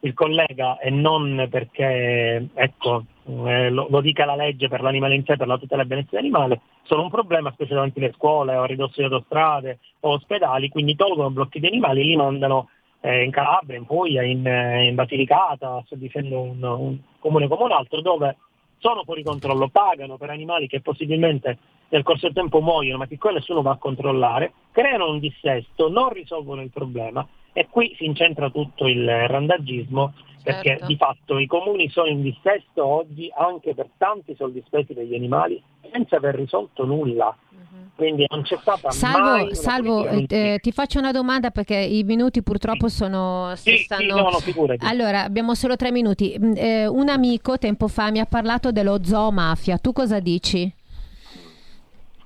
il 0.05 0.13
collega 0.13 0.79
e 0.79 0.91
non 0.91 1.47
perché 1.51 2.49
ecco, 2.53 3.05
eh, 3.47 3.71
lo, 3.71 3.87
lo, 3.89 4.01
dica 4.01 4.27
la 4.27 4.37
legge 4.37 4.69
per 4.69 4.83
l'animale 4.83 5.15
in 5.15 5.25
sé, 5.25 5.37
per 5.37 5.47
la 5.47 5.59
tutela 5.59 5.83
del 5.83 5.89
benessere 5.89 6.19
animale, 6.19 6.61
sono 6.83 7.03
un 7.03 7.11
problema 7.11 7.51
specie 7.53 7.75
davanti 7.75 7.99
alle 7.99 8.13
scuole 8.15 8.55
o 8.55 8.63
a 8.63 8.67
ridosso 8.67 8.95
di 8.97 9.05
autostrade 9.05 9.79
o 10.01 10.11
ospedali, 10.11 10.69
quindi 10.69 10.95
tolgono 10.95 11.31
blocchi 11.31 11.59
di 11.59 11.67
animali 11.67 12.01
e 12.01 12.05
li 12.05 12.17
mandano 12.17 12.69
eh, 13.01 13.25
in 13.25 13.31
Calabria, 13.31 13.79
in 13.79 13.87
Puglia, 13.87 14.23
in, 14.23 14.47
eh, 14.47 14.87
in 14.87 14.95
Basilicata, 14.95 15.83
sto 15.87 15.97
dicendo 15.97 16.41
un, 16.41 16.63
un 16.63 16.99
comune 17.19 17.49
come 17.49 17.65
un 17.65 17.73
altro, 17.73 18.03
dove 18.03 18.37
sono 18.79 19.05
fuori 19.05 19.23
controllo, 19.23 19.69
pagano 19.69 20.19
per 20.19 20.29
animali 20.29 20.67
che 20.67 20.83
possibilmente 20.83 21.57
nel 21.89 22.03
corso 22.03 22.27
del 22.27 22.35
tempo 22.35 22.61
muoiono, 22.61 22.99
ma 22.99 23.07
che 23.07 23.17
quello 23.17 23.39
nessuno 23.39 23.63
va 23.63 23.71
a 23.71 23.79
controllare, 23.79 24.53
creano 24.71 25.11
un 25.11 25.19
dissesto, 25.19 25.89
non 25.89 26.11
risolvono 26.11 26.61
il 26.61 26.71
problema 26.71 27.27
e 27.55 27.69
qui 27.71 27.95
si 27.97 28.05
incentra 28.05 28.51
tutto 28.51 28.87
il 28.87 29.09
randaggismo 29.29 30.13
perché 30.43 30.71
certo. 30.71 30.87
di 30.87 30.97
fatto 30.97 31.39
i 31.39 31.47
comuni 31.47 31.89
sono 31.89 32.09
in 32.09 32.21
dissesto 32.21 32.85
oggi 32.85 33.33
anche 33.35 33.75
per 33.75 33.89
tanti 33.97 34.35
soldi 34.37 34.63
spesi 34.67 34.93
per 34.93 35.05
gli 35.05 35.15
animali 35.15 35.61
senza 35.91 36.17
aver 36.17 36.35
risolto 36.35 36.85
nulla. 36.85 37.35
Uh-huh. 37.49 37.89
Quindi 37.95 38.27
non 38.29 38.43
c'è 38.43 38.59
stata 38.61 38.91
Salvo, 38.91 39.31
mai 39.31 39.55
Salvo 39.55 40.07
eh, 40.07 40.59
ti 40.61 40.73
faccio 40.73 40.99
una 40.99 41.13
domanda 41.13 41.51
perché 41.51 41.77
i 41.77 42.03
minuti 42.03 42.43
purtroppo 42.43 42.89
sono... 42.89 43.53
Sì, 43.55 43.79
stanno... 43.79 44.03
sì, 44.03 44.53
no, 44.53 44.65
no, 44.67 44.75
allora, 44.81 45.23
abbiamo 45.23 45.55
solo 45.55 45.77
tre 45.77 45.91
minuti. 45.91 46.37
Mm, 46.39 46.53
eh, 46.57 46.87
un 46.89 47.09
amico 47.09 47.57
tempo 47.57 47.89
fa 47.89 48.11
mi 48.11 48.19
ha 48.19 48.27
parlato 48.27 48.71
dello 48.73 49.03
zoo 49.03 49.31
mafia. 49.31 49.79
Tu 49.79 49.93
cosa 49.93 50.21
dici? 50.21 50.71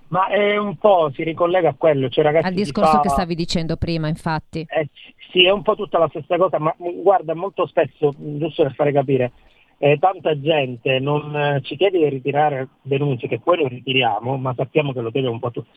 Ma 0.09 0.29
è 0.29 0.57
un 0.57 0.77
po', 0.77 1.11
si 1.15 1.23
ricollega 1.23 1.69
a 1.69 1.75
quello. 1.77 2.09
Cioè, 2.09 2.25
ragazzi, 2.25 2.47
Al 2.47 2.55
discorso 2.55 2.93
fa... 2.93 3.01
che 3.01 3.09
stavi 3.11 3.35
dicendo 3.35 3.77
prima, 3.77 4.09
infatti. 4.09 4.67
Eh, 4.67 4.89
sì, 5.31 5.45
è 5.45 5.51
un 5.51 5.63
po' 5.63 5.75
tutta 5.75 5.99
la 5.99 6.09
stessa 6.09 6.37
cosa, 6.37 6.59
ma 6.59 6.75
guarda, 6.79 7.35
molto 7.35 7.67
spesso, 7.67 8.15
giusto 8.17 8.63
per 8.63 8.75
fare 8.75 8.93
capire, 8.93 9.33
eh, 9.79 9.99
tanta 9.99 10.39
gente 10.41 10.99
non 10.99 11.35
eh, 11.37 11.61
ci 11.63 11.77
chiede 11.77 11.99
di 11.99 12.09
ritirare 12.09 12.69
denunce, 12.83 13.29
che 13.29 13.39
poi 13.39 13.59
lo 13.59 13.69
ritiriamo, 13.69 14.37
ma 14.37 14.55
sappiamo 14.55 14.93
che 14.93 15.01
lo 15.01 15.11
chiede 15.11 15.29
un 15.29 15.39
po' 15.39 15.51
tutti, 15.51 15.69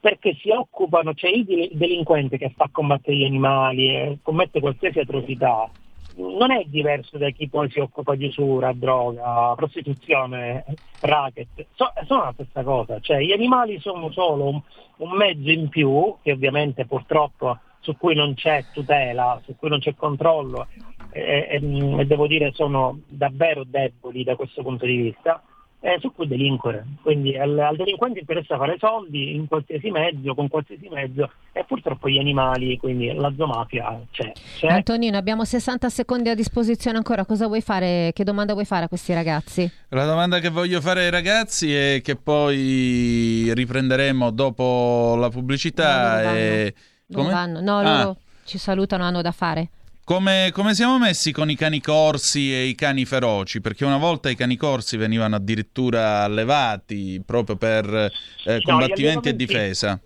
perché 0.00 0.34
si 0.34 0.50
occupano, 0.50 1.14
c'è 1.14 1.28
il 1.28 1.70
delinquente 1.72 2.38
che 2.38 2.52
fa 2.54 2.68
combattere 2.70 3.16
gli 3.16 3.24
animali 3.24 3.88
e 3.88 4.18
commette 4.22 4.60
qualsiasi 4.60 5.00
atrocità, 5.00 5.70
non 6.16 6.50
è 6.50 6.64
diverso 6.66 7.16
da 7.16 7.30
chi 7.30 7.48
poi 7.48 7.70
si 7.70 7.78
occupa 7.78 8.14
di 8.14 8.26
usura, 8.26 8.72
droga, 8.72 9.54
prostituzione, 9.54 10.64
racket, 11.00 11.66
so, 11.74 11.90
sono 12.06 12.24
la 12.24 12.32
stessa 12.34 12.62
cosa, 12.62 12.98
cioè 13.00 13.20
gli 13.20 13.32
animali 13.32 13.78
sono 13.80 14.10
solo 14.10 14.48
un, 14.48 14.60
un 14.98 15.10
mezzo 15.16 15.50
in 15.50 15.68
più, 15.68 16.16
che 16.22 16.32
ovviamente 16.32 16.86
purtroppo 16.86 17.58
su 17.80 17.96
cui 17.96 18.14
non 18.14 18.34
c'è 18.34 18.64
tutela, 18.72 19.40
su 19.44 19.54
cui 19.56 19.68
non 19.68 19.80
c'è 19.80 19.94
controllo 19.94 20.66
e, 21.10 21.48
e, 21.50 22.00
e 22.00 22.04
devo 22.04 22.26
dire 22.26 22.52
sono 22.52 23.00
davvero 23.06 23.64
deboli 23.64 24.24
da 24.24 24.36
questo 24.36 24.62
punto 24.62 24.84
di 24.84 24.96
vista, 24.96 25.42
eh, 25.80 25.96
su 26.00 26.12
cui 26.12 26.26
delinquere. 26.26 26.84
Quindi 27.02 27.36
al, 27.36 27.56
al, 27.58 27.76
delinquente 27.76 28.20
interessa 28.20 28.56
fare 28.56 28.76
soldi 28.78 29.34
in 29.34 29.46
qualsiasi 29.46 29.90
mezzo, 29.90 30.34
con 30.34 30.48
qualsiasi 30.48 30.88
mezzo 30.88 31.30
e 31.52 31.64
purtroppo 31.64 32.08
gli 32.08 32.18
animali, 32.18 32.76
quindi 32.78 33.12
la 33.12 33.32
zoomafia 33.36 34.00
c'è, 34.10 34.32
c'è. 34.58 34.66
Antonino, 34.68 35.16
abbiamo 35.16 35.44
60 35.44 35.88
secondi 35.88 36.28
a 36.28 36.34
disposizione 36.34 36.96
ancora. 36.96 37.24
Cosa 37.24 37.46
vuoi 37.46 37.60
fare? 37.60 38.10
Che 38.12 38.24
domanda 38.24 38.52
vuoi 38.52 38.64
fare 38.64 38.84
a 38.84 38.88
questi 38.88 39.14
ragazzi? 39.14 39.70
La 39.90 40.04
domanda 40.04 40.40
che 40.40 40.50
voglio 40.50 40.80
fare 40.80 41.04
ai 41.04 41.10
ragazzi 41.10 41.74
è 41.74 42.00
che 42.02 42.16
poi 42.16 43.52
riprenderemo 43.54 44.30
dopo 44.30 45.14
la 45.16 45.28
pubblicità. 45.28 46.22
No, 46.22 46.36
e... 46.36 46.74
Non 47.08 47.26
vanno. 47.26 47.60
No, 47.60 47.82
loro 47.82 48.10
ah. 48.10 48.16
ci 48.44 48.58
salutano, 48.58 49.04
hanno 49.04 49.22
da 49.22 49.32
fare. 49.32 49.70
Come, 50.04 50.50
come, 50.54 50.72
siamo 50.72 50.98
messi 50.98 51.32
con 51.32 51.50
i 51.50 51.54
cani 51.54 51.80
corsi 51.80 52.50
e 52.52 52.64
i 52.64 52.74
cani 52.74 53.04
feroci? 53.04 53.60
Perché 53.60 53.84
una 53.84 53.98
volta 53.98 54.30
i 54.30 54.34
cani 54.34 54.56
corsi 54.56 54.96
venivano 54.96 55.36
addirittura 55.36 56.22
allevati 56.22 57.22
proprio 57.24 57.56
per 57.56 57.84
eh, 57.94 58.10
no, 58.52 58.58
combattimenti 58.64 59.28
e 59.28 59.36
difesa. 59.36 60.00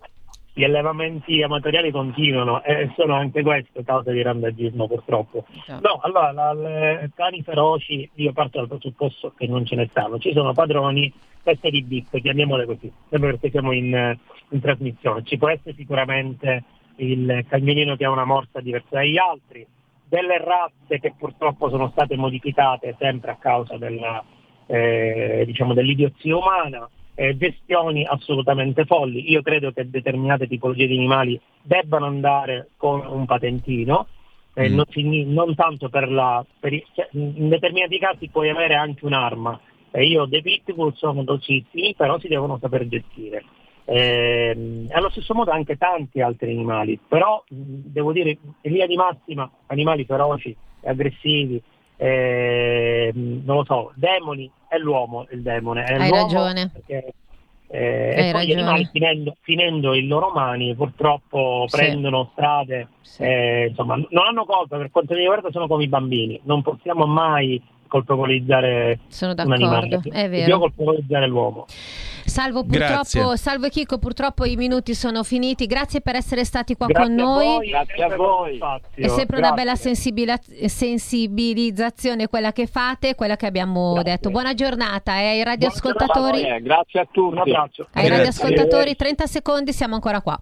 Gli 0.55 0.65
allevamenti 0.65 1.41
amatoriali 1.41 1.89
continuano 1.91 2.61
e 2.63 2.91
sono 2.97 3.15
anche 3.15 3.41
queste 3.43 3.83
cause 3.85 4.11
di 4.11 4.21
randagismo 4.21 4.87
purtroppo. 4.87 5.45
No, 5.67 5.99
allora, 6.01 7.01
i 7.01 7.09
cani 7.15 7.41
feroci, 7.41 8.09
io 8.15 8.33
parto 8.33 8.59
dal 8.59 8.67
presupposto 8.67 9.33
che 9.37 9.47
non 9.47 9.65
ce 9.65 9.75
ne 9.75 9.87
stanno, 9.89 10.19
ci 10.19 10.33
sono 10.33 10.51
padroni, 10.51 11.11
teste 11.43 11.69
di 11.69 11.81
bip, 11.81 12.19
chiamiamole 12.19 12.65
così, 12.65 12.91
sempre 13.09 13.31
perché 13.31 13.49
siamo 13.51 13.71
in, 13.71 14.17
in 14.49 14.59
trasmissione. 14.59 15.23
Ci 15.23 15.37
può 15.37 15.49
essere 15.49 15.73
sicuramente 15.75 16.63
il 16.97 17.45
cagnolino 17.47 17.95
che 17.95 18.05
ha 18.05 18.09
una 18.09 18.25
morsa 18.25 18.59
diversa 18.59 18.87
dagli 18.91 19.17
altri, 19.17 19.65
delle 20.07 20.37
razze 20.37 20.99
che 20.99 21.13
purtroppo 21.17 21.69
sono 21.69 21.89
state 21.89 22.15
modificate 22.15 22.95
sempre 22.99 23.31
a 23.31 23.37
causa 23.37 23.77
della, 23.77 24.23
eh, 24.67 25.43
diciamo, 25.45 25.73
dell'idiozia 25.73 26.37
umana, 26.37 26.87
eh, 27.15 27.35
gestioni 27.37 28.05
assolutamente 28.05 28.85
folli. 28.85 29.31
Io 29.31 29.41
credo 29.41 29.71
che 29.71 29.89
determinate 29.89 30.47
tipologie 30.47 30.87
di 30.87 30.97
animali 30.97 31.39
debbano 31.61 32.05
andare 32.05 32.69
con 32.77 33.05
un 33.05 33.25
patentino, 33.25 34.07
eh, 34.53 34.69
Mm. 34.69 34.75
non, 34.75 35.33
non 35.33 35.55
tanto 35.55 35.89
per 35.89 36.11
la... 36.11 36.45
per 36.59 36.71
cioè, 36.93 37.07
in 37.11 37.49
determinati 37.49 37.97
casi 37.97 38.29
puoi 38.29 38.49
avere 38.49 38.75
anche 38.75 39.05
un'arma. 39.05 39.59
E 39.89 40.05
io 40.05 40.25
dei 40.25 40.41
pitbull 40.41 40.93
sono 40.93 41.23
docissimi, 41.23 41.93
però 41.95 42.19
si 42.19 42.27
devono 42.27 42.57
saper 42.59 42.87
gestire. 42.87 43.43
Ehm, 43.85 44.87
allo 44.91 45.09
stesso 45.09 45.33
modo 45.33 45.51
anche 45.51 45.77
tanti 45.77 46.21
altri 46.21 46.51
animali, 46.51 46.97
però 47.07 47.43
devo 47.47 48.11
dire 48.13 48.29
in 48.61 48.71
linea 48.71 48.85
di 48.87 48.95
massima 48.95 49.49
animali 49.67 50.05
feroci 50.05 50.55
e 50.81 50.89
aggressivi, 50.89 51.61
ehm, 51.97 53.41
non 53.43 53.57
lo 53.57 53.63
so, 53.65 53.91
demoni 53.95 54.49
è 54.67 54.77
l'uomo 54.77 55.27
il 55.31 55.41
demone. 55.41 55.83
È 55.83 55.95
Hai 55.95 56.09
ragione. 56.09 56.69
perché, 56.71 57.13
eh, 57.67 58.13
Hai 58.15 58.29
e 58.29 58.31
poi 58.31 58.45
gli 58.45 58.53
ragione. 58.53 58.53
animali 58.61 58.89
finendo, 58.91 59.35
finendo 59.41 59.93
in 59.93 60.07
loro 60.07 60.29
mani 60.29 60.73
purtroppo 60.75 61.65
Sì. 61.67 61.77
prendono 61.77 62.29
strade, 62.31 62.87
Sì. 63.01 63.23
eh, 63.23 63.67
insomma 63.69 63.95
non 63.95 64.25
hanno 64.27 64.45
colpa, 64.45 64.77
per 64.77 64.91
quanto 64.91 65.13
mi 65.13 65.19
riguarda 65.19 65.51
sono 65.51 65.67
come 65.67 65.83
i 65.83 65.87
bambini, 65.89 66.39
non 66.43 66.61
possiamo 66.61 67.05
mai 67.05 67.61
colpevolizzare 67.93 68.99
Sono 69.07 69.33
un 69.33 69.39
animale, 69.39 69.87
d'accordo, 69.87 70.09
è 70.17 70.23
dobbiamo 70.23 70.45
vero. 70.45 70.59
colpevolizzare 70.59 71.27
l'uomo. 71.27 71.65
Salvo 72.25 72.63
purtroppo, 72.63 73.35
salvo 73.35 73.67
Chicco, 73.67 73.99
purtroppo 73.99 74.45
i 74.45 74.55
minuti 74.55 74.93
sono 74.95 75.23
finiti. 75.23 75.65
Grazie 75.67 76.01
per 76.01 76.15
essere 76.15 76.45
stati 76.45 76.75
qua 76.75 76.87
Grazie 76.87 77.09
con 77.15 77.19
a 77.19 77.23
noi. 77.23 77.45
voi, 77.45 77.69
Grazie 77.69 78.03
a 78.03 78.15
voi. 78.15 78.59
È 78.95 79.07
sempre 79.09 79.37
una 79.37 79.47
Grazie. 79.51 79.55
bella 79.63 79.75
sensibila- 79.75 80.39
sensibilizzazione 80.65 82.27
quella 82.27 82.51
che 82.51 82.65
fate, 82.65 83.13
quella 83.15 83.35
che 83.35 83.45
abbiamo 83.45 83.93
Grazie. 83.93 84.11
detto. 84.11 84.29
Buona 84.31 84.53
giornata 84.53 85.11
e 85.19 85.25
ai 85.25 85.43
Buona 85.43 85.43
radioascoltatori. 85.51 86.41
Eh, 86.43 86.61
grazie 86.61 86.99
a 87.01 87.05
tutti. 87.11 87.33
Un 87.35 87.39
abbraccio. 87.39 87.87
Ai 87.93 88.05
Grazie. 88.05 88.09
radioascoltatori 88.17 88.95
30 88.95 89.25
secondi, 89.27 89.73
siamo 89.73 89.95
ancora 89.95 90.21
qua. 90.21 90.41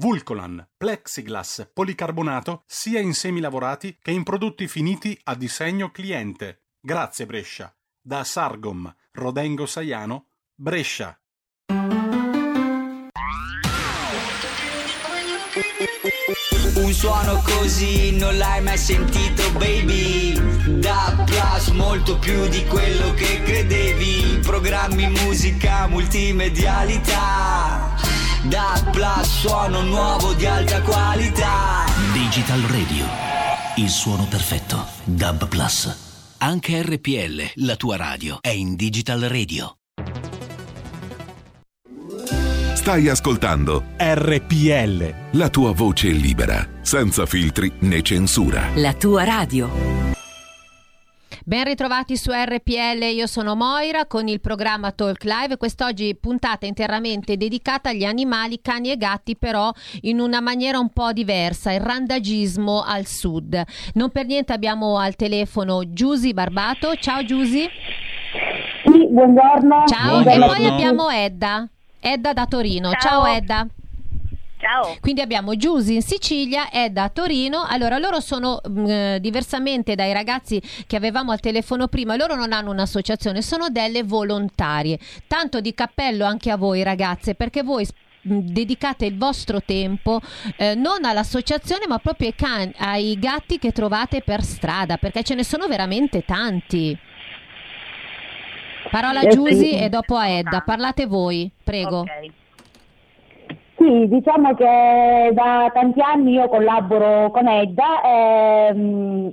Vulcolan, 0.00 0.64
plexiglass, 0.76 1.70
policarbonato 1.72 2.62
sia 2.66 3.00
in 3.00 3.14
semi 3.14 3.40
lavorati 3.40 3.98
che 4.00 4.12
in 4.12 4.22
prodotti 4.22 4.68
finiti 4.68 5.18
a 5.24 5.34
disegno 5.34 5.90
cliente. 5.90 6.66
Grazie 6.78 7.26
Brescia. 7.26 7.74
Da 8.00 8.22
Sargom, 8.22 8.94
Rodengo 9.12 9.66
Saiano, 9.66 10.28
Brescia. 10.54 11.20
Un 16.76 16.92
suono 16.92 17.42
così 17.42 18.16
non 18.16 18.38
l'hai 18.38 18.62
mai 18.62 18.78
sentito, 18.78 19.50
baby. 19.54 20.78
Da 20.78 21.24
Plus 21.26 21.70
molto 21.70 22.20
più 22.20 22.46
di 22.46 22.64
quello 22.66 23.14
che 23.14 23.42
credevi. 23.42 24.38
Programmi, 24.42 25.08
musica, 25.08 25.88
multimedialità. 25.88 27.87
Da 28.44 28.80
Plus 28.92 29.40
suono 29.40 29.82
nuovo 29.82 30.32
di 30.32 30.46
alta 30.46 30.80
qualità. 30.82 31.84
Digital 32.12 32.60
Radio. 32.60 33.04
Il 33.76 33.88
suono 33.88 34.26
perfetto. 34.28 34.86
Dub 35.02 35.48
Plus. 35.48 36.36
Anche 36.38 36.80
RPL, 36.80 37.64
la 37.66 37.74
tua 37.74 37.96
radio, 37.96 38.38
è 38.40 38.50
in 38.50 38.76
Digital 38.76 39.22
Radio. 39.22 39.78
Stai 42.74 43.08
ascoltando 43.08 43.86
RPL. 43.96 45.14
la 45.32 45.48
tua 45.48 45.72
voce 45.72 46.08
libera, 46.08 46.64
senza 46.80 47.26
filtri 47.26 47.72
né 47.80 48.02
censura. 48.02 48.68
La 48.76 48.94
tua 48.94 49.24
radio. 49.24 50.07
Ben 51.48 51.64
ritrovati 51.64 52.18
su 52.18 52.30
RPL, 52.30 53.04
io 53.04 53.26
sono 53.26 53.54
Moira 53.54 54.04
con 54.04 54.28
il 54.28 54.38
programma 54.38 54.92
Talk 54.92 55.24
Live. 55.24 55.56
Quest'oggi 55.56 56.14
puntata 56.14 56.66
interamente 56.66 57.38
dedicata 57.38 57.88
agli 57.88 58.04
animali, 58.04 58.60
cani 58.60 58.90
e 58.90 58.98
gatti, 58.98 59.34
però 59.34 59.72
in 60.02 60.20
una 60.20 60.42
maniera 60.42 60.78
un 60.78 60.90
po' 60.90 61.10
diversa, 61.12 61.72
il 61.72 61.80
randagismo 61.80 62.82
al 62.82 63.06
sud. 63.06 63.62
Non 63.94 64.10
per 64.10 64.26
niente 64.26 64.52
abbiamo 64.52 64.98
al 64.98 65.16
telefono 65.16 65.90
Giusy 65.90 66.34
Barbato. 66.34 66.94
Ciao 66.96 67.24
Giusy. 67.24 67.66
Sì, 68.84 69.08
buongiorno. 69.08 69.84
Ciao. 69.86 70.20
Buongiorno. 70.20 70.44
E 70.44 70.48
poi 70.48 70.66
abbiamo 70.66 71.08
Edda. 71.08 71.66
Edda 71.98 72.34
da 72.34 72.44
Torino. 72.44 72.90
Ciao, 72.90 73.22
Ciao. 73.22 73.26
Edda. 73.26 73.66
Ciao. 74.58 74.96
Quindi 75.00 75.20
abbiamo 75.20 75.54
Giusy 75.56 75.94
in 75.94 76.02
Sicilia, 76.02 76.70
Edda 76.72 77.04
a 77.04 77.08
Torino. 77.10 77.64
Allora, 77.68 77.98
loro 77.98 78.18
sono 78.18 78.60
mh, 78.62 78.88
eh, 78.88 79.18
diversamente 79.20 79.94
dai 79.94 80.12
ragazzi 80.12 80.60
che 80.86 80.96
avevamo 80.96 81.30
al 81.30 81.38
telefono 81.38 81.86
prima, 81.86 82.16
loro 82.16 82.34
non 82.34 82.52
hanno 82.52 82.70
un'associazione, 82.72 83.40
sono 83.40 83.68
delle 83.68 84.02
volontarie. 84.02 84.98
Tanto 85.28 85.60
di 85.60 85.74
cappello 85.74 86.24
anche 86.24 86.50
a 86.50 86.56
voi 86.56 86.82
ragazze, 86.82 87.36
perché 87.36 87.62
voi 87.62 87.86
mh, 88.22 88.38
dedicate 88.40 89.06
il 89.06 89.16
vostro 89.16 89.62
tempo 89.62 90.20
eh, 90.56 90.74
non 90.74 91.04
all'associazione, 91.04 91.86
ma 91.86 91.98
proprio 91.98 92.28
ai, 92.28 92.34
can- 92.34 92.74
ai 92.78 93.16
gatti 93.16 93.58
che 93.58 93.70
trovate 93.70 94.22
per 94.22 94.42
strada, 94.42 94.96
perché 94.96 95.22
ce 95.22 95.36
ne 95.36 95.44
sono 95.44 95.68
veramente 95.68 96.24
tanti. 96.24 96.98
Parola 98.90 99.20
a 99.20 99.26
Giusy 99.26 99.70
e 99.72 99.88
dopo 99.88 100.16
a 100.16 100.26
Edda. 100.28 100.62
Parlate 100.62 101.06
voi, 101.06 101.50
prego. 101.62 102.00
Ok. 102.00 102.37
Sì, 103.88 104.06
diciamo 104.06 104.54
che 104.54 105.30
da 105.32 105.70
tanti 105.72 106.00
anni 106.02 106.32
io 106.32 106.46
collaboro 106.48 107.30
con 107.30 107.48
Edda 107.48 108.02
ehm, 108.04 109.32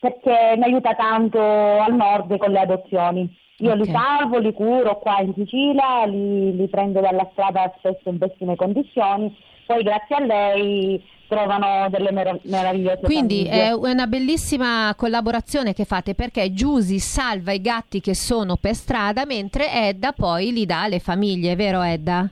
perché 0.00 0.54
mi 0.56 0.64
aiuta 0.64 0.94
tanto 0.94 1.38
al 1.40 1.94
nord 1.94 2.36
con 2.36 2.50
le 2.50 2.58
adozioni. 2.58 3.32
Io 3.58 3.70
Ok. 3.74 3.78
li 3.78 3.92
salvo, 3.92 4.38
li 4.38 4.52
curo 4.52 4.98
qua 4.98 5.20
in 5.20 5.32
Sicilia, 5.36 6.04
li, 6.06 6.56
li 6.56 6.66
prendo 6.66 6.98
dalla 6.98 7.28
strada 7.30 7.72
spesso 7.78 8.08
in 8.08 8.18
pessime 8.18 8.56
condizioni, 8.56 9.32
poi 9.66 9.84
grazie 9.84 10.16
a 10.16 10.24
lei 10.24 11.00
trovano 11.28 11.88
delle 11.88 12.10
merav- 12.10 12.40
meravigliose 12.42 13.02
Quindi 13.02 13.44
famiglie. 13.46 13.68
è 13.68 13.72
una 13.72 14.08
bellissima 14.08 14.92
collaborazione 14.96 15.74
che 15.74 15.84
fate 15.84 16.16
perché 16.16 16.52
Giusy 16.52 16.98
salva 16.98 17.52
i 17.52 17.60
gatti 17.60 18.00
che 18.00 18.16
sono 18.16 18.56
per 18.56 18.74
strada 18.74 19.24
mentre 19.26 19.70
Edda 19.70 20.10
poi 20.10 20.50
li 20.52 20.66
dà 20.66 20.82
alle 20.82 20.98
famiglie, 20.98 21.54
vero 21.54 21.80
Edda? 21.82 22.28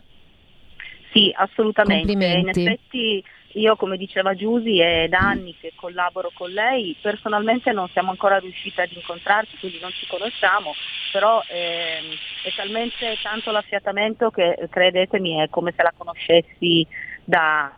Sì, 1.13 1.33
assolutamente. 1.35 2.13
In 2.13 2.49
effetti 2.49 3.23
io 3.55 3.75
come 3.75 3.97
diceva 3.97 4.35
Giusy 4.35 4.79
è 4.79 5.09
da 5.09 5.19
anni 5.19 5.57
che 5.59 5.73
collaboro 5.75 6.31
con 6.33 6.51
lei, 6.51 6.97
personalmente 7.01 7.73
non 7.73 7.89
siamo 7.89 8.11
ancora 8.11 8.39
riusciti 8.39 8.81
ad 8.81 8.93
incontrarci, 8.93 9.57
quindi 9.59 9.79
non 9.81 9.91
ci 9.91 10.07
conosciamo, 10.07 10.73
però 11.11 11.43
ehm, 11.49 12.05
è 12.45 12.55
talmente 12.55 13.17
tanto 13.23 13.51
l'affiatamento 13.51 14.31
che 14.31 14.57
credetemi 14.71 15.39
è 15.39 15.49
come 15.49 15.73
se 15.75 15.83
la 15.83 15.93
conoscessi 15.97 16.87
da, 17.25 17.75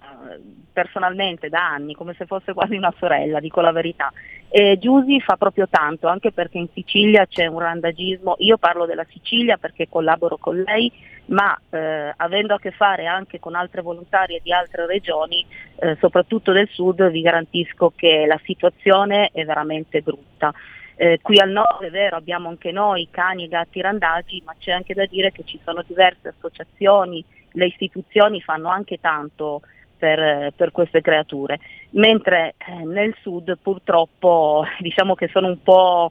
personalmente 0.72 1.48
da 1.48 1.66
anni, 1.68 1.94
come 1.94 2.14
se 2.14 2.26
fosse 2.26 2.52
quasi 2.52 2.74
una 2.74 2.92
sorella, 2.98 3.40
dico 3.40 3.60
la 3.60 3.72
verità. 3.72 4.12
E 4.48 4.78
Giusy 4.78 5.20
fa 5.20 5.36
proprio 5.36 5.66
tanto, 5.68 6.08
anche 6.08 6.32
perché 6.32 6.58
in 6.58 6.68
Sicilia 6.74 7.26
c'è 7.26 7.46
un 7.46 7.58
randagismo, 7.58 8.36
io 8.38 8.58
parlo 8.58 8.84
della 8.86 9.06
Sicilia 9.08 9.56
perché 9.56 9.88
collaboro 9.88 10.36
con 10.36 10.60
lei, 10.60 10.92
ma 11.26 11.58
eh, 11.70 12.12
avendo 12.16 12.54
a 12.54 12.58
che 12.58 12.70
fare 12.70 13.06
anche 13.06 13.38
con 13.38 13.54
altre 13.54 13.80
volontarie 13.80 14.40
di 14.42 14.52
altre 14.52 14.86
regioni, 14.86 15.46
eh, 15.76 15.96
soprattutto 16.00 16.52
del 16.52 16.68
sud, 16.68 17.08
vi 17.10 17.22
garantisco 17.22 17.92
che 17.94 18.24
la 18.26 18.40
situazione 18.44 19.30
è 19.32 19.44
veramente 19.44 20.02
brutta. 20.02 20.52
Eh, 20.96 21.18
qui 21.22 21.38
al 21.38 21.50
nord 21.50 21.82
è 21.84 21.90
vero, 21.90 22.16
abbiamo 22.16 22.48
anche 22.48 22.70
noi 22.70 23.08
cani 23.10 23.44
e 23.44 23.48
gatti 23.48 23.80
randagi, 23.80 24.42
ma 24.44 24.54
c'è 24.58 24.72
anche 24.72 24.94
da 24.94 25.06
dire 25.06 25.32
che 25.32 25.44
ci 25.44 25.58
sono 25.64 25.82
diverse 25.86 26.28
associazioni, 26.28 27.24
le 27.52 27.66
istituzioni 27.66 28.40
fanno 28.40 28.68
anche 28.68 29.00
tanto 29.00 29.62
per, 30.02 30.52
per 30.56 30.72
queste 30.72 31.00
creature, 31.00 31.60
mentre 31.90 32.56
eh, 32.58 32.84
nel 32.84 33.14
sud 33.20 33.56
purtroppo 33.62 34.64
diciamo 34.80 35.14
che 35.14 35.28
sono 35.28 35.46
un 35.46 35.62
po' 35.62 36.10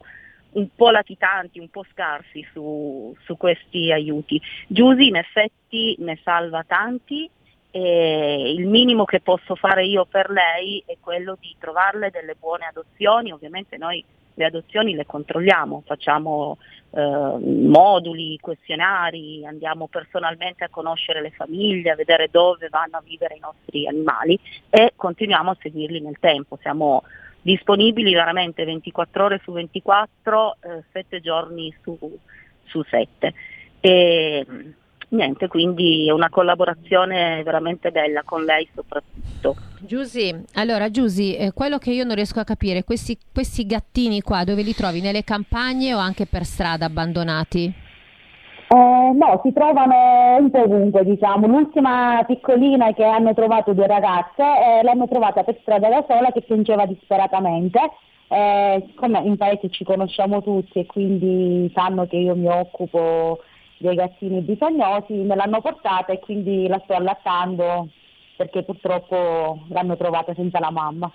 un 0.51 0.67
po' 0.73 0.91
latitanti, 0.91 1.60
un 1.60 1.69
po' 1.69 1.86
scarsi 1.91 2.45
su, 2.54 3.13
su 3.25 3.36
questi 3.36 3.91
aiuti. 3.91 4.41
Giusy 4.67 5.08
in 5.08 5.17
effetti 5.17 5.95
ne 5.99 6.17
salva 6.23 6.63
tanti 6.65 7.30
e 7.69 8.54
il 8.54 8.67
minimo 8.67 9.04
che 9.04 9.19
posso 9.19 9.56
fare 9.56 9.86
io 9.86 10.06
per 10.06 10.30
lei 10.30 10.82
è 10.86 10.95
quello 10.99 11.38
di 11.39 11.54
trovarle 11.58 12.12
delle 12.12 12.36
buone 12.38 12.65
adozioni, 12.65 13.32
ovviamente 13.32 13.77
noi 13.77 14.04
le 14.34 14.46
adozioni 14.46 14.94
le 14.94 15.06
controlliamo, 15.06 15.84
facciamo 15.86 16.58
eh, 16.91 17.38
moduli, 17.39 18.38
questionari, 18.39 19.46
andiamo 19.46 19.88
personalmente 19.88 20.63
a 20.63 20.70
conoscere 20.70 21.22
le 21.22 21.32
famiglie, 21.32 21.91
a 21.91 21.96
vedere 21.96 22.28
dove 22.30 22.70
vanno 22.70 22.98
a 22.98 23.04
vivere 23.04 23.36
i 23.36 23.39
nostri 23.39 23.88
animali 23.88 24.39
e 24.70 24.94
continuiamo 24.96 25.52
a 25.52 25.58
seguirli 25.60 26.02
nel 26.02 26.17
tempo. 26.20 26.58
Siamo 26.62 27.04
disponibili 27.41 28.13
veramente 28.13 28.65
24 28.65 29.24
ore 29.24 29.41
su 29.44 29.52
24, 29.52 30.58
eh, 30.60 30.84
7 30.91 31.22
giorni 31.22 31.74
su, 31.82 31.98
su 32.65 32.84
7. 32.84 33.34
E, 33.80 34.46
niente, 35.12 35.47
quindi 35.47 36.08
è 36.08 36.12
una 36.12 36.30
collaborazione 36.30 37.41
veramente 37.43 37.91
bella 37.91 38.21
con 38.24 38.43
lei 38.43 38.67
soprattutto. 38.74 39.56
Giusy, 39.80 40.34
allora 40.54 40.89
Giusy, 40.89 41.34
eh, 41.34 41.54
quello 41.54 41.78
che 41.78 41.91
io 41.91 42.04
non 42.04 42.15
riesco 42.15 42.39
a 42.39 42.43
capire, 42.43 42.84
questi, 42.84 43.17
questi 43.34 43.65
gattini 43.65 44.21
qua 44.21 44.43
dove 44.43 44.62
li 44.62 44.74
trovi? 44.74 45.02
Nelle 45.02 45.24
campagne 45.24 45.93
o 45.93 45.97
anche 45.97 46.26
per 46.26 46.43
strada 46.43 46.86
abbandonati? 46.86 47.89
Eh, 48.74 49.12
no, 49.13 49.41
si 49.43 49.52
trovano 49.52 50.38
un 50.39 50.50
po' 50.50 50.63
ovunque, 50.63 51.04
diciamo. 51.04 51.45
L'ultima 51.45 52.24
piccolina 52.26 52.93
che 52.93 53.04
hanno 53.04 53.34
trovato 53.34 53.74
due 53.74 53.88
ragazze 53.88 54.41
eh, 54.41 54.84
l'hanno 54.84 55.10
trovata 55.10 55.43
per 55.43 55.58
strada 55.62 55.89
da 55.89 56.06
sola 56.08 56.32
che 56.32 56.41
piangeva 56.41 56.86
disperatamente. 56.86 57.80
Eh, 58.30 58.84
siccome 58.88 59.19
in 59.26 59.36
paese 59.36 59.69
ci 59.69 59.84
conosciamo 59.84 60.41
tutti 60.41 60.80
e 60.80 60.86
quindi 60.86 61.69
sanno 61.76 62.08
che 62.08 62.15
io 62.15 62.34
mi 62.34 62.47
occupo 62.47 63.39
dei 63.82 63.96
gattini 63.96 64.41
bisognosi, 64.41 65.13
me 65.13 65.36
l'hanno 65.36 65.60
portata 65.60 66.13
e 66.13 66.20
quindi 66.20 66.67
la 66.67 66.80
sto 66.84 66.94
allattando 66.94 67.89
perché 68.36 68.63
purtroppo 68.63 69.65
l'hanno 69.70 69.98
trovata 69.98 70.34
senza 70.34 70.60
la 70.60 70.72
mamma, 70.72 71.12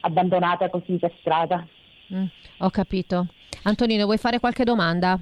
abbandonata 0.00 0.68
così 0.68 0.96
per 0.96 1.12
strada. 1.20 1.66
Mm, 2.12 2.24
ho 2.58 2.70
capito. 2.70 3.26
Antonino, 3.64 4.04
vuoi 4.04 4.18
fare 4.18 4.40
qualche 4.40 4.64
domanda? 4.64 5.18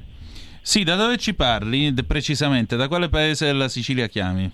Sì, 0.62 0.82
da 0.84 0.96
dove 0.96 1.18
ci 1.18 1.34
parli 1.34 1.92
precisamente? 2.06 2.76
Da 2.76 2.88
quale 2.88 3.08
paese 3.08 3.46
della 3.46 3.68
Sicilia 3.68 4.06
chiami? 4.06 4.50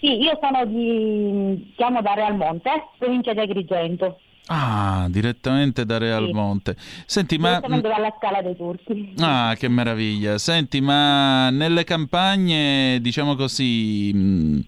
Sì, 0.00 0.16
io 0.16 0.38
sono 0.40 0.64
di 0.66 1.72
chiamo 1.76 2.00
da 2.00 2.14
Realmonte, 2.14 2.70
provincia 2.98 3.32
di 3.32 3.40
Agrigento. 3.40 4.18
Ah, 4.46 5.06
direttamente 5.08 5.84
da 5.84 5.98
Realmonte. 5.98 6.74
Senti, 7.06 7.38
ma 7.38 7.60
dalla 7.60 8.12
Scala 8.18 8.42
dei 8.42 8.56
Turchi. 8.56 9.14
Ah, 9.20 9.54
che 9.56 9.68
meraviglia. 9.68 10.38
Senti, 10.38 10.80
ma 10.80 11.50
nelle 11.50 11.84
campagne, 11.84 12.98
diciamo 13.00 13.36
così, 13.36 14.12
mh, 14.12 14.60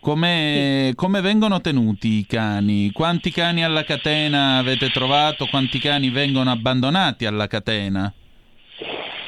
come, 0.00 0.92
come 0.94 1.20
vengono 1.20 1.60
tenuti 1.60 2.18
i 2.18 2.26
cani? 2.26 2.92
Quanti 2.92 3.30
cani 3.30 3.64
alla 3.64 3.84
catena 3.84 4.56
avete 4.56 4.88
trovato? 4.88 5.46
Quanti 5.46 5.78
cani 5.80 6.10
vengono 6.10 6.50
abbandonati 6.50 7.26
alla 7.26 7.46
catena? 7.46 8.10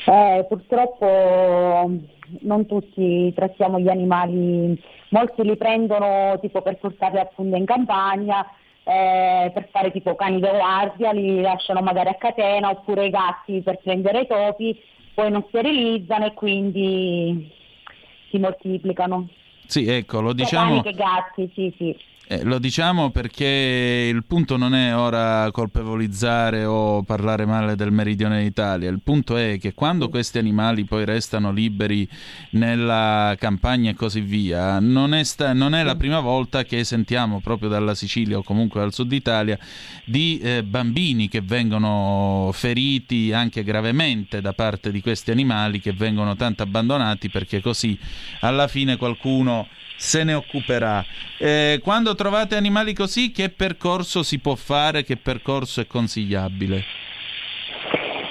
Eh, 0.06 0.46
purtroppo 0.48 1.90
non 2.40 2.66
tutti 2.66 3.32
trattiamo 3.34 3.78
gli 3.78 3.88
animali, 3.88 4.80
molti 5.10 5.42
li 5.42 5.56
prendono 5.56 6.38
tipo 6.40 6.62
per 6.62 6.78
portarli 6.78 7.18
appunto 7.18 7.56
in 7.56 7.66
campagna, 7.66 8.46
eh, 8.88 9.50
per 9.52 9.68
fare 9.70 9.90
tipo 9.92 10.14
cani 10.14 10.40
da 10.40 10.50
guardia, 10.50 11.12
li 11.12 11.42
lasciano 11.42 11.82
magari 11.82 12.08
a 12.08 12.14
catena, 12.14 12.70
oppure 12.70 13.04
i 13.06 13.10
gatti 13.10 13.60
per 13.60 13.80
prendere 13.82 14.20
i 14.22 14.26
topi, 14.26 14.80
poi 15.12 15.30
non 15.30 15.44
sterilizzano 15.48 16.24
e 16.24 16.32
quindi 16.32 17.52
si 18.30 18.38
moltiplicano. 18.38 19.28
Sì, 19.66 19.86
ecco, 19.86 20.22
lo 20.22 20.34
Sia 20.34 20.44
diciamo. 20.46 20.80
cani 20.80 20.82
che 20.82 20.92
gatti, 20.92 21.50
sì, 21.54 21.74
sì. 21.76 21.96
Eh, 22.30 22.42
lo 22.42 22.58
diciamo 22.58 23.08
perché 23.08 24.10
il 24.12 24.22
punto 24.26 24.58
non 24.58 24.74
è 24.74 24.94
ora 24.94 25.50
colpevolizzare 25.50 26.66
o 26.66 27.02
parlare 27.02 27.46
male 27.46 27.74
del 27.74 27.90
meridione 27.90 28.42
d'Italia, 28.42 28.90
il 28.90 29.00
punto 29.02 29.38
è 29.38 29.58
che 29.58 29.72
quando 29.72 30.10
questi 30.10 30.36
animali 30.36 30.84
poi 30.84 31.06
restano 31.06 31.50
liberi 31.50 32.06
nella 32.50 33.34
campagna 33.38 33.92
e 33.92 33.94
così 33.94 34.20
via, 34.20 34.78
non 34.78 35.14
è, 35.14 35.24
sta- 35.24 35.54
non 35.54 35.74
è 35.74 35.82
la 35.82 35.96
prima 35.96 36.20
volta 36.20 36.64
che 36.64 36.84
sentiamo 36.84 37.40
proprio 37.40 37.70
dalla 37.70 37.94
Sicilia 37.94 38.36
o 38.36 38.42
comunque 38.42 38.80
dal 38.80 38.92
sud 38.92 39.10
Italia 39.10 39.58
di 40.04 40.38
eh, 40.40 40.62
bambini 40.62 41.28
che 41.30 41.40
vengono 41.40 42.50
feriti 42.52 43.32
anche 43.32 43.64
gravemente 43.64 44.42
da 44.42 44.52
parte 44.52 44.92
di 44.92 45.00
questi 45.00 45.30
animali 45.30 45.80
che 45.80 45.94
vengono 45.94 46.36
tanto 46.36 46.62
abbandonati 46.62 47.30
perché 47.30 47.62
così 47.62 47.98
alla 48.40 48.68
fine 48.68 48.98
qualcuno 48.98 49.66
se 49.98 50.22
ne 50.22 50.34
occuperà. 50.34 51.04
Eh, 51.38 51.80
quando 51.82 52.14
trovate 52.14 52.54
animali 52.54 52.94
così, 52.94 53.32
che 53.32 53.50
percorso 53.50 54.22
si 54.22 54.38
può 54.38 54.54
fare? 54.54 55.02
Che 55.02 55.16
percorso 55.16 55.80
è 55.80 55.86
consigliabile? 55.86 56.84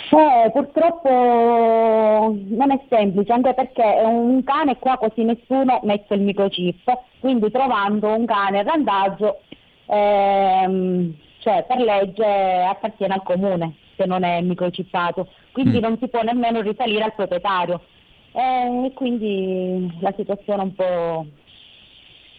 Eh, 0.09 0.49
purtroppo 0.51 2.33
non 2.47 2.71
è 2.71 2.79
semplice, 2.89 3.33
anche 3.33 3.53
perché 3.53 3.83
un 3.83 4.41
cane 4.43 4.77
qua 4.79 4.97
così 4.97 5.23
nessuno 5.23 5.81
mette 5.83 6.13
il 6.15 6.21
microchip, 6.21 6.89
quindi 7.19 7.51
trovando 7.51 8.07
un 8.13 8.25
cane 8.25 8.59
a 8.59 8.63
randaggio, 8.63 9.41
ehm, 9.87 11.13
cioè 11.39 11.65
per 11.67 11.77
legge 11.79 12.25
appartiene 12.69 13.13
al 13.15 13.23
comune 13.23 13.75
se 13.97 14.05
non 14.05 14.23
è 14.23 14.41
microchippato, 14.41 15.27
quindi 15.51 15.77
Mm. 15.79 15.81
non 15.81 15.97
si 15.99 16.07
può 16.07 16.21
nemmeno 16.21 16.61
risalire 16.61 17.03
al 17.03 17.13
proprietario. 17.13 17.81
Eh, 18.31 18.85
E 18.85 18.93
quindi 18.93 19.91
la 19.99 20.13
situazione 20.15 20.61
è 20.61 20.65
un 20.65 20.73
po' 20.75 21.25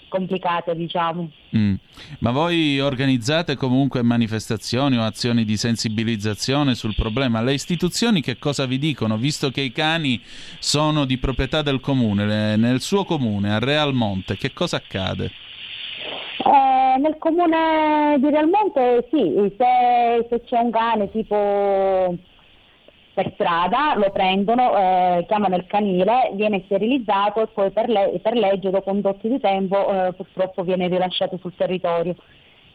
complicata, 0.08 0.74
diciamo. 0.74 1.30
Mm. 1.56 1.74
Ma 2.20 2.30
voi 2.30 2.80
organizzate 2.80 3.56
comunque 3.56 4.02
manifestazioni 4.02 4.96
o 4.96 5.02
azioni 5.02 5.44
di 5.44 5.56
sensibilizzazione 5.56 6.74
sul 6.74 6.94
problema? 6.94 7.40
Le 7.40 7.52
istituzioni 7.52 8.20
che 8.20 8.38
cosa 8.38 8.66
vi 8.66 8.78
dicono, 8.78 9.16
visto 9.16 9.50
che 9.50 9.60
i 9.60 9.72
cani 9.72 10.20
sono 10.58 11.04
di 11.04 11.18
proprietà 11.18 11.62
del 11.62 11.80
comune, 11.80 12.26
le- 12.26 12.56
nel 12.56 12.80
suo 12.80 13.04
comune, 13.04 13.52
a 13.52 13.58
Realmonte, 13.58 14.36
che 14.36 14.52
cosa 14.52 14.76
accade? 14.76 15.30
Eh, 16.44 16.98
nel 16.98 17.16
comune 17.18 18.16
di 18.18 18.30
Realmonte 18.30 19.06
sì, 19.10 19.32
se, 19.56 20.26
se 20.28 20.42
c'è 20.44 20.58
un 20.58 20.70
cane 20.70 21.10
tipo 21.10 22.16
per 23.18 23.32
strada 23.34 23.94
lo 23.96 24.10
prendono, 24.12 24.78
eh, 24.78 25.24
chiamano 25.26 25.56
il 25.56 25.66
canile, 25.66 26.30
viene 26.34 26.62
sterilizzato 26.66 27.42
e 27.42 27.46
poi 27.48 27.70
per, 27.72 27.88
le- 27.88 28.20
per 28.22 28.34
legge 28.34 28.70
dopo 28.70 28.92
un 28.92 29.00
tot 29.02 29.26
di 29.26 29.40
tempo 29.40 29.76
eh, 29.90 30.12
purtroppo 30.12 30.62
viene 30.62 30.86
rilasciato 30.86 31.36
sul 31.38 31.52
territorio. 31.56 32.14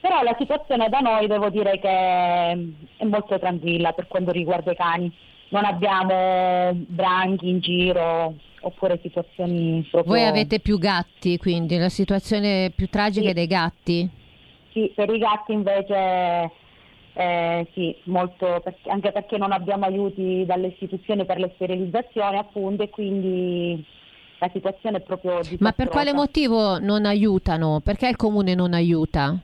Però 0.01 0.21
la 0.21 0.35
situazione 0.37 0.89
da 0.89 0.99
noi 0.99 1.27
devo 1.27 1.49
dire 1.49 1.79
che 1.79 1.87
è 1.87 3.05
molto 3.05 3.39
tranquilla 3.39 3.93
per 3.93 4.07
quanto 4.09 4.31
riguarda 4.31 4.71
i 4.73 4.75
cani. 4.75 5.09
Non 5.47 5.63
abbiamo 5.63 6.73
branchi 6.73 7.47
in 7.47 7.59
giro 7.61 8.33
oppure 8.59 8.99
situazioni 9.01 9.87
proprio... 9.89 10.11
Voi 10.13 10.25
avete 10.25 10.59
più 10.59 10.77
gatti, 10.77 11.37
quindi 11.37 11.77
la 11.77 11.87
situazione 11.87 12.73
più 12.75 12.89
tragica 12.89 13.27
Sì. 13.27 13.31
è 13.31 13.33
dei 13.33 13.47
gatti? 13.47 14.09
Sì, 14.73 14.91
per 14.93 15.09
i 15.09 15.19
gatti 15.19 15.53
invece 15.53 16.51
eh, 17.13 17.67
sì, 17.73 17.95
molto, 18.05 18.59
perché- 18.63 18.89
anche 18.89 19.11
perché 19.11 19.37
non 19.37 19.51
abbiamo 19.51 19.85
aiuti 19.85 20.43
dalle 20.45 20.67
istituzioni 20.67 21.25
per 21.25 21.39
le 21.39 21.51
sterilizzazioni 21.55 22.37
appunto 22.37 22.83
e 22.83 22.89
quindi 22.89 23.83
la 24.39 24.49
situazione 24.51 24.97
è 24.97 25.01
proprio 25.01 25.39
Ma 25.59 25.71
per 25.71 25.87
quale 25.89 26.11
disastrosa. 26.11 26.13
motivo 26.15 26.79
non 26.79 27.05
aiutano? 27.05 27.81
Perché 27.83 28.07
il 28.07 28.15
comune 28.15 28.55
non 28.55 28.73
aiuta? 28.73 29.37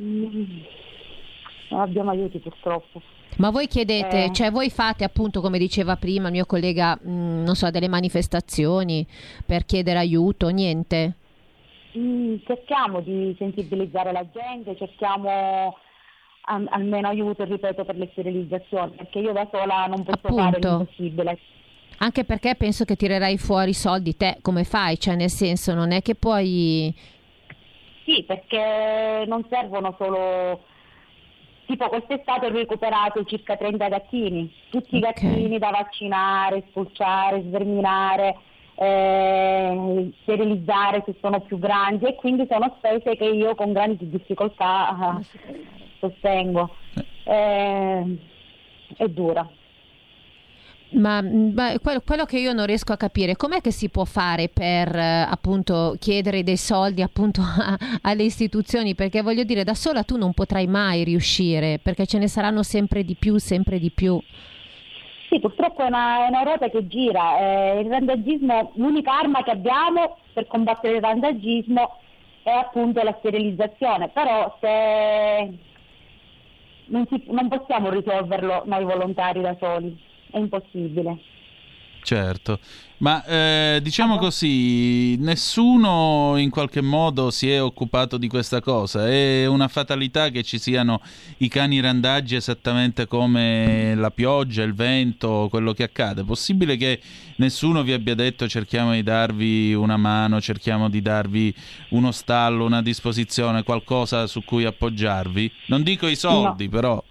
Mm, 0.00 0.58
non 1.68 1.80
abbiamo 1.80 2.10
aiuti 2.10 2.38
purtroppo. 2.38 3.00
Ma 3.36 3.50
voi 3.50 3.66
chiedete, 3.66 4.24
Eh. 4.24 4.32
cioè 4.32 4.50
voi 4.50 4.68
fate 4.68 5.04
appunto 5.04 5.40
come 5.40 5.58
diceva 5.58 5.96
prima 5.96 6.26
il 6.26 6.32
mio 6.34 6.44
collega, 6.44 6.98
mh, 7.00 7.42
non 7.44 7.54
so, 7.54 7.70
delle 7.70 7.88
manifestazioni 7.88 9.06
per 9.46 9.64
chiedere 9.64 9.98
aiuto, 9.98 10.48
niente? 10.48 11.14
Mm, 11.96 12.36
cerchiamo 12.46 13.00
di 13.00 13.34
sensibilizzare 13.38 14.12
la 14.12 14.26
gente, 14.32 14.76
cerchiamo 14.76 15.76
al- 16.42 16.66
almeno 16.70 17.08
aiuto, 17.08 17.44
ripeto, 17.44 17.84
per 17.84 17.96
le 17.96 18.08
sterilizzazioni, 18.12 18.92
perché 18.96 19.18
io 19.18 19.32
da 19.32 19.46
sola 19.50 19.86
non 19.86 20.02
posso 20.02 20.20
fare 20.22 20.56
Appunto. 20.56 20.68
l'impossibile. 20.68 21.38
Anche 21.98 22.24
perché 22.24 22.54
penso 22.56 22.84
che 22.84 22.96
tirerai 22.96 23.38
fuori 23.38 23.72
soldi 23.72 24.16
te, 24.16 24.38
come 24.42 24.64
fai? 24.64 24.98
Cioè 24.98 25.14
nel 25.14 25.30
senso 25.30 25.74
non 25.74 25.92
è 25.92 26.02
che 26.02 26.14
puoi... 26.14 26.92
Sì, 28.04 28.24
perché 28.24 29.24
non 29.26 29.44
servono 29.48 29.94
solo... 29.98 30.64
Tipo 31.66 31.88
quest'estate 31.88 32.46
ho 32.46 32.50
recuperato 32.50 33.22
circa 33.24 33.56
30 33.56 33.88
gattini, 33.88 34.52
tutti 34.68 34.96
i 34.96 34.98
gattini 35.00 35.58
da 35.58 35.70
vaccinare, 35.70 36.64
spulciare, 36.68 37.40
sverminare, 37.42 38.36
eh, 38.74 40.10
sterilizzare 40.22 41.02
se 41.06 41.14
sono 41.20 41.40
più 41.40 41.58
grandi 41.58 42.06
e 42.06 42.16
quindi 42.16 42.46
sono 42.50 42.74
spese 42.78 43.16
che 43.16 43.24
io 43.24 43.54
con 43.54 43.72
grandi 43.72 44.10
difficoltà 44.10 45.20
eh, 45.20 45.81
sostengo. 46.02 46.74
Eh, 47.24 48.18
è 48.96 49.08
dura. 49.08 49.48
Ma, 50.94 51.22
ma 51.22 51.78
quello, 51.80 52.02
quello 52.04 52.24
che 52.26 52.38
io 52.38 52.52
non 52.52 52.66
riesco 52.66 52.92
a 52.92 52.98
capire, 52.98 53.34
com'è 53.34 53.62
che 53.62 53.70
si 53.70 53.88
può 53.88 54.04
fare 54.04 54.50
per 54.50 54.94
eh, 54.94 55.26
appunto 55.26 55.96
chiedere 55.98 56.42
dei 56.42 56.58
soldi 56.58 57.00
appunto 57.00 57.40
a- 57.40 57.78
alle 58.02 58.24
istituzioni? 58.24 58.94
Perché 58.94 59.22
voglio 59.22 59.44
dire, 59.44 59.64
da 59.64 59.72
sola 59.74 60.02
tu 60.02 60.18
non 60.18 60.34
potrai 60.34 60.66
mai 60.66 61.04
riuscire, 61.04 61.78
perché 61.82 62.04
ce 62.04 62.18
ne 62.18 62.28
saranno 62.28 62.62
sempre 62.62 63.04
di 63.04 63.14
più, 63.14 63.38
sempre 63.38 63.78
di 63.78 63.90
più. 63.90 64.20
Sì, 65.30 65.40
purtroppo 65.40 65.82
è 65.82 65.86
una, 65.86 66.26
è 66.26 66.28
una 66.28 66.42
ruota 66.42 66.68
che 66.68 66.86
gira. 66.86 67.38
eh, 67.38 67.80
il 67.80 67.88
randagismo, 67.88 68.72
l'unica 68.74 69.18
arma 69.18 69.42
che 69.42 69.50
abbiamo 69.52 70.18
per 70.34 70.46
combattere 70.46 70.96
il 70.96 71.02
randagismo 71.02 71.96
è 72.42 72.50
appunto 72.50 73.02
la 73.02 73.14
sterilizzazione, 73.18 74.08
però 74.08 74.54
se 74.60 75.70
non, 76.92 77.06
si- 77.08 77.24
non 77.28 77.48
possiamo 77.48 77.90
risolverlo 77.90 78.62
noi 78.66 78.84
volontari 78.84 79.40
da 79.40 79.56
soli, 79.58 79.98
è 80.30 80.38
impossibile. 80.38 81.18
Certo, 82.04 82.58
ma 82.98 83.24
eh, 83.24 83.80
diciamo 83.80 84.16
così, 84.16 85.16
nessuno 85.18 86.34
in 86.36 86.50
qualche 86.50 86.80
modo 86.80 87.30
si 87.30 87.48
è 87.48 87.62
occupato 87.62 88.16
di 88.16 88.26
questa 88.26 88.60
cosa, 88.60 89.08
è 89.08 89.46
una 89.46 89.68
fatalità 89.68 90.30
che 90.30 90.42
ci 90.42 90.58
siano 90.58 91.00
i 91.38 91.48
cani 91.48 91.80
randaggi 91.80 92.34
esattamente 92.34 93.06
come 93.06 93.94
la 93.94 94.10
pioggia, 94.10 94.64
il 94.64 94.74
vento, 94.74 95.46
quello 95.48 95.72
che 95.72 95.84
accade. 95.84 96.24
Possibile 96.24 96.76
che 96.76 97.00
nessuno 97.36 97.82
vi 97.82 97.92
abbia 97.92 98.16
detto 98.16 98.48
cerchiamo 98.48 98.92
di 98.92 99.04
darvi 99.04 99.74
una 99.74 99.96
mano, 99.96 100.40
cerchiamo 100.40 100.88
di 100.88 101.02
darvi 101.02 101.54
uno 101.90 102.10
stallo, 102.10 102.64
una 102.64 102.82
disposizione, 102.82 103.62
qualcosa 103.62 104.26
su 104.26 104.42
cui 104.44 104.64
appoggiarvi? 104.64 105.52
Non 105.66 105.82
dico 105.84 106.08
i 106.08 106.16
soldi, 106.16 106.68
però... 106.68 107.02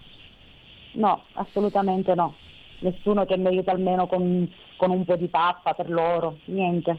No, 0.92 1.24
assolutamente 1.32 2.14
no. 2.14 2.34
Nessuno 2.80 3.24
che 3.24 3.36
mi 3.36 3.46
aiuta 3.46 3.70
almeno 3.70 4.08
con, 4.08 4.48
con 4.82 4.90
un 4.90 5.04
po' 5.04 5.14
di 5.14 5.28
pappa 5.28 5.74
per 5.74 5.88
loro, 5.88 6.38
niente. 6.46 6.98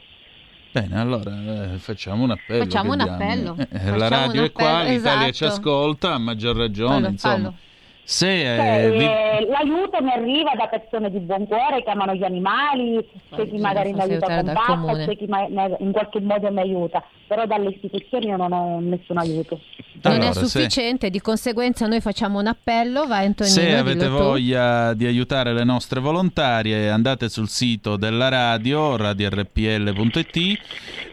Bene, 0.72 0.98
allora 0.98 1.32
eh, 1.74 1.78
facciamo 1.80 2.24
un 2.24 2.32
appello. 2.32 2.64
Facciamo 2.64 2.94
un 2.94 3.02
appello. 3.02 3.56
Eh, 3.60 3.66
Facciamo 3.78 3.98
la 3.98 4.08
radio 4.08 4.40
un 4.42 4.48
è 4.48 4.52
qua, 4.54 4.78
appello, 4.78 4.90
l'Italia 4.96 5.32
ci 5.32 5.44
esatto. 5.44 5.60
ascolta, 5.70 6.14
a 6.14 6.18
maggior 6.18 6.56
ragione, 6.56 6.94
Fallo, 6.94 7.08
insomma. 7.10 7.34
fallo. 7.36 7.54
Se 8.06 8.26
Cioè, 8.26 8.86
eh, 8.86 8.92
vi- 8.92 9.04
eh, 9.04 9.48
l'aiuto 9.50 10.02
mi 10.02 10.12
arriva 10.12 10.52
da 10.56 10.68
persone 10.68 11.10
di 11.12 11.20
buon 11.20 11.46
cuore 11.46 11.84
che 11.84 11.90
amano 11.90 12.14
gli 12.16 12.24
animali, 12.24 13.06
c'è 13.36 13.48
chi 13.50 13.58
magari 13.58 13.92
mi 13.94 14.00
aiuta 14.00 14.28
con 14.42 14.52
pasta, 14.54 15.06
c'è 15.06 15.16
chi 15.18 15.26
ma- 15.28 15.46
in 15.80 15.92
qualche 15.92 16.20
modo 16.22 16.52
mi 16.52 16.60
aiuta, 16.62 17.04
però 17.34 17.48
dalle 17.48 17.70
istituzioni 17.70 18.28
io 18.28 18.38
non 18.38 18.52
ho 18.54 18.80
nessun 18.80 19.18
aiuto. 19.18 19.60
Non 20.04 20.14
Allora, 20.14 20.30
è 20.30 20.34
se- 20.34 20.46
sufficiente, 20.46 21.10
di 21.10 21.20
conseguenza 21.20 21.88
noi 21.88 22.00
facciamo 22.02 22.40
un 22.40 22.46
appello, 22.48 23.08
vai 23.08 23.26
Antonino, 23.26 23.56
Se 23.56 23.76
avete 23.76 24.06
dillo 24.06 24.18
tu. 24.18 24.24
voglia 24.24 24.94
di 24.94 25.06
aiutare 25.06 25.54
le 25.54 25.64
nostre 25.64 26.00
volontarie, 26.00 26.90
andate 26.90 27.30
sul 27.30 27.48
sito 27.50 27.96
della 27.96 28.28
radio, 28.28 28.98
radiorpl.it, 28.98 30.60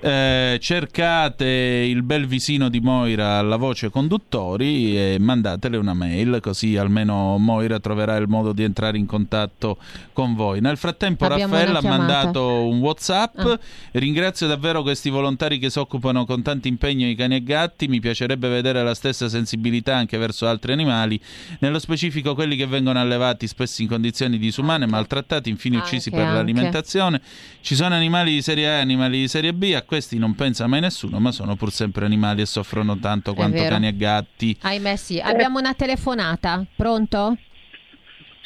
eh, 0.00 0.58
cercate 0.60 1.46
il 1.46 2.02
bel 2.02 2.26
visino 2.26 2.68
di 2.68 2.80
Moira 2.80 3.38
alla 3.38 3.56
voce 3.56 3.90
conduttori 3.90 4.96
e 4.98 5.16
mandatele 5.20 5.76
una 5.76 5.94
mail, 5.94 6.40
così 6.42 6.76
almeno 6.76 7.38
Moira 7.38 7.78
troverà 7.78 8.16
il 8.16 8.28
modo 8.28 8.52
di 8.52 8.64
entrare 8.64 8.98
in 8.98 9.06
contatto 9.06 9.78
con 10.12 10.34
voi. 10.34 10.60
Nel 10.60 10.76
frattempo 10.76 11.24
Abbiamo 11.26 11.54
Raffaella 11.54 11.78
ha 11.78 11.82
mandato 11.82 12.66
un 12.66 12.80
WhatsApp. 12.80 13.38
Ah. 13.38 13.58
Ringrazio 13.92 14.46
davvero 14.48 14.82
questi 14.82 15.10
volontari 15.10 15.58
che 15.58 15.70
si 15.70 15.78
occupano 15.78 16.09
con 16.26 16.42
tanto 16.42 16.68
impegno 16.68 17.06
di 17.06 17.14
cani 17.14 17.36
e 17.36 17.42
gatti. 17.42 17.88
Mi 17.88 18.00
piacerebbe 18.00 18.48
vedere 18.48 18.82
la 18.82 18.94
stessa 18.94 19.28
sensibilità 19.28 19.96
anche 19.96 20.18
verso 20.18 20.46
altri 20.46 20.72
animali, 20.72 21.20
nello 21.60 21.78
specifico 21.78 22.34
quelli 22.34 22.56
che 22.56 22.66
vengono 22.66 22.98
allevati 23.00 23.46
spesso 23.46 23.82
in 23.82 23.88
condizioni 23.88 24.38
disumane, 24.38 24.86
maltrattati, 24.86 25.48
infine 25.48 25.76
uccisi 25.78 26.08
Anche, 26.08 26.10
per 26.10 26.20
anche. 26.20 26.34
l'alimentazione. 26.36 27.20
Ci 27.60 27.74
sono 27.74 27.94
animali 27.94 28.32
di 28.32 28.42
serie 28.42 28.68
A 28.68 28.72
e 28.78 28.80
animali 28.80 29.20
di 29.20 29.28
serie 29.28 29.52
B, 29.52 29.72
a 29.74 29.82
questi 29.82 30.18
non 30.18 30.34
pensa 30.34 30.66
mai 30.66 30.80
nessuno, 30.80 31.20
ma 31.20 31.32
sono 31.32 31.56
pur 31.56 31.72
sempre 31.72 32.04
animali 32.04 32.42
e 32.42 32.46
soffrono 32.46 32.98
tanto 32.98 33.34
quanto 33.34 33.62
cani 33.62 33.86
e 33.86 33.96
gatti. 33.96 34.56
Ahimè 34.60 34.96
sì, 34.96 35.18
abbiamo 35.18 35.58
una 35.58 35.74
telefonata, 35.74 36.64
pronto? 36.76 37.36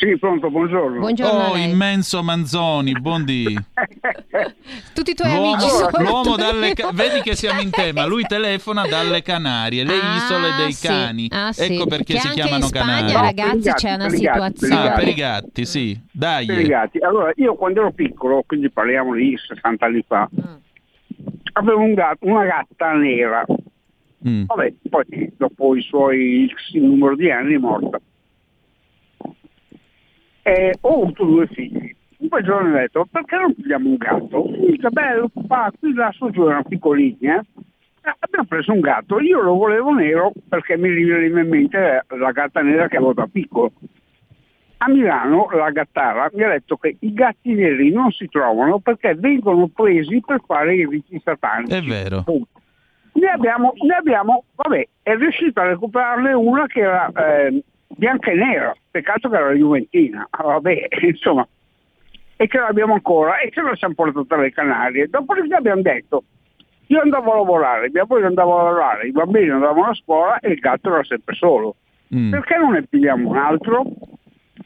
Sì, 0.04 0.18
pronto, 0.18 0.50
buongiorno. 0.50 0.98
Buongiorno 0.98 1.48
Oh, 1.52 1.56
immenso 1.56 2.22
Manzoni, 2.22 2.92
buondì. 3.00 3.56
Tutti 4.92 5.12
i 5.12 5.14
tuoi 5.14 5.30
L'uomo, 5.32 5.52
amici 5.54 5.68
sono 5.68 5.90
l'uomo 6.02 6.36
dalle 6.36 6.74
ca- 6.74 6.90
vedi 6.92 7.22
che 7.22 7.34
siamo 7.34 7.60
in 7.62 7.70
tema, 7.70 8.04
lui 8.04 8.22
telefona 8.28 8.86
dalle 8.86 9.22
Canarie, 9.22 9.82
le 9.82 9.94
Ah, 9.94 10.16
isole 10.16 10.48
dei 10.58 10.72
sì. 10.72 10.86
cani. 10.86 11.26
Ah, 11.30 11.52
sì. 11.52 11.74
Ecco 11.76 11.86
perché 11.86 12.12
Che 12.14 12.18
si 12.20 12.26
anche 12.26 12.40
chiamano 12.40 12.64
in 12.64 12.68
Spagna, 12.68 12.84
Canarie. 13.06 13.14
ragazzi, 13.14 13.60
per 13.62 13.70
i 13.70 13.72
c'è 13.76 13.96
gatti, 13.96 13.96
una 13.96 14.08
per 14.08 14.18
i 14.18 14.20
gatti, 14.20 14.34
per 14.34 14.44
i 14.44 14.46
situazione. 14.56 14.88
Ah, 14.88 14.92
per 14.92 15.08
i 15.08 15.14
gatti, 15.14 15.64
sì. 15.64 16.00
Dai. 16.12 16.46
Per 16.46 16.58
i 16.58 16.66
gatti. 16.66 16.98
Allora, 16.98 17.32
io 17.36 17.54
quando 17.54 17.80
ero 17.80 17.92
piccolo, 17.92 18.42
quindi 18.46 18.70
parliamo 18.70 19.14
di 19.14 19.34
60 19.38 19.86
anni 19.86 20.04
fa, 20.06 20.28
avevo 21.52 21.78
un 21.80 21.94
gatto, 21.94 22.26
una 22.26 22.44
gatta 22.44 22.92
nera. 22.92 23.42
Mm. 24.28 24.44
Vabbè, 24.44 24.74
poi 24.90 25.32
dopo 25.38 25.74
i 25.74 25.80
suoi 25.82 26.46
X 26.54 26.74
numero 26.74 27.16
di 27.16 27.30
anni 27.30 27.54
è 27.54 27.58
morta. 27.58 27.98
E 30.46 30.74
ho 30.82 31.02
avuto 31.02 31.24
due 31.24 31.46
figli. 31.46 31.96
Un 32.18 32.28
bel 32.28 32.44
giorno 32.44 32.68
ho 32.68 32.78
detto, 32.78 33.06
perché 33.10 33.36
non 33.36 33.54
pigliamo 33.54 33.88
un 33.88 33.96
gatto? 33.96 34.44
Mi 34.44 34.72
dice, 34.72 34.90
bello, 34.90 35.28
papà, 35.28 35.72
qui 35.78 35.94
là 35.94 36.10
su 36.12 36.30
giù 36.30 36.46
erano 36.46 36.64
piccolini, 36.64 37.16
eh. 37.20 37.40
Eh, 38.06 38.14
Abbiamo 38.18 38.46
preso 38.46 38.72
un 38.72 38.80
gatto, 38.80 39.18
io 39.20 39.40
lo 39.40 39.54
volevo 39.54 39.94
nero 39.94 40.32
perché 40.46 40.76
mi 40.76 40.90
riveniva 40.90 41.40
in 41.40 41.48
mente 41.48 42.04
la 42.06 42.32
gatta 42.32 42.60
nera 42.60 42.86
che 42.86 42.96
avevo 42.96 43.14
da 43.14 43.26
piccolo. 43.26 43.72
A 44.76 44.88
Milano 44.90 45.48
la 45.52 45.70
gattara 45.70 46.28
mi 46.34 46.42
ha 46.42 46.50
detto 46.50 46.76
che 46.76 46.96
i 46.98 47.12
gatti 47.14 47.54
neri 47.54 47.90
non 47.90 48.10
si 48.10 48.28
trovano 48.28 48.80
perché 48.80 49.14
vengono 49.14 49.68
presi 49.68 50.20
per 50.20 50.42
fare 50.46 50.74
i 50.74 50.86
riti 50.86 51.18
satanici. 51.24 51.72
È 51.72 51.80
vero. 51.80 52.22
Punto. 52.22 52.60
Ne 53.14 53.28
abbiamo, 53.28 53.72
ne 53.86 53.94
abbiamo, 53.94 54.44
vabbè, 54.54 54.86
è 55.00 55.16
riuscito 55.16 55.60
a 55.60 55.68
recuperarne 55.68 56.34
una 56.34 56.66
che 56.66 56.80
era 56.80 57.06
eh, 57.06 57.62
bianca 57.96 58.30
e 58.30 58.34
nera, 58.34 58.74
peccato 58.90 59.28
che 59.28 59.36
era 59.36 59.48
la 59.48 59.54
Juventina, 59.54 60.26
Ah, 60.30 60.42
vabbè, 60.42 60.88
insomma, 61.02 61.46
e 62.36 62.46
che 62.46 62.58
l'abbiamo 62.58 62.94
ancora 62.94 63.38
e 63.38 63.50
ce 63.50 63.62
la 63.62 63.74
siamo 63.76 63.94
portata 63.94 64.34
alle 64.34 64.52
Canarie. 64.52 65.08
Dopodiché 65.08 65.54
abbiamo 65.54 65.82
detto, 65.82 66.24
io 66.86 67.00
andavo 67.00 67.32
a 67.32 67.36
lavorare, 67.36 67.90
mia 67.90 68.04
moglie 68.06 68.26
andava 68.26 68.60
a 68.60 68.64
lavorare, 68.64 69.06
i 69.06 69.12
bambini 69.12 69.50
andavano 69.50 69.90
a 69.90 69.94
scuola 69.94 70.38
e 70.40 70.50
il 70.50 70.58
gatto 70.58 70.92
era 70.92 71.04
sempre 71.04 71.34
solo. 71.34 71.76
Mm. 72.14 72.30
Perché 72.30 72.56
non 72.56 72.72
ne 72.72 72.82
pigliamo 72.82 73.30
un 73.30 73.36
altro? 73.36 73.84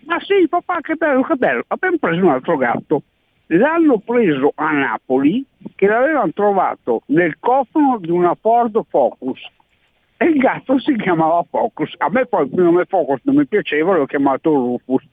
Ma 0.06 0.18
sì, 0.20 0.46
papà, 0.48 0.80
che 0.80 0.94
bello, 0.94 1.22
che 1.22 1.36
bello. 1.36 1.62
Abbiamo 1.68 1.96
preso 1.98 2.24
un 2.24 2.30
altro 2.30 2.56
gatto. 2.56 3.02
L'hanno 3.46 3.98
preso 3.98 4.52
a 4.56 4.72
Napoli, 4.72 5.44
che 5.74 5.86
l'avevano 5.86 6.32
trovato 6.32 7.02
nel 7.06 7.36
cofano 7.38 7.98
di 7.98 8.10
una 8.10 8.34
Ford 8.34 8.78
Focus. 8.88 9.40
E 10.20 10.24
il 10.24 10.38
gatto 10.38 10.80
si 10.80 10.96
chiamava 10.96 11.44
Focus. 11.48 11.94
A 11.98 12.10
me 12.10 12.26
poi 12.26 12.46
il 12.46 12.52
nome 12.54 12.84
Focus 12.86 13.20
non 13.22 13.36
mi 13.36 13.46
piaceva, 13.46 13.96
l'ho 13.96 14.06
chiamato 14.06 14.52
Rufus. 14.52 15.06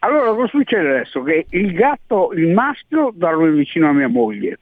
Allora 0.00 0.32
cosa 0.34 0.48
succede 0.48 0.88
adesso? 0.88 1.22
Che 1.22 1.46
il 1.48 1.72
gatto, 1.72 2.32
il 2.34 2.48
maschio, 2.52 3.10
dorme 3.14 3.50
vicino 3.50 3.88
a 3.88 3.92
mia 3.92 4.08
moglie, 4.08 4.58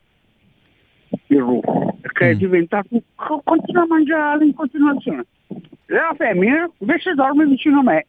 il 1.27 1.41
Rufus, 1.41 2.01
perché 2.01 2.31
è 2.31 2.35
diventato, 2.37 2.89
co- 3.17 3.43
continua 3.45 3.83
a 3.83 3.87
mangiare 3.87 4.45
in 4.45 4.55
continuazione. 4.55 5.27
La 5.87 6.15
femmina 6.17 6.71
invece 6.79 7.15
dorme 7.15 7.47
vicino 7.47 7.81
a 7.81 7.83
me. 7.83 8.07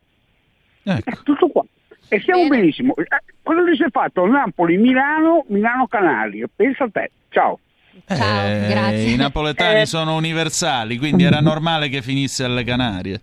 Ecco. 0.83 1.23
Tutto 1.23 1.47
qua. 1.49 1.65
E 2.09 2.19
siamo 2.21 2.47
benissimo. 2.47 2.95
Eh, 2.95 3.05
Cosa 3.41 3.61
gli 3.61 3.75
si 3.75 3.83
è 3.83 3.89
fatto? 3.89 4.25
Napoli-Milano, 4.25 5.45
Milano-Canarie. 5.47 6.47
Pensa 6.55 6.85
a 6.85 6.89
te. 6.89 7.11
Ciao. 7.29 7.59
Eh, 8.05 9.11
I 9.11 9.15
napoletani 9.15 9.85
sono 9.85 10.15
universali, 10.15 10.97
quindi 10.97 11.23
era 11.23 11.39
normale 11.39 11.89
che 11.89 12.01
finisse 12.01 12.43
alle 12.43 12.63
Canarie. 12.63 13.21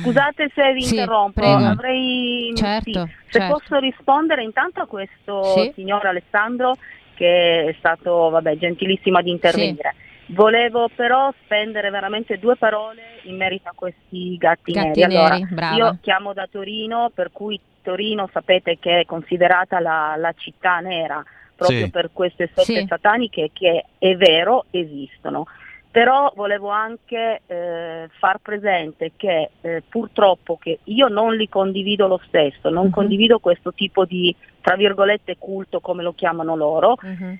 Scusate 0.00 0.50
se 0.54 0.72
vi 0.72 0.82
Sì, 0.82 0.96
interrompo, 0.96 1.40
prego. 1.40 1.64
avrei 1.64 2.52
Certo, 2.56 2.90
sì, 3.06 3.12
se 3.30 3.38
certo. 3.38 3.52
posso 3.58 3.78
rispondere 3.78 4.42
intanto 4.42 4.80
a 4.80 4.86
questo 4.86 5.54
Sì. 5.54 5.72
signor 5.74 6.06
Alessandro 6.06 6.76
che 7.14 7.66
è 7.68 7.74
stato 7.78 8.30
vabbè, 8.30 8.56
gentilissimo 8.56 9.18
ad 9.18 9.26
intervenire. 9.26 9.94
Volevo 10.26 10.88
però 10.94 11.32
spendere 11.44 11.90
veramente 11.90 12.38
due 12.38 12.56
parole 12.56 13.20
in 13.24 13.36
merito 13.36 13.68
a 13.68 13.72
questi 13.74 14.36
gatti, 14.38 14.72
Gatti 14.72 15.00
neri. 15.00 15.02
Allora, 15.04 15.36
neri, 15.36 15.76
io 15.76 15.98
chiamo 16.00 16.32
da 16.32 16.48
Torino, 16.50 17.10
per 17.14 17.30
cui 17.32 17.60
Torino 17.82 18.28
sapete 18.32 18.78
che 18.78 19.00
è 19.00 19.04
considerata 19.04 19.78
la, 19.78 20.14
la 20.16 20.32
città 20.36 20.78
nera 20.78 21.22
proprio 21.62 21.84
Sì. 21.86 21.90
per 21.90 22.10
queste 22.12 22.50
sette 22.54 22.80
Sì. 22.80 22.86
sataniche 22.86 23.50
che 23.52 23.84
è 23.98 24.14
vero 24.16 24.66
esistono. 24.70 25.46
Però 25.90 26.32
volevo 26.34 26.70
anche 26.70 27.42
eh, 27.44 28.08
far 28.18 28.38
presente 28.38 29.12
che 29.14 29.50
eh, 29.60 29.82
purtroppo 29.86 30.56
che 30.56 30.78
io 30.84 31.08
non 31.08 31.36
li 31.36 31.50
condivido 31.50 32.06
lo 32.06 32.18
stesso, 32.26 32.70
non 32.70 32.88
condivido 32.88 33.40
questo 33.40 33.74
tipo 33.74 34.06
di, 34.06 34.34
tra 34.62 34.74
virgolette, 34.74 35.36
culto 35.36 35.80
come 35.80 36.02
lo 36.02 36.14
chiamano 36.14 36.56
loro, 36.56 36.96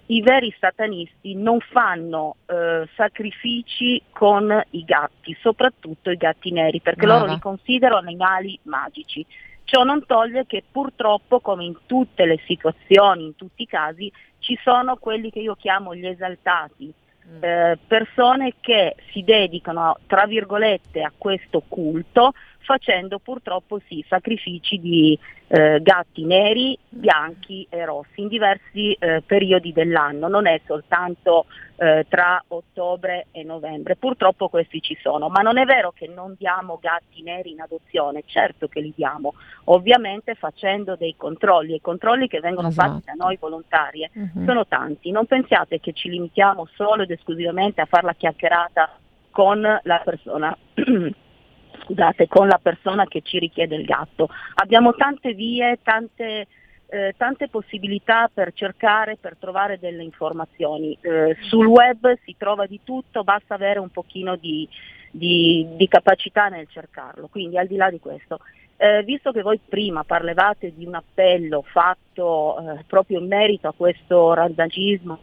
i 0.08 0.20
veri 0.20 0.54
satanisti 0.60 1.34
non 1.34 1.60
fanno 1.60 2.36
eh, 2.44 2.86
sacrifici 2.94 4.02
con 4.12 4.62
i 4.72 4.84
gatti, 4.84 5.34
soprattutto 5.40 6.10
i 6.10 6.16
gatti 6.18 6.50
neri, 6.52 6.80
perché 6.82 7.06
Brava. 7.06 7.20
loro 7.20 7.32
li 7.32 7.38
considerano 7.38 8.00
animali 8.06 8.58
magici. 8.64 9.24
Ciò 9.64 9.84
non 9.84 10.04
toglie 10.06 10.46
che 10.46 10.62
purtroppo, 10.70 11.40
come 11.40 11.64
in 11.64 11.76
tutte 11.86 12.26
le 12.26 12.38
situazioni, 12.46 13.24
in 13.24 13.36
tutti 13.36 13.62
i 13.62 13.66
casi, 13.66 14.12
ci 14.38 14.58
sono 14.62 14.96
quelli 14.96 15.30
che 15.30 15.38
io 15.38 15.54
chiamo 15.54 15.94
gli 15.94 16.06
esaltati, 16.06 16.92
eh, 17.40 17.78
persone 17.86 18.54
che 18.60 18.96
si 19.12 19.22
dedicano, 19.22 19.98
tra 20.06 20.26
virgolette, 20.26 21.02
a 21.02 21.12
questo 21.16 21.62
culto, 21.66 22.32
facendo 22.62 23.18
purtroppo 23.18 23.80
sì, 23.86 24.04
sacrifici 24.08 24.78
di 24.80 25.18
eh, 25.48 25.80
gatti 25.82 26.24
neri, 26.24 26.78
bianchi 26.88 27.66
e 27.68 27.84
rossi 27.84 28.20
in 28.22 28.28
diversi 28.28 28.92
eh, 28.94 29.22
periodi 29.24 29.72
dell'anno, 29.72 30.28
non 30.28 30.46
è 30.46 30.60
soltanto 30.66 31.46
eh, 31.76 32.06
tra 32.08 32.42
ottobre 32.48 33.26
e 33.32 33.42
novembre, 33.42 33.96
purtroppo 33.96 34.48
questi 34.48 34.80
ci 34.80 34.96
sono, 35.02 35.28
ma 35.28 35.42
non 35.42 35.58
è 35.58 35.64
vero 35.64 35.92
che 35.92 36.06
non 36.06 36.34
diamo 36.38 36.78
gatti 36.80 37.22
neri 37.22 37.50
in 37.50 37.60
adozione, 37.60 38.22
certo 38.26 38.68
che 38.68 38.80
li 38.80 38.92
diamo, 38.94 39.34
ovviamente 39.64 40.34
facendo 40.34 40.96
dei 40.96 41.14
controlli. 41.16 41.72
E 41.72 41.76
i 41.76 41.80
controlli 41.80 42.28
che 42.28 42.40
vengono 42.40 42.70
fatti 42.70 43.02
da 43.04 43.12
noi 43.12 43.36
volontarie 43.38 44.10
Mhm. 44.12 44.44
sono 44.46 44.66
tanti, 44.66 45.10
non 45.10 45.26
pensiate 45.26 45.80
che 45.80 45.92
ci 45.92 46.08
limitiamo 46.08 46.66
solo 46.74 47.02
ed 47.02 47.10
esclusivamente 47.10 47.80
a 47.80 47.86
fare 47.86 48.06
la 48.06 48.14
chiacchierata 48.14 48.98
con 49.30 49.60
la 49.60 50.00
persona 50.04 50.56
scusate, 51.80 52.28
con 52.28 52.48
la 52.48 52.58
persona 52.62 53.06
che 53.06 53.22
ci 53.22 53.38
richiede 53.38 53.76
il 53.76 53.84
gatto. 53.84 54.28
Abbiamo 54.54 54.94
tante 54.94 55.32
vie, 55.34 55.78
tante, 55.82 56.46
eh, 56.86 57.14
tante 57.16 57.48
possibilità 57.48 58.30
per 58.32 58.52
cercare, 58.52 59.16
per 59.20 59.36
trovare 59.38 59.78
delle 59.78 60.02
informazioni. 60.02 60.96
Eh, 61.00 61.36
sul 61.42 61.66
web 61.66 62.18
si 62.24 62.34
trova 62.38 62.66
di 62.66 62.80
tutto, 62.84 63.24
basta 63.24 63.54
avere 63.54 63.78
un 63.78 63.90
pochino 63.90 64.36
di, 64.36 64.68
di- 65.10 65.66
di 65.76 65.88
capacità 65.88 66.48
nel 66.48 66.68
cercarlo. 66.68 67.28
Quindi 67.28 67.58
al 67.58 67.66
di 67.66 67.76
là 67.76 67.90
di 67.90 68.00
questo, 68.00 68.40
eh, 68.76 69.02
visto 69.04 69.30
che 69.30 69.42
voi 69.42 69.60
prima 69.66 70.02
parlavate 70.04 70.74
di 70.74 70.84
un 70.84 70.94
appello 70.94 71.62
fatto 71.62 72.58
eh, 72.58 72.84
proprio 72.86 73.20
in 73.20 73.28
merito 73.28 73.68
a 73.68 73.74
questo 73.76 74.34
randagismo, 74.34 75.18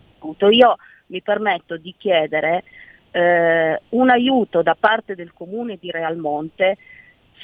io 0.50 0.76
mi 1.08 1.22
permetto 1.22 1.78
di 1.78 1.93
chiedere 1.97 2.64
eh, 3.12 3.82
un 3.89 4.10
aiuto 4.10 4.62
da 4.62 4.76
parte 4.80 5.16
del 5.16 5.34
comune 5.34 5.78
di 5.80 5.91
Realmonte 5.91 6.78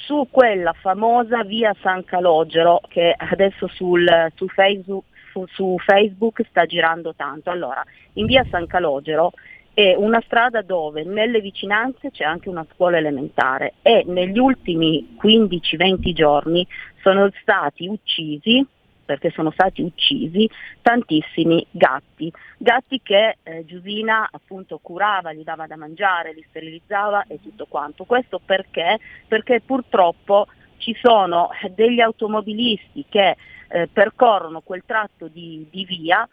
su 0.06 0.28
quella 0.30 0.74
famosa 0.74 1.44
via 1.44 1.76
San 1.82 2.04
Calogero 2.04 2.82
che 2.88 3.14
adesso 3.16 3.68
sul, 3.68 4.08
su, 4.36 4.48
Facebook, 4.48 5.06
su- 5.32 5.46
su 5.48 5.76
Facebook 5.80 6.46
sta 6.50 6.66
girando 6.66 7.14
tanto. 7.16 7.50
Allora, 7.50 7.84
in 8.14 8.26
via 8.26 8.46
San 8.50 8.68
Calogero 8.68 9.32
è 9.74 9.94
una 9.94 10.22
strada 10.26 10.62
dove 10.62 11.04
nelle 11.04 11.42
vicinanze 11.42 12.10
c'è 12.10 12.24
anche 12.24 12.48
una 12.48 12.66
scuola 12.74 12.98
elementare 12.98 13.74
e 13.82 14.04
negli 14.08 14.40
ultimi 14.40 15.18
15-20 15.22 16.14
giorni 16.14 16.66
sono 17.02 17.30
stati 17.42 17.86
uccisi 17.88 18.66
perché 19.06 19.30
sono 19.30 19.52
stati 19.52 19.82
uccisi 19.82 20.50
tantissimi 20.82 21.66
gatti, 21.70 22.32
gatti 22.58 23.02
che 23.04 23.38
eh, 23.44 23.64
Giusina 23.66 24.28
appunto 24.32 24.80
curava, 24.82 25.32
gli 25.34 25.44
dava 25.44 25.68
da 25.68 25.78
mangiare, 25.78 26.34
li 26.34 26.46
sterilizzava 26.50 27.26
e 27.28 27.40
tutto 27.42 27.66
quanto. 27.68 28.06
Questo 28.06 28.42
perché? 28.44 29.00
Perché 29.28 29.62
purtroppo 29.62 30.48
ci 30.78 30.96
sono 31.02 31.50
degli 31.74 32.00
automobilisti 32.00 33.06
che 33.08 33.38
eh, 33.68 33.88
percorrono 33.92 34.62
quel 34.62 34.84
tratto 34.86 35.28
di, 35.28 35.68
di 35.70 35.86
via 35.86 36.28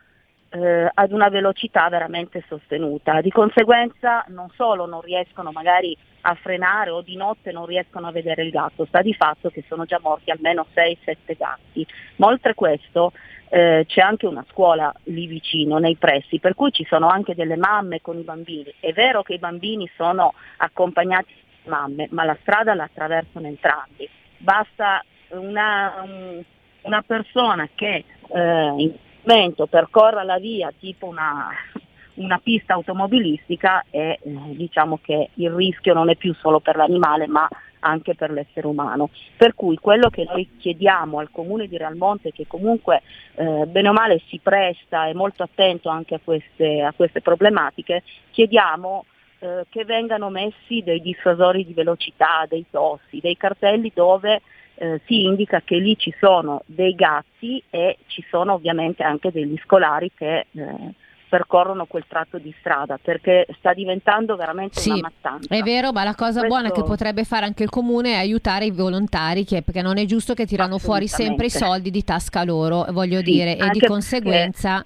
eh, 0.52 0.90
ad 0.92 1.12
una 1.12 1.28
velocità 1.28 1.88
veramente 1.88 2.44
sostenuta. 2.46 3.20
Di 3.20 3.30
conseguenza 3.30 4.24
non 4.28 4.50
solo 4.54 4.86
non 4.86 5.00
riescono 5.00 5.50
magari 5.50 5.96
a 6.22 6.34
frenare 6.34 6.90
o 6.90 7.00
di 7.00 7.16
notte 7.16 7.52
non 7.52 7.66
riescono 7.66 8.06
a 8.06 8.12
vedere 8.12 8.44
il 8.44 8.50
gatto, 8.50 8.84
sta 8.84 9.00
di 9.02 9.14
fatto 9.14 9.48
che 9.50 9.64
sono 9.66 9.84
già 9.84 9.98
morti 10.00 10.30
almeno 10.30 10.66
6-7 10.74 11.36
gatti. 11.36 11.86
Ma 12.16 12.26
oltre 12.26 12.54
questo 12.54 13.12
eh, 13.48 13.84
c'è 13.86 14.00
anche 14.00 14.26
una 14.26 14.44
scuola 14.50 14.92
lì 15.04 15.26
vicino, 15.26 15.78
nei 15.78 15.96
pressi, 15.96 16.38
per 16.38 16.54
cui 16.54 16.70
ci 16.70 16.84
sono 16.84 17.08
anche 17.08 17.34
delle 17.34 17.56
mamme 17.56 18.00
con 18.00 18.18
i 18.18 18.22
bambini. 18.22 18.72
È 18.78 18.92
vero 18.92 19.22
che 19.22 19.34
i 19.34 19.38
bambini 19.38 19.90
sono 19.96 20.34
accompagnati 20.58 21.32
da 21.62 21.70
mamme, 21.70 22.08
ma 22.10 22.24
la 22.24 22.36
strada 22.40 22.74
la 22.74 22.84
attraversano 22.84 23.46
entrambi. 23.46 24.08
Basta 24.36 25.02
una, 25.30 26.02
un- 26.04 26.42
una 26.82 27.02
persona 27.02 27.68
che 27.74 28.04
eh, 28.28 28.94
in 29.24 29.32
momento 29.32 29.66
percorra 29.66 30.22
la 30.24 30.38
via 30.38 30.72
tipo 30.78 31.06
una, 31.06 31.48
una 32.14 32.38
pista 32.38 32.74
automobilistica 32.74 33.84
e 33.90 34.18
eh, 34.20 34.30
diciamo 34.56 34.98
che 35.00 35.30
il 35.34 35.50
rischio 35.50 35.94
non 35.94 36.10
è 36.10 36.16
più 36.16 36.34
solo 36.34 36.60
per 36.60 36.76
l'animale 36.76 37.26
ma 37.26 37.48
anche 37.84 38.14
per 38.14 38.30
l'essere 38.30 38.66
umano. 38.66 39.10
Per 39.36 39.54
cui 39.54 39.76
quello 39.76 40.08
che 40.08 40.24
noi 40.24 40.48
chiediamo 40.58 41.18
al 41.18 41.30
comune 41.30 41.66
di 41.66 41.76
Realmonte, 41.76 42.32
che 42.32 42.46
comunque 42.46 43.02
eh, 43.34 43.66
bene 43.66 43.88
o 43.88 43.92
male 43.92 44.20
si 44.28 44.38
presta, 44.42 45.06
è 45.06 45.12
molto 45.12 45.42
attento 45.42 45.88
anche 45.88 46.14
a 46.14 46.20
queste, 46.22 46.80
a 46.80 46.92
queste 46.92 47.20
problematiche, 47.20 48.02
chiediamo 48.30 49.04
eh, 49.40 49.64
che 49.68 49.84
vengano 49.84 50.30
messi 50.30 50.82
dei 50.84 51.00
dissuasori 51.00 51.66
di 51.66 51.74
velocità, 51.74 52.46
dei 52.48 52.64
tossi, 52.70 53.18
dei 53.20 53.36
cartelli 53.36 53.90
dove 53.92 54.42
eh, 54.76 55.00
si 55.06 55.22
indica 55.24 55.60
che 55.64 55.76
lì 55.76 55.96
ci 55.98 56.14
sono 56.18 56.62
dei 56.66 56.94
gatti 56.94 57.62
e 57.70 57.98
ci 58.06 58.24
sono 58.30 58.54
ovviamente 58.54 59.02
anche 59.02 59.30
degli 59.30 59.58
scolari 59.64 60.10
che 60.14 60.46
eh, 60.50 60.74
percorrono 61.28 61.86
quel 61.86 62.04
tratto 62.06 62.36
di 62.38 62.54
strada 62.58 62.98
perché 63.00 63.46
sta 63.58 63.72
diventando 63.72 64.36
veramente 64.36 64.78
Sì, 64.80 64.90
una 64.90 65.00
mattanza. 65.10 65.54
È 65.54 65.62
vero, 65.62 65.90
ma 65.90 66.04
la 66.04 66.14
cosa 66.14 66.40
Questo- 66.40 66.48
buona 66.48 66.70
che 66.70 66.82
potrebbe 66.82 67.24
fare 67.24 67.46
anche 67.46 67.62
il 67.62 67.70
comune 67.70 68.12
è 68.12 68.16
aiutare 68.18 68.66
i 68.66 68.70
volontari, 68.70 69.44
che- 69.44 69.62
perché 69.62 69.80
non 69.80 69.96
è 69.96 70.04
giusto 70.04 70.34
che 70.34 70.44
tirano 70.44 70.78
fuori 70.78 71.08
sempre 71.08 71.46
i 71.46 71.50
soldi 71.50 71.90
di 71.90 72.04
tasca 72.04 72.44
loro, 72.44 72.84
voglio 72.90 73.18
Sì, 73.18 73.24
dire, 73.24 73.52
e 73.52 73.54
di 73.56 73.60
anche 73.62 73.78
perché- 73.78 73.86
conseguenza... 73.86 74.84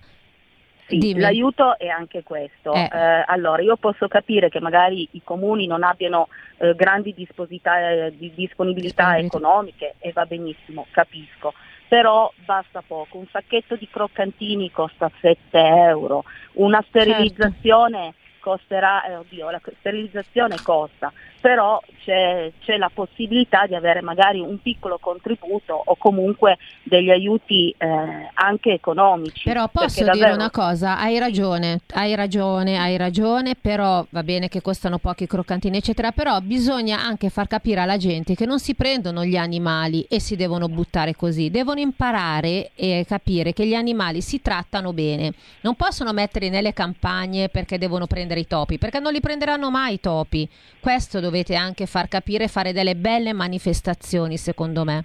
Sì, 0.86 0.98
Dimmi. 0.98 1.20
l'aiuto 1.20 1.78
è 1.78 1.88
anche 1.88 2.22
questo. 2.22 2.72
Eh. 2.72 2.88
Eh, 2.92 3.24
allora, 3.26 3.62
io 3.62 3.76
posso 3.76 4.06
capire 4.06 4.48
che 4.48 4.60
magari 4.60 5.08
i 5.12 5.22
comuni 5.24 5.66
non 5.66 5.82
abbiano 5.82 6.28
eh, 6.58 6.74
grandi 6.74 7.12
disposita- 7.14 7.90
eh, 7.90 8.16
di 8.16 8.32
disponibilità 8.34 9.18
economiche 9.18 9.94
e 9.98 10.12
va 10.12 10.24
benissimo, 10.26 10.86
capisco. 10.90 11.54
Però 11.88 12.32
basta 12.44 12.82
poco, 12.86 13.18
un 13.18 13.26
sacchetto 13.30 13.76
di 13.76 13.88
croccantini 13.88 14.70
costa 14.70 15.10
7 15.20 15.58
euro, 15.58 16.24
una 16.54 16.84
sterilizzazione 16.88 18.14
costerà, 18.46 19.04
eh, 19.04 19.16
oddio, 19.16 19.50
la 19.50 19.60
sterilizzazione 19.80 20.54
costa, 20.62 21.12
però 21.40 21.80
c'è, 22.04 22.52
c'è 22.60 22.76
la 22.76 22.90
possibilità 22.94 23.66
di 23.66 23.74
avere 23.74 24.00
magari 24.00 24.38
un 24.38 24.62
piccolo 24.62 24.98
contributo 25.00 25.80
o 25.84 25.96
comunque 25.96 26.56
degli 26.84 27.10
aiuti 27.10 27.74
eh, 27.76 28.30
anche 28.34 28.72
economici. 28.72 29.42
Però 29.42 29.68
posso 29.68 30.04
dire 30.04 30.16
davvero- 30.16 30.34
una 30.34 30.50
cosa, 30.50 30.96
hai 30.96 31.18
ragione, 31.18 31.80
hai 31.94 32.14
ragione, 32.14 32.78
hai 32.78 32.96
ragione, 32.96 33.56
però 33.60 34.06
va 34.10 34.22
bene 34.22 34.48
che 34.48 34.62
costano 34.62 34.98
pochi 34.98 35.26
croccantini 35.26 35.76
eccetera, 35.76 36.12
però 36.12 36.38
bisogna 36.40 37.00
anche 37.00 37.28
far 37.28 37.48
capire 37.48 37.80
alla 37.80 37.96
gente 37.96 38.36
che 38.36 38.46
non 38.46 38.60
si 38.60 38.76
prendono 38.76 39.24
gli 39.24 39.36
animali 39.36 40.06
e 40.08 40.20
si 40.20 40.36
devono 40.36 40.68
buttare 40.68 41.16
così, 41.16 41.50
devono 41.50 41.80
imparare 41.80 42.70
e 42.76 43.04
capire 43.08 43.52
che 43.52 43.66
gli 43.66 43.74
animali 43.74 44.20
si 44.20 44.40
trattano 44.40 44.92
bene, 44.92 45.32
non 45.62 45.74
possono 45.74 46.12
metterli 46.12 46.48
nelle 46.48 46.72
campagne 46.72 47.48
perché 47.48 47.78
devono 47.78 48.06
prendere 48.06 48.35
i 48.40 48.46
topi, 48.46 48.78
perché 48.78 48.98
non 49.00 49.12
li 49.12 49.20
prenderanno 49.20 49.70
mai 49.70 49.94
i 49.94 50.00
topi, 50.00 50.48
questo 50.80 51.20
dovete 51.20 51.54
anche 51.54 51.86
far 51.86 52.08
capire 52.08 52.48
fare 52.48 52.72
delle 52.72 52.94
belle 52.96 53.32
manifestazioni 53.32 54.36
secondo 54.36 54.84
me. 54.84 55.04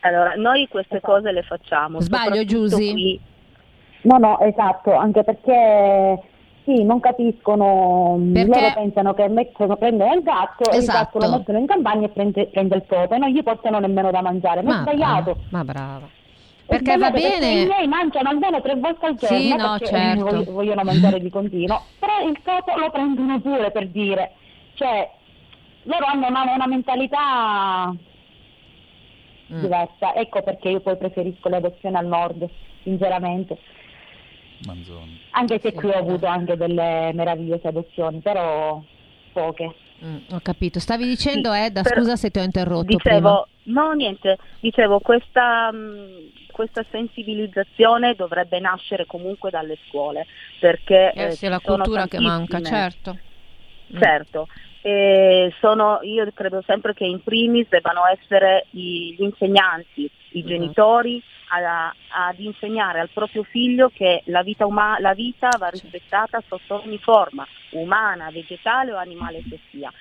Allora, 0.00 0.34
noi 0.36 0.68
queste 0.68 1.00
cose 1.00 1.32
le 1.32 1.42
facciamo. 1.42 2.00
Sbaglio, 2.00 2.44
Giusy? 2.44 2.90
qui- 2.92 3.20
No, 4.02 4.18
no, 4.18 4.38
esatto, 4.40 4.94
anche 4.94 5.24
perché 5.24 6.20
sì, 6.64 6.84
non 6.84 7.00
capiscono, 7.00 8.16
Perché- 8.32 8.48
loro 8.60 8.72
pensano 8.74 9.14
che 9.14 9.28
mettono, 9.28 9.76
prendono 9.76 10.14
il 10.14 10.22
gatto 10.22 10.70
e 10.70 10.76
il 10.76 10.82
Esatto. 10.82 11.18
gatto 11.18 11.30
lo 11.30 11.36
mettono 11.38 11.58
in 11.58 11.66
campagna 11.66 12.06
e 12.06 12.10
prende, 12.10 12.46
prende 12.46 12.76
il 12.76 12.84
topo 12.86 13.14
e 13.14 13.18
non 13.18 13.30
gli 13.30 13.42
portano 13.42 13.80
nemmeno 13.80 14.10
da 14.12 14.20
mangiare, 14.22 14.62
ma 14.62 14.70
è 14.70 14.74
Ma 14.74 14.80
sbagliato. 14.82 15.22
brava, 15.32 15.40
ma 15.50 15.64
brava. 15.64 16.08
Perché 16.66 16.96
va 16.96 17.10
bene. 17.10 17.62
I 17.62 17.66
miei 17.66 17.86
mangiano 17.86 18.28
almeno 18.30 18.60
tre 18.60 18.74
volte 18.74 19.06
al 19.06 19.14
giorno 19.16 19.36
Sì, 19.38 19.48
no, 19.54 19.70
perché 19.78 19.86
certo. 19.86 20.24
voglio- 20.24 20.50
vogliono 20.52 20.82
mangiare 20.82 21.20
di 21.20 21.30
continuo, 21.30 21.82
però 21.98 22.28
il 22.28 22.38
topo 22.42 22.76
lo 22.76 22.90
prendono 22.90 23.40
pure 23.40 23.70
per 23.70 23.88
dire, 23.88 24.32
cioè 24.74 25.08
loro 25.84 26.04
hanno 26.06 26.26
una, 26.26 26.42
una 26.52 26.66
mentalità 26.66 27.94
Mm. 29.48 29.60
diversa, 29.60 30.12
ecco 30.16 30.42
perché 30.42 30.70
io 30.70 30.80
poi 30.80 30.96
preferisco 30.96 31.48
le 31.48 31.56
adozioni 31.56 31.94
al 31.94 32.06
nord, 32.06 32.48
sinceramente. 32.82 33.56
Manzoni. 34.66 35.20
Anche 35.32 35.60
se 35.60 35.72
qui 35.72 35.88
ho 35.88 35.98
avuto 35.98 36.26
anche 36.26 36.56
delle 36.56 37.12
meravigliose 37.14 37.68
adozioni, 37.68 38.18
però 38.20 38.82
poche. 39.32 39.72
Mm, 40.04 40.16
ho 40.32 40.40
capito. 40.42 40.80
Stavi 40.80 41.06
dicendo, 41.06 41.52
Edda, 41.52 41.82
per- 41.82 41.96
scusa 41.96 42.16
se 42.16 42.30
ti 42.30 42.38
ho 42.38 42.42
interrotto 42.42 42.86
Dicevo, 42.86 43.46
no 43.64 43.92
niente, 43.92 44.36
dicevo 44.60 44.98
questa, 44.98 45.70
mh, 45.70 46.32
questa 46.56 46.82
sensibilizzazione 46.90 48.14
dovrebbe 48.14 48.58
nascere 48.60 49.04
comunque 49.04 49.50
dalle 49.50 49.76
scuole 49.86 50.26
perché. 50.58 51.12
Eh, 51.12 51.24
eh, 51.26 51.30
sì, 51.32 51.44
è 51.44 51.48
la 51.50 51.60
cultura 51.60 52.08
che 52.08 52.18
manca, 52.18 52.62
certo. 52.62 53.18
Certo, 53.98 54.48
e 54.80 55.54
sono, 55.60 55.98
io 56.00 56.26
credo 56.32 56.62
sempre 56.66 56.94
che 56.94 57.04
in 57.04 57.22
primis 57.22 57.68
debbano 57.68 58.06
essere 58.06 58.66
i- 58.70 59.14
gli 59.16 59.22
insegnanti, 59.22 60.00
i 60.00 60.38
Esatto. 60.38 60.46
genitori 60.46 61.22
a- 61.48 61.94
ad 62.08 62.40
insegnare 62.40 63.00
al 63.00 63.10
proprio 63.12 63.42
figlio 63.42 63.90
che 63.90 64.22
la 64.26 64.42
vita, 64.42 64.64
uma- 64.66 64.98
la 64.98 65.12
vita 65.12 65.50
va 65.58 65.68
rispettata 65.68 66.42
sotto 66.48 66.82
ogni 66.82 66.98
forma, 66.98 67.46
umana, 67.70 68.30
vegetale 68.30 68.92
o 68.92 68.96
animale 68.96 69.42
che 69.48 69.60
sia. 69.70 69.92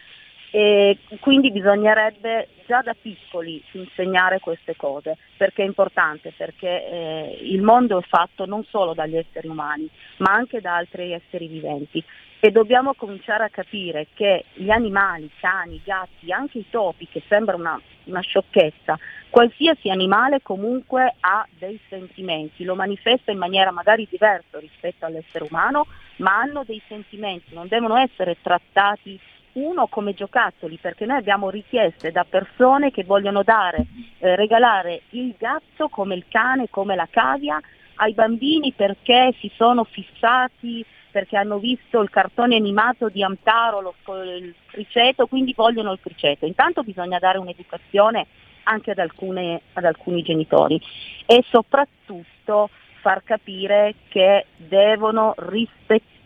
E 0.58 1.00
quindi 1.20 1.52
bisognerebbe 1.52 2.48
già 2.66 2.82
da 2.82 2.94
piccoli 2.94 3.62
insegnare 3.74 4.40
queste 4.40 4.78
cose, 4.78 5.18
perché 5.36 5.64
è 5.64 5.66
importante, 5.66 6.32
perché 6.32 6.68
eh, 6.70 7.40
il 7.42 7.62
mondo 7.62 8.00
è 8.00 8.02
fatto 8.08 8.46
non 8.46 8.64
solo 8.64 8.94
dagli 8.94 9.18
esseri 9.18 9.50
umani, 9.50 9.90
ma 10.20 10.32
anche 10.32 10.62
da 10.62 10.78
altri 10.78 11.12
esseri 11.12 11.48
viventi. 11.48 12.02
E 12.40 12.52
dobbiamo 12.52 12.94
cominciare 12.94 13.44
a 13.44 13.50
capire 13.50 14.08
che 14.14 14.46
gli 14.54 14.70
animali, 14.70 15.30
cani, 15.42 15.82
gatti, 15.84 16.32
anche 16.32 16.60
i 16.60 16.70
topi, 16.70 17.06
che 17.10 17.22
sembra 17.28 17.58
una, 17.58 17.78
una 18.06 18.22
sciocchezza, 18.22 18.98
qualsiasi 19.30 19.90
animale 19.90 20.42
comunque 20.42 21.16
ha 21.20 21.46
dei 21.58 21.78
sentimenti, 21.90 22.64
lo 22.64 22.76
manifesta 22.76 23.30
in 23.30 23.40
maniera 23.40 23.72
magari 23.72 24.08
diversa 24.10 24.58
rispetto 24.58 25.06
all'essere 25.06 25.48
umano, 25.50 25.86
ma 26.18 26.38
hanno 26.38 26.64
dei 26.64 26.82
sentimenti, 26.88 27.54
non 27.54 27.68
devono 27.68 27.98
essere 27.98 28.38
trattati 28.42 29.20
uno 29.56 29.88
come 29.88 30.14
giocattoli, 30.14 30.78
perché 30.78 31.06
noi 31.06 31.18
abbiamo 31.18 31.50
richieste 31.50 32.12
da 32.12 32.26
persone 32.28 32.92
che 32.92 33.04
vogliono 33.04 33.44
dare, 33.44 33.86
eh, 34.20 34.36
regalare 34.36 35.04
il 35.12 35.36
gatto 35.38 35.88
come 35.90 36.16
il 36.16 36.26
cane, 36.28 36.70
come 36.70 36.96
la 36.96 37.08
cavia 37.10 37.60
ai 37.96 38.14
bambini 38.14 38.74
perché 38.74 39.34
si 39.40 39.50
sono 39.56 39.86
fissati, 39.86 40.86
perché 41.12 41.38
hanno 41.38 41.60
visto 41.60 42.02
il 42.02 42.10
cartone 42.10 42.58
animato 42.58 43.08
di 43.08 43.24
Amtaro, 43.24 43.80
lo 43.80 43.94
il 44.24 44.54
criceto, 44.66 45.28
quindi 45.28 45.54
vogliono 45.56 45.94
il 45.94 46.00
criceto. 46.02 46.46
Intanto 46.46 46.84
bisogna 46.84 47.20
dare 47.20 47.38
un'educazione 47.38 48.28
anche 48.64 48.92
ad, 48.92 49.00
alcune- 49.00 49.62
ad 49.74 49.86
alcuni 49.86 50.24
genitori 50.24 50.82
e 51.26 51.44
soprattutto 51.50 52.70
far 53.00 53.24
capire 53.24 53.96
che 54.10 54.48
devono 54.58 55.34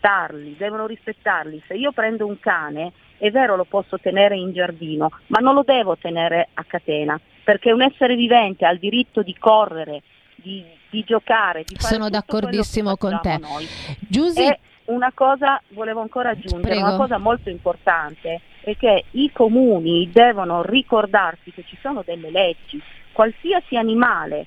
rispettarli, 0.00 0.56
devono 0.56 0.86
rispettarli. 0.86 1.62
Se 1.66 1.74
io 1.74 1.92
prendo 1.92 2.26
un 2.26 2.38
cane, 2.40 2.92
è 3.18 3.30
vero 3.30 3.56
lo 3.56 3.64
posso 3.64 3.98
tenere 3.98 4.36
in 4.36 4.52
giardino, 4.52 5.10
ma 5.28 5.38
non 5.40 5.54
lo 5.54 5.62
devo 5.62 5.96
tenere 5.96 6.48
a 6.54 6.64
catena, 6.64 7.20
perché 7.44 7.70
un 7.72 7.82
essere 7.82 8.16
vivente 8.16 8.64
ha 8.64 8.70
il 8.70 8.78
diritto 8.78 9.22
di 9.22 9.36
correre, 9.38 10.02
di, 10.34 10.64
di 10.88 11.04
giocare, 11.04 11.64
di 11.64 11.76
fare 11.76 11.94
Sono 11.94 12.08
d'accordissimo 12.08 12.96
con 12.96 13.18
te. 13.22 13.36
noi. 13.38 13.66
Giusy, 14.00 14.46
E 14.46 14.58
una 14.86 15.12
cosa 15.14 15.60
volevo 15.68 16.00
ancora 16.00 16.30
aggiungere, 16.30 16.74
Prego. 16.74 16.86
una 16.86 16.96
cosa 16.96 17.18
molto 17.18 17.50
importante 17.50 18.40
è 18.62 18.76
che 18.76 19.04
i 19.12 19.30
comuni 19.32 20.10
devono 20.12 20.62
ricordarsi 20.62 21.52
che 21.52 21.64
ci 21.66 21.76
sono 21.80 22.02
delle 22.04 22.30
leggi, 22.30 22.80
qualsiasi 23.12 23.76
animale 23.76 24.46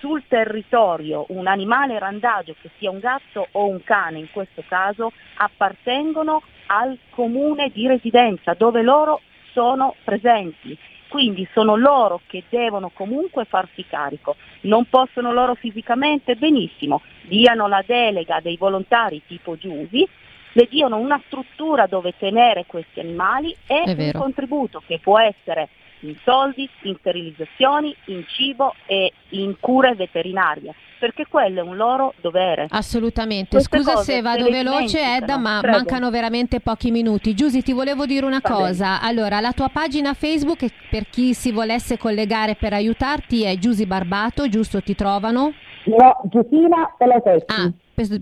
sul 0.00 0.24
territorio, 0.26 1.26
un 1.28 1.46
animale 1.46 1.98
randagio 1.98 2.56
che 2.60 2.70
sia 2.78 2.90
un 2.90 2.98
gatto 2.98 3.46
o 3.52 3.66
un 3.66 3.84
cane 3.84 4.18
in 4.18 4.30
questo 4.32 4.64
caso, 4.66 5.12
appartengono 5.36 6.42
al 6.66 6.98
comune 7.10 7.70
di 7.70 7.86
residenza 7.86 8.54
dove 8.54 8.82
loro 8.82 9.20
sono 9.52 9.94
presenti. 10.02 10.76
Quindi 11.08 11.46
sono 11.52 11.74
loro 11.76 12.20
che 12.26 12.44
devono 12.48 12.90
comunque 12.90 13.44
farsi 13.44 13.84
carico. 13.84 14.36
Non 14.62 14.84
possono 14.88 15.32
loro 15.32 15.54
fisicamente? 15.54 16.36
Benissimo, 16.36 17.02
diano 17.22 17.66
la 17.66 17.82
delega 17.84 18.38
dei 18.40 18.56
volontari 18.56 19.20
tipo 19.26 19.56
Giusi, 19.56 20.08
le 20.52 20.66
diano 20.70 20.98
una 20.98 21.20
struttura 21.26 21.86
dove 21.86 22.14
tenere 22.16 22.64
questi 22.66 23.00
animali 23.00 23.54
e 23.66 23.82
un 23.86 24.12
contributo 24.12 24.82
che 24.86 24.98
può 25.00 25.18
essere 25.18 25.68
in 26.00 26.16
soldi, 26.24 26.68
in 26.82 26.96
sterilizzazioni, 26.98 27.94
in 28.06 28.24
cibo 28.26 28.74
e 28.86 29.12
in 29.30 29.56
cure 29.60 29.94
veterinarie, 29.94 30.74
perché 30.98 31.26
quello 31.28 31.60
è 31.60 31.62
un 31.62 31.76
loro 31.76 32.14
dovere. 32.20 32.66
Assolutamente, 32.70 33.56
Queste 33.56 33.76
scusa 33.78 33.96
se 33.96 34.20
vado 34.22 34.44
se 34.44 34.50
veloce. 34.50 35.16
Edda, 35.16 35.36
ma 35.36 35.58
Prego. 35.60 35.76
mancano 35.76 36.10
veramente 36.10 36.60
pochi 36.60 36.90
minuti. 36.90 37.34
Giusy, 37.34 37.62
ti 37.62 37.72
volevo 37.72 38.06
dire 38.06 38.24
una 38.26 38.40
Va 38.42 38.48
bene. 38.48 38.60
cosa. 38.68 39.00
Allora, 39.00 39.40
la 39.40 39.52
tua 39.52 39.68
pagina 39.68 40.14
Facebook, 40.14 40.66
per 40.90 41.08
chi 41.08 41.34
si 41.34 41.52
volesse 41.52 41.96
collegare 41.98 42.54
per 42.56 42.72
aiutarti, 42.72 43.44
è 43.44 43.56
Giusy 43.56 43.86
Barbato, 43.86 44.48
giusto? 44.48 44.82
Ti 44.82 44.94
trovano? 44.94 45.52
No, 45.84 46.20
Giusina 46.24 46.94
Pelosecchi. 46.98 47.54
Ah, 47.54 47.72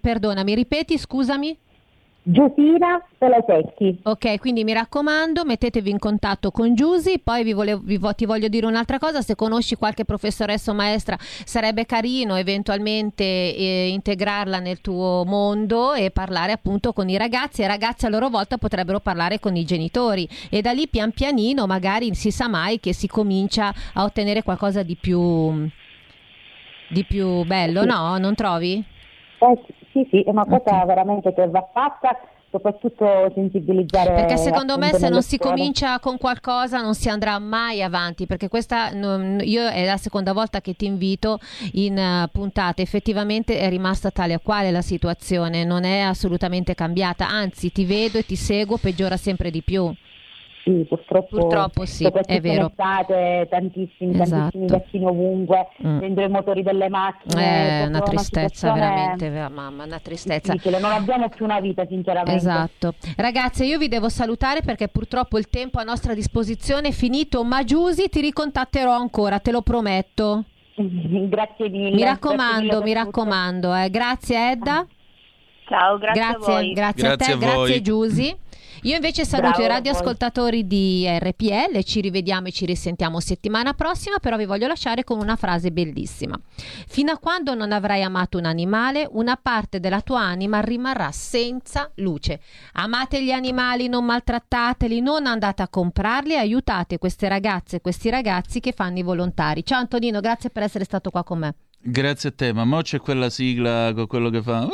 perdonami, 0.01 0.55
ripeti, 0.55 0.97
scusami. 0.99 1.57
Giusina 2.31 3.03
Pelosecchi. 3.17 4.01
Ok, 4.03 4.39
quindi 4.39 4.63
mi 4.63 4.75
raccomando, 4.75 5.47
mettetevi 5.47 5.89
in 5.89 5.99
contatto 5.99 6.51
con 6.51 6.75
Giusy, 6.75 7.21
poi 7.21 7.43
vi 7.43 7.55
volevo- 7.55 7.81
vi 7.83 7.99
ti 8.17 8.27
voglio 8.27 8.49
dire 8.49 8.67
un'altra 8.67 8.99
cosa, 8.99 9.23
se 9.23 9.35
conosci 9.35 9.77
qualche 9.77 10.05
professoressa 10.05 10.71
o 10.71 10.75
maestra 10.75 11.17
sarebbe 11.19 11.87
carino 11.87 12.37
eventualmente 12.37 13.25
eh, 13.25 13.89
integrarla 13.89 14.59
nel 14.59 14.83
tuo 14.83 15.25
mondo 15.25 15.95
e 15.95 16.11
parlare 16.11 16.53
appunto 16.53 16.93
con 16.93 17.09
i 17.09 17.17
ragazzi 17.17 17.63
e 17.63 17.65
i 17.65 17.69
ragazzi 17.69 18.05
a 18.05 18.11
loro 18.11 18.29
volta 18.29 18.59
potrebbero 18.59 19.01
parlare 19.01 19.41
con 19.41 19.57
i 19.57 19.65
genitori 19.65 20.29
e 20.51 20.61
da 20.61 20.73
lì 20.73 20.87
pian 20.87 21.13
pianino 21.13 21.67
magari 21.67 22.15
si 22.15 22.31
sa 22.31 22.47
mai 22.47 22.79
che 22.79 22.93
si 22.93 23.07
comincia 23.07 23.73
a 23.95 24.05
ottenere 24.05 24.43
qualcosa 24.43 24.83
di 24.83 24.97
più, 24.97 25.67
di 26.91 27.05
più 27.05 27.45
bello, 27.45 27.87
no? 27.87 28.19
Non 28.19 28.35
trovi? 28.35 28.85
Eh, 29.41 29.61
sì, 29.93 30.07
sì, 30.11 30.23
è 30.23 30.31
una 30.31 30.45
cosa 30.45 30.85
veramente 30.85 31.33
che 31.33 31.49
va 31.49 31.69
fatta, 31.73 32.19
soprattutto 32.51 33.31
sensibilizzare. 33.35 34.15
Perché 34.15 34.37
secondo 34.37 34.79
me 34.79 34.93
se 34.95 35.09
non 35.09 35.23
si 35.23 35.37
scuole. 35.37 35.57
comincia 35.57 35.99
con 35.99 36.19
qualcosa 36.19 36.81
non 36.81 36.95
si 36.95 37.09
andrà 37.09 37.39
mai 37.39 37.83
avanti, 37.83 38.27
perché 38.27 38.49
questa 38.49 38.91
io 38.91 39.69
è 39.69 39.85
la 39.85 39.97
seconda 39.97 40.33
volta 40.33 40.61
che 40.61 40.75
ti 40.75 40.87
invito 40.87 41.39
in 41.73 41.99
eh, 41.99 42.29
puntata, 42.33 42.83
effettivamente 42.83 43.59
è 43.59 43.69
rimasta 43.69 44.11
tale 44.11 44.35
e 44.35 44.41
quale 44.43 44.71
la 44.71 44.83
situazione, 44.83 45.65
non 45.65 45.85
è 45.85 46.01
assolutamente 46.01 46.75
cambiata, 46.75 47.29
anzi 47.29 47.73
ti 47.73 47.85
vedo 47.85 48.19
e 48.19 48.25
ti 48.25 48.37
seguo, 48.37 48.77
peggiora 48.79 49.17
sempre 49.17 49.51
di 49.51 49.63
più. 49.63 49.93
Sì, 50.69 50.85
purtroppo, 50.87 51.37
Purtroppo 51.39 51.87
sì, 51.87 52.05
è 52.05 52.41
vero. 52.41 52.61
in 52.65 52.67
estate, 52.69 53.47
tantissimi, 53.49 54.21
Esatto. 54.21 54.31
tantissimi 54.59 54.67
gattini 54.67 55.05
ovunque, 55.07 55.69
Mm. 55.87 55.99
dentro 56.01 56.25
i 56.25 56.29
motori 56.29 56.63
delle 56.63 56.91
macchine. 56.91 57.43
È 57.43 57.67
proprio 57.69 57.89
una 57.89 58.01
tristezza 58.01 58.41
situazione 58.51 58.81
veramente, 58.81 59.31
vera- 59.31 59.49
mamma, 59.49 59.85
una 59.85 59.99
tristezza. 59.99 60.53
difficile, 60.53 60.79
Non 60.79 60.93
abbiamo 60.93 61.29
più 61.31 61.47
una 61.47 61.61
vita, 61.61 61.87
sinceramente. 61.89 62.35
Esatto. 62.35 62.95
Ragazze, 63.17 63.65
io 63.65 63.79
vi 63.79 63.89
devo 63.89 64.11
salutare 64.11 64.61
perché 64.61 64.89
purtroppo 64.89 65.39
il 65.39 65.49
tempo 65.49 65.79
a 65.79 65.85
nostra 65.85 66.13
disposizione 66.13 66.89
è 66.89 66.93
finito, 66.93 67.43
ma 67.45 67.65
Giusy 67.65 68.09
ti 68.11 68.21
ricontatterò 68.21 68.93
ancora, 68.93 69.39
te 69.39 69.51
lo 69.53 69.63
prometto. 69.63 70.45
Grazie 70.77 71.71
mille. 71.71 71.95
Mi 71.95 72.03
raccomando, 72.05 72.63
mille 72.81 72.85
mi 72.85 72.93
raccomando. 72.93 73.75
eh. 73.75 73.89
Grazie 73.89 74.51
Edda. 74.51 74.87
Ciao, 75.67 75.99
grazie, 75.99 76.23
a 76.23 76.27
Grazie, 76.33 76.53
voi. 76.55 76.73
grazie, 76.73 77.07
a 77.09 77.15
Grazie 77.17 77.37
te, 77.39 77.45
a 77.45 77.49
grazie 77.55 77.81
Giusy. 77.83 78.37
Io 78.83 78.95
invece 78.95 79.25
saluto 79.25 79.59
Bravo, 79.59 79.65
i 79.65 79.69
radioascoltatori 79.69 80.67
di 80.67 81.05
RPL, 81.09 81.83
ci 81.83 82.01
rivediamo 82.01 82.47
e 82.47 82.53
ci 82.53 82.65
risentiamo 82.65 83.19
settimana 83.19 83.75
prossima, 83.75 84.19
però 84.19 84.37
vi 84.37 84.45
voglio 84.45 84.69
lasciare 84.69 85.03
con 85.03 85.19
una 85.19 85.37
frase 85.37 85.73
bellissima. 85.73 86.39
Fino 86.87 87.11
a 87.11 87.19
quando 87.19 87.55
non 87.55 87.73
avrai 87.73 88.03
amato 88.03 88.39
un 88.39 88.45
animale, 88.45 89.09
una 89.11 89.37
parte 89.41 89.81
della 89.81 90.01
tua 90.01 90.21
anima 90.21 90.61
rimarrà 90.61 91.11
senza 91.11 91.91
luce. 91.97 92.41
Amate 92.75 93.23
gli 93.23 93.33
animali, 93.33 93.89
non 93.89 94.05
maltrattateli, 94.05 95.01
non 95.01 95.27
andate 95.27 95.63
a 95.63 95.69
comprarli, 95.69 96.37
aiutate 96.37 96.99
queste 96.99 97.29
ragazze 97.29 97.77
e 97.77 97.81
questi 97.81 98.11
ragazzi 98.11 98.61
che 98.61 98.73
fanno 98.73 98.99
i 98.99 99.03
volontari. 99.03 99.65
Ciao 99.65 99.81
Antonino, 99.81 100.21
grazie 100.21 100.51
per 100.51 100.63
essere 100.63 100.85
stato 100.85 101.11
qua 101.11 101.25
con 101.25 101.39
me. 101.39 101.55
Grazie 101.81 102.29
a 102.29 102.33
te, 102.33 102.53
ma 102.53 102.65
mo 102.65 102.83
c'è 102.83 103.01
quella 103.01 103.31
sigla 103.31 103.93
con 103.95 104.07
quello 104.07 104.31
che 104.31 104.43
fa... 104.43 104.69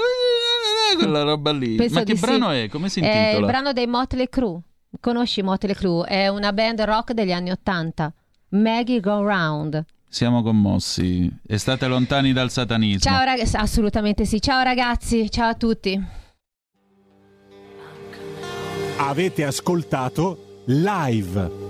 Quella 1.02 1.22
roba 1.22 1.52
lì. 1.52 1.74
Penso 1.76 1.94
ma 1.94 2.02
che 2.04 2.12
di 2.12 2.18
sì. 2.18 2.24
brano 2.24 2.50
è? 2.50 2.68
Come 2.68 2.88
si 2.88 3.00
È 3.00 3.04
intitola? 3.06 3.38
il 3.38 3.44
brano 3.46 3.72
dei 3.72 3.86
Motley 3.86 4.28
Crue. 4.28 4.60
Conosci 5.00 5.42
Motley 5.42 5.74
Crue? 5.74 6.06
È 6.06 6.28
una 6.28 6.52
band 6.52 6.80
rock 6.82 7.12
degli 7.12 7.32
anni 7.32 7.50
Ottanta. 7.50 8.12
Maggie 8.50 9.00
Go 9.00 9.22
Round. 9.22 9.84
Siamo 10.08 10.42
commossi. 10.42 11.28
E 11.46 11.58
state 11.58 11.86
lontani 11.88 12.32
dal 12.32 12.50
satanismo. 12.50 13.00
Ciao 13.10 13.24
ragazzi, 13.24 13.56
assolutamente 13.56 14.24
sì. 14.24 14.40
Ciao 14.40 14.62
ragazzi, 14.62 15.28
ciao 15.30 15.48
a 15.48 15.54
tutti. 15.54 16.00
Avete 18.96 19.44
ascoltato 19.44 20.62
live 20.66 21.63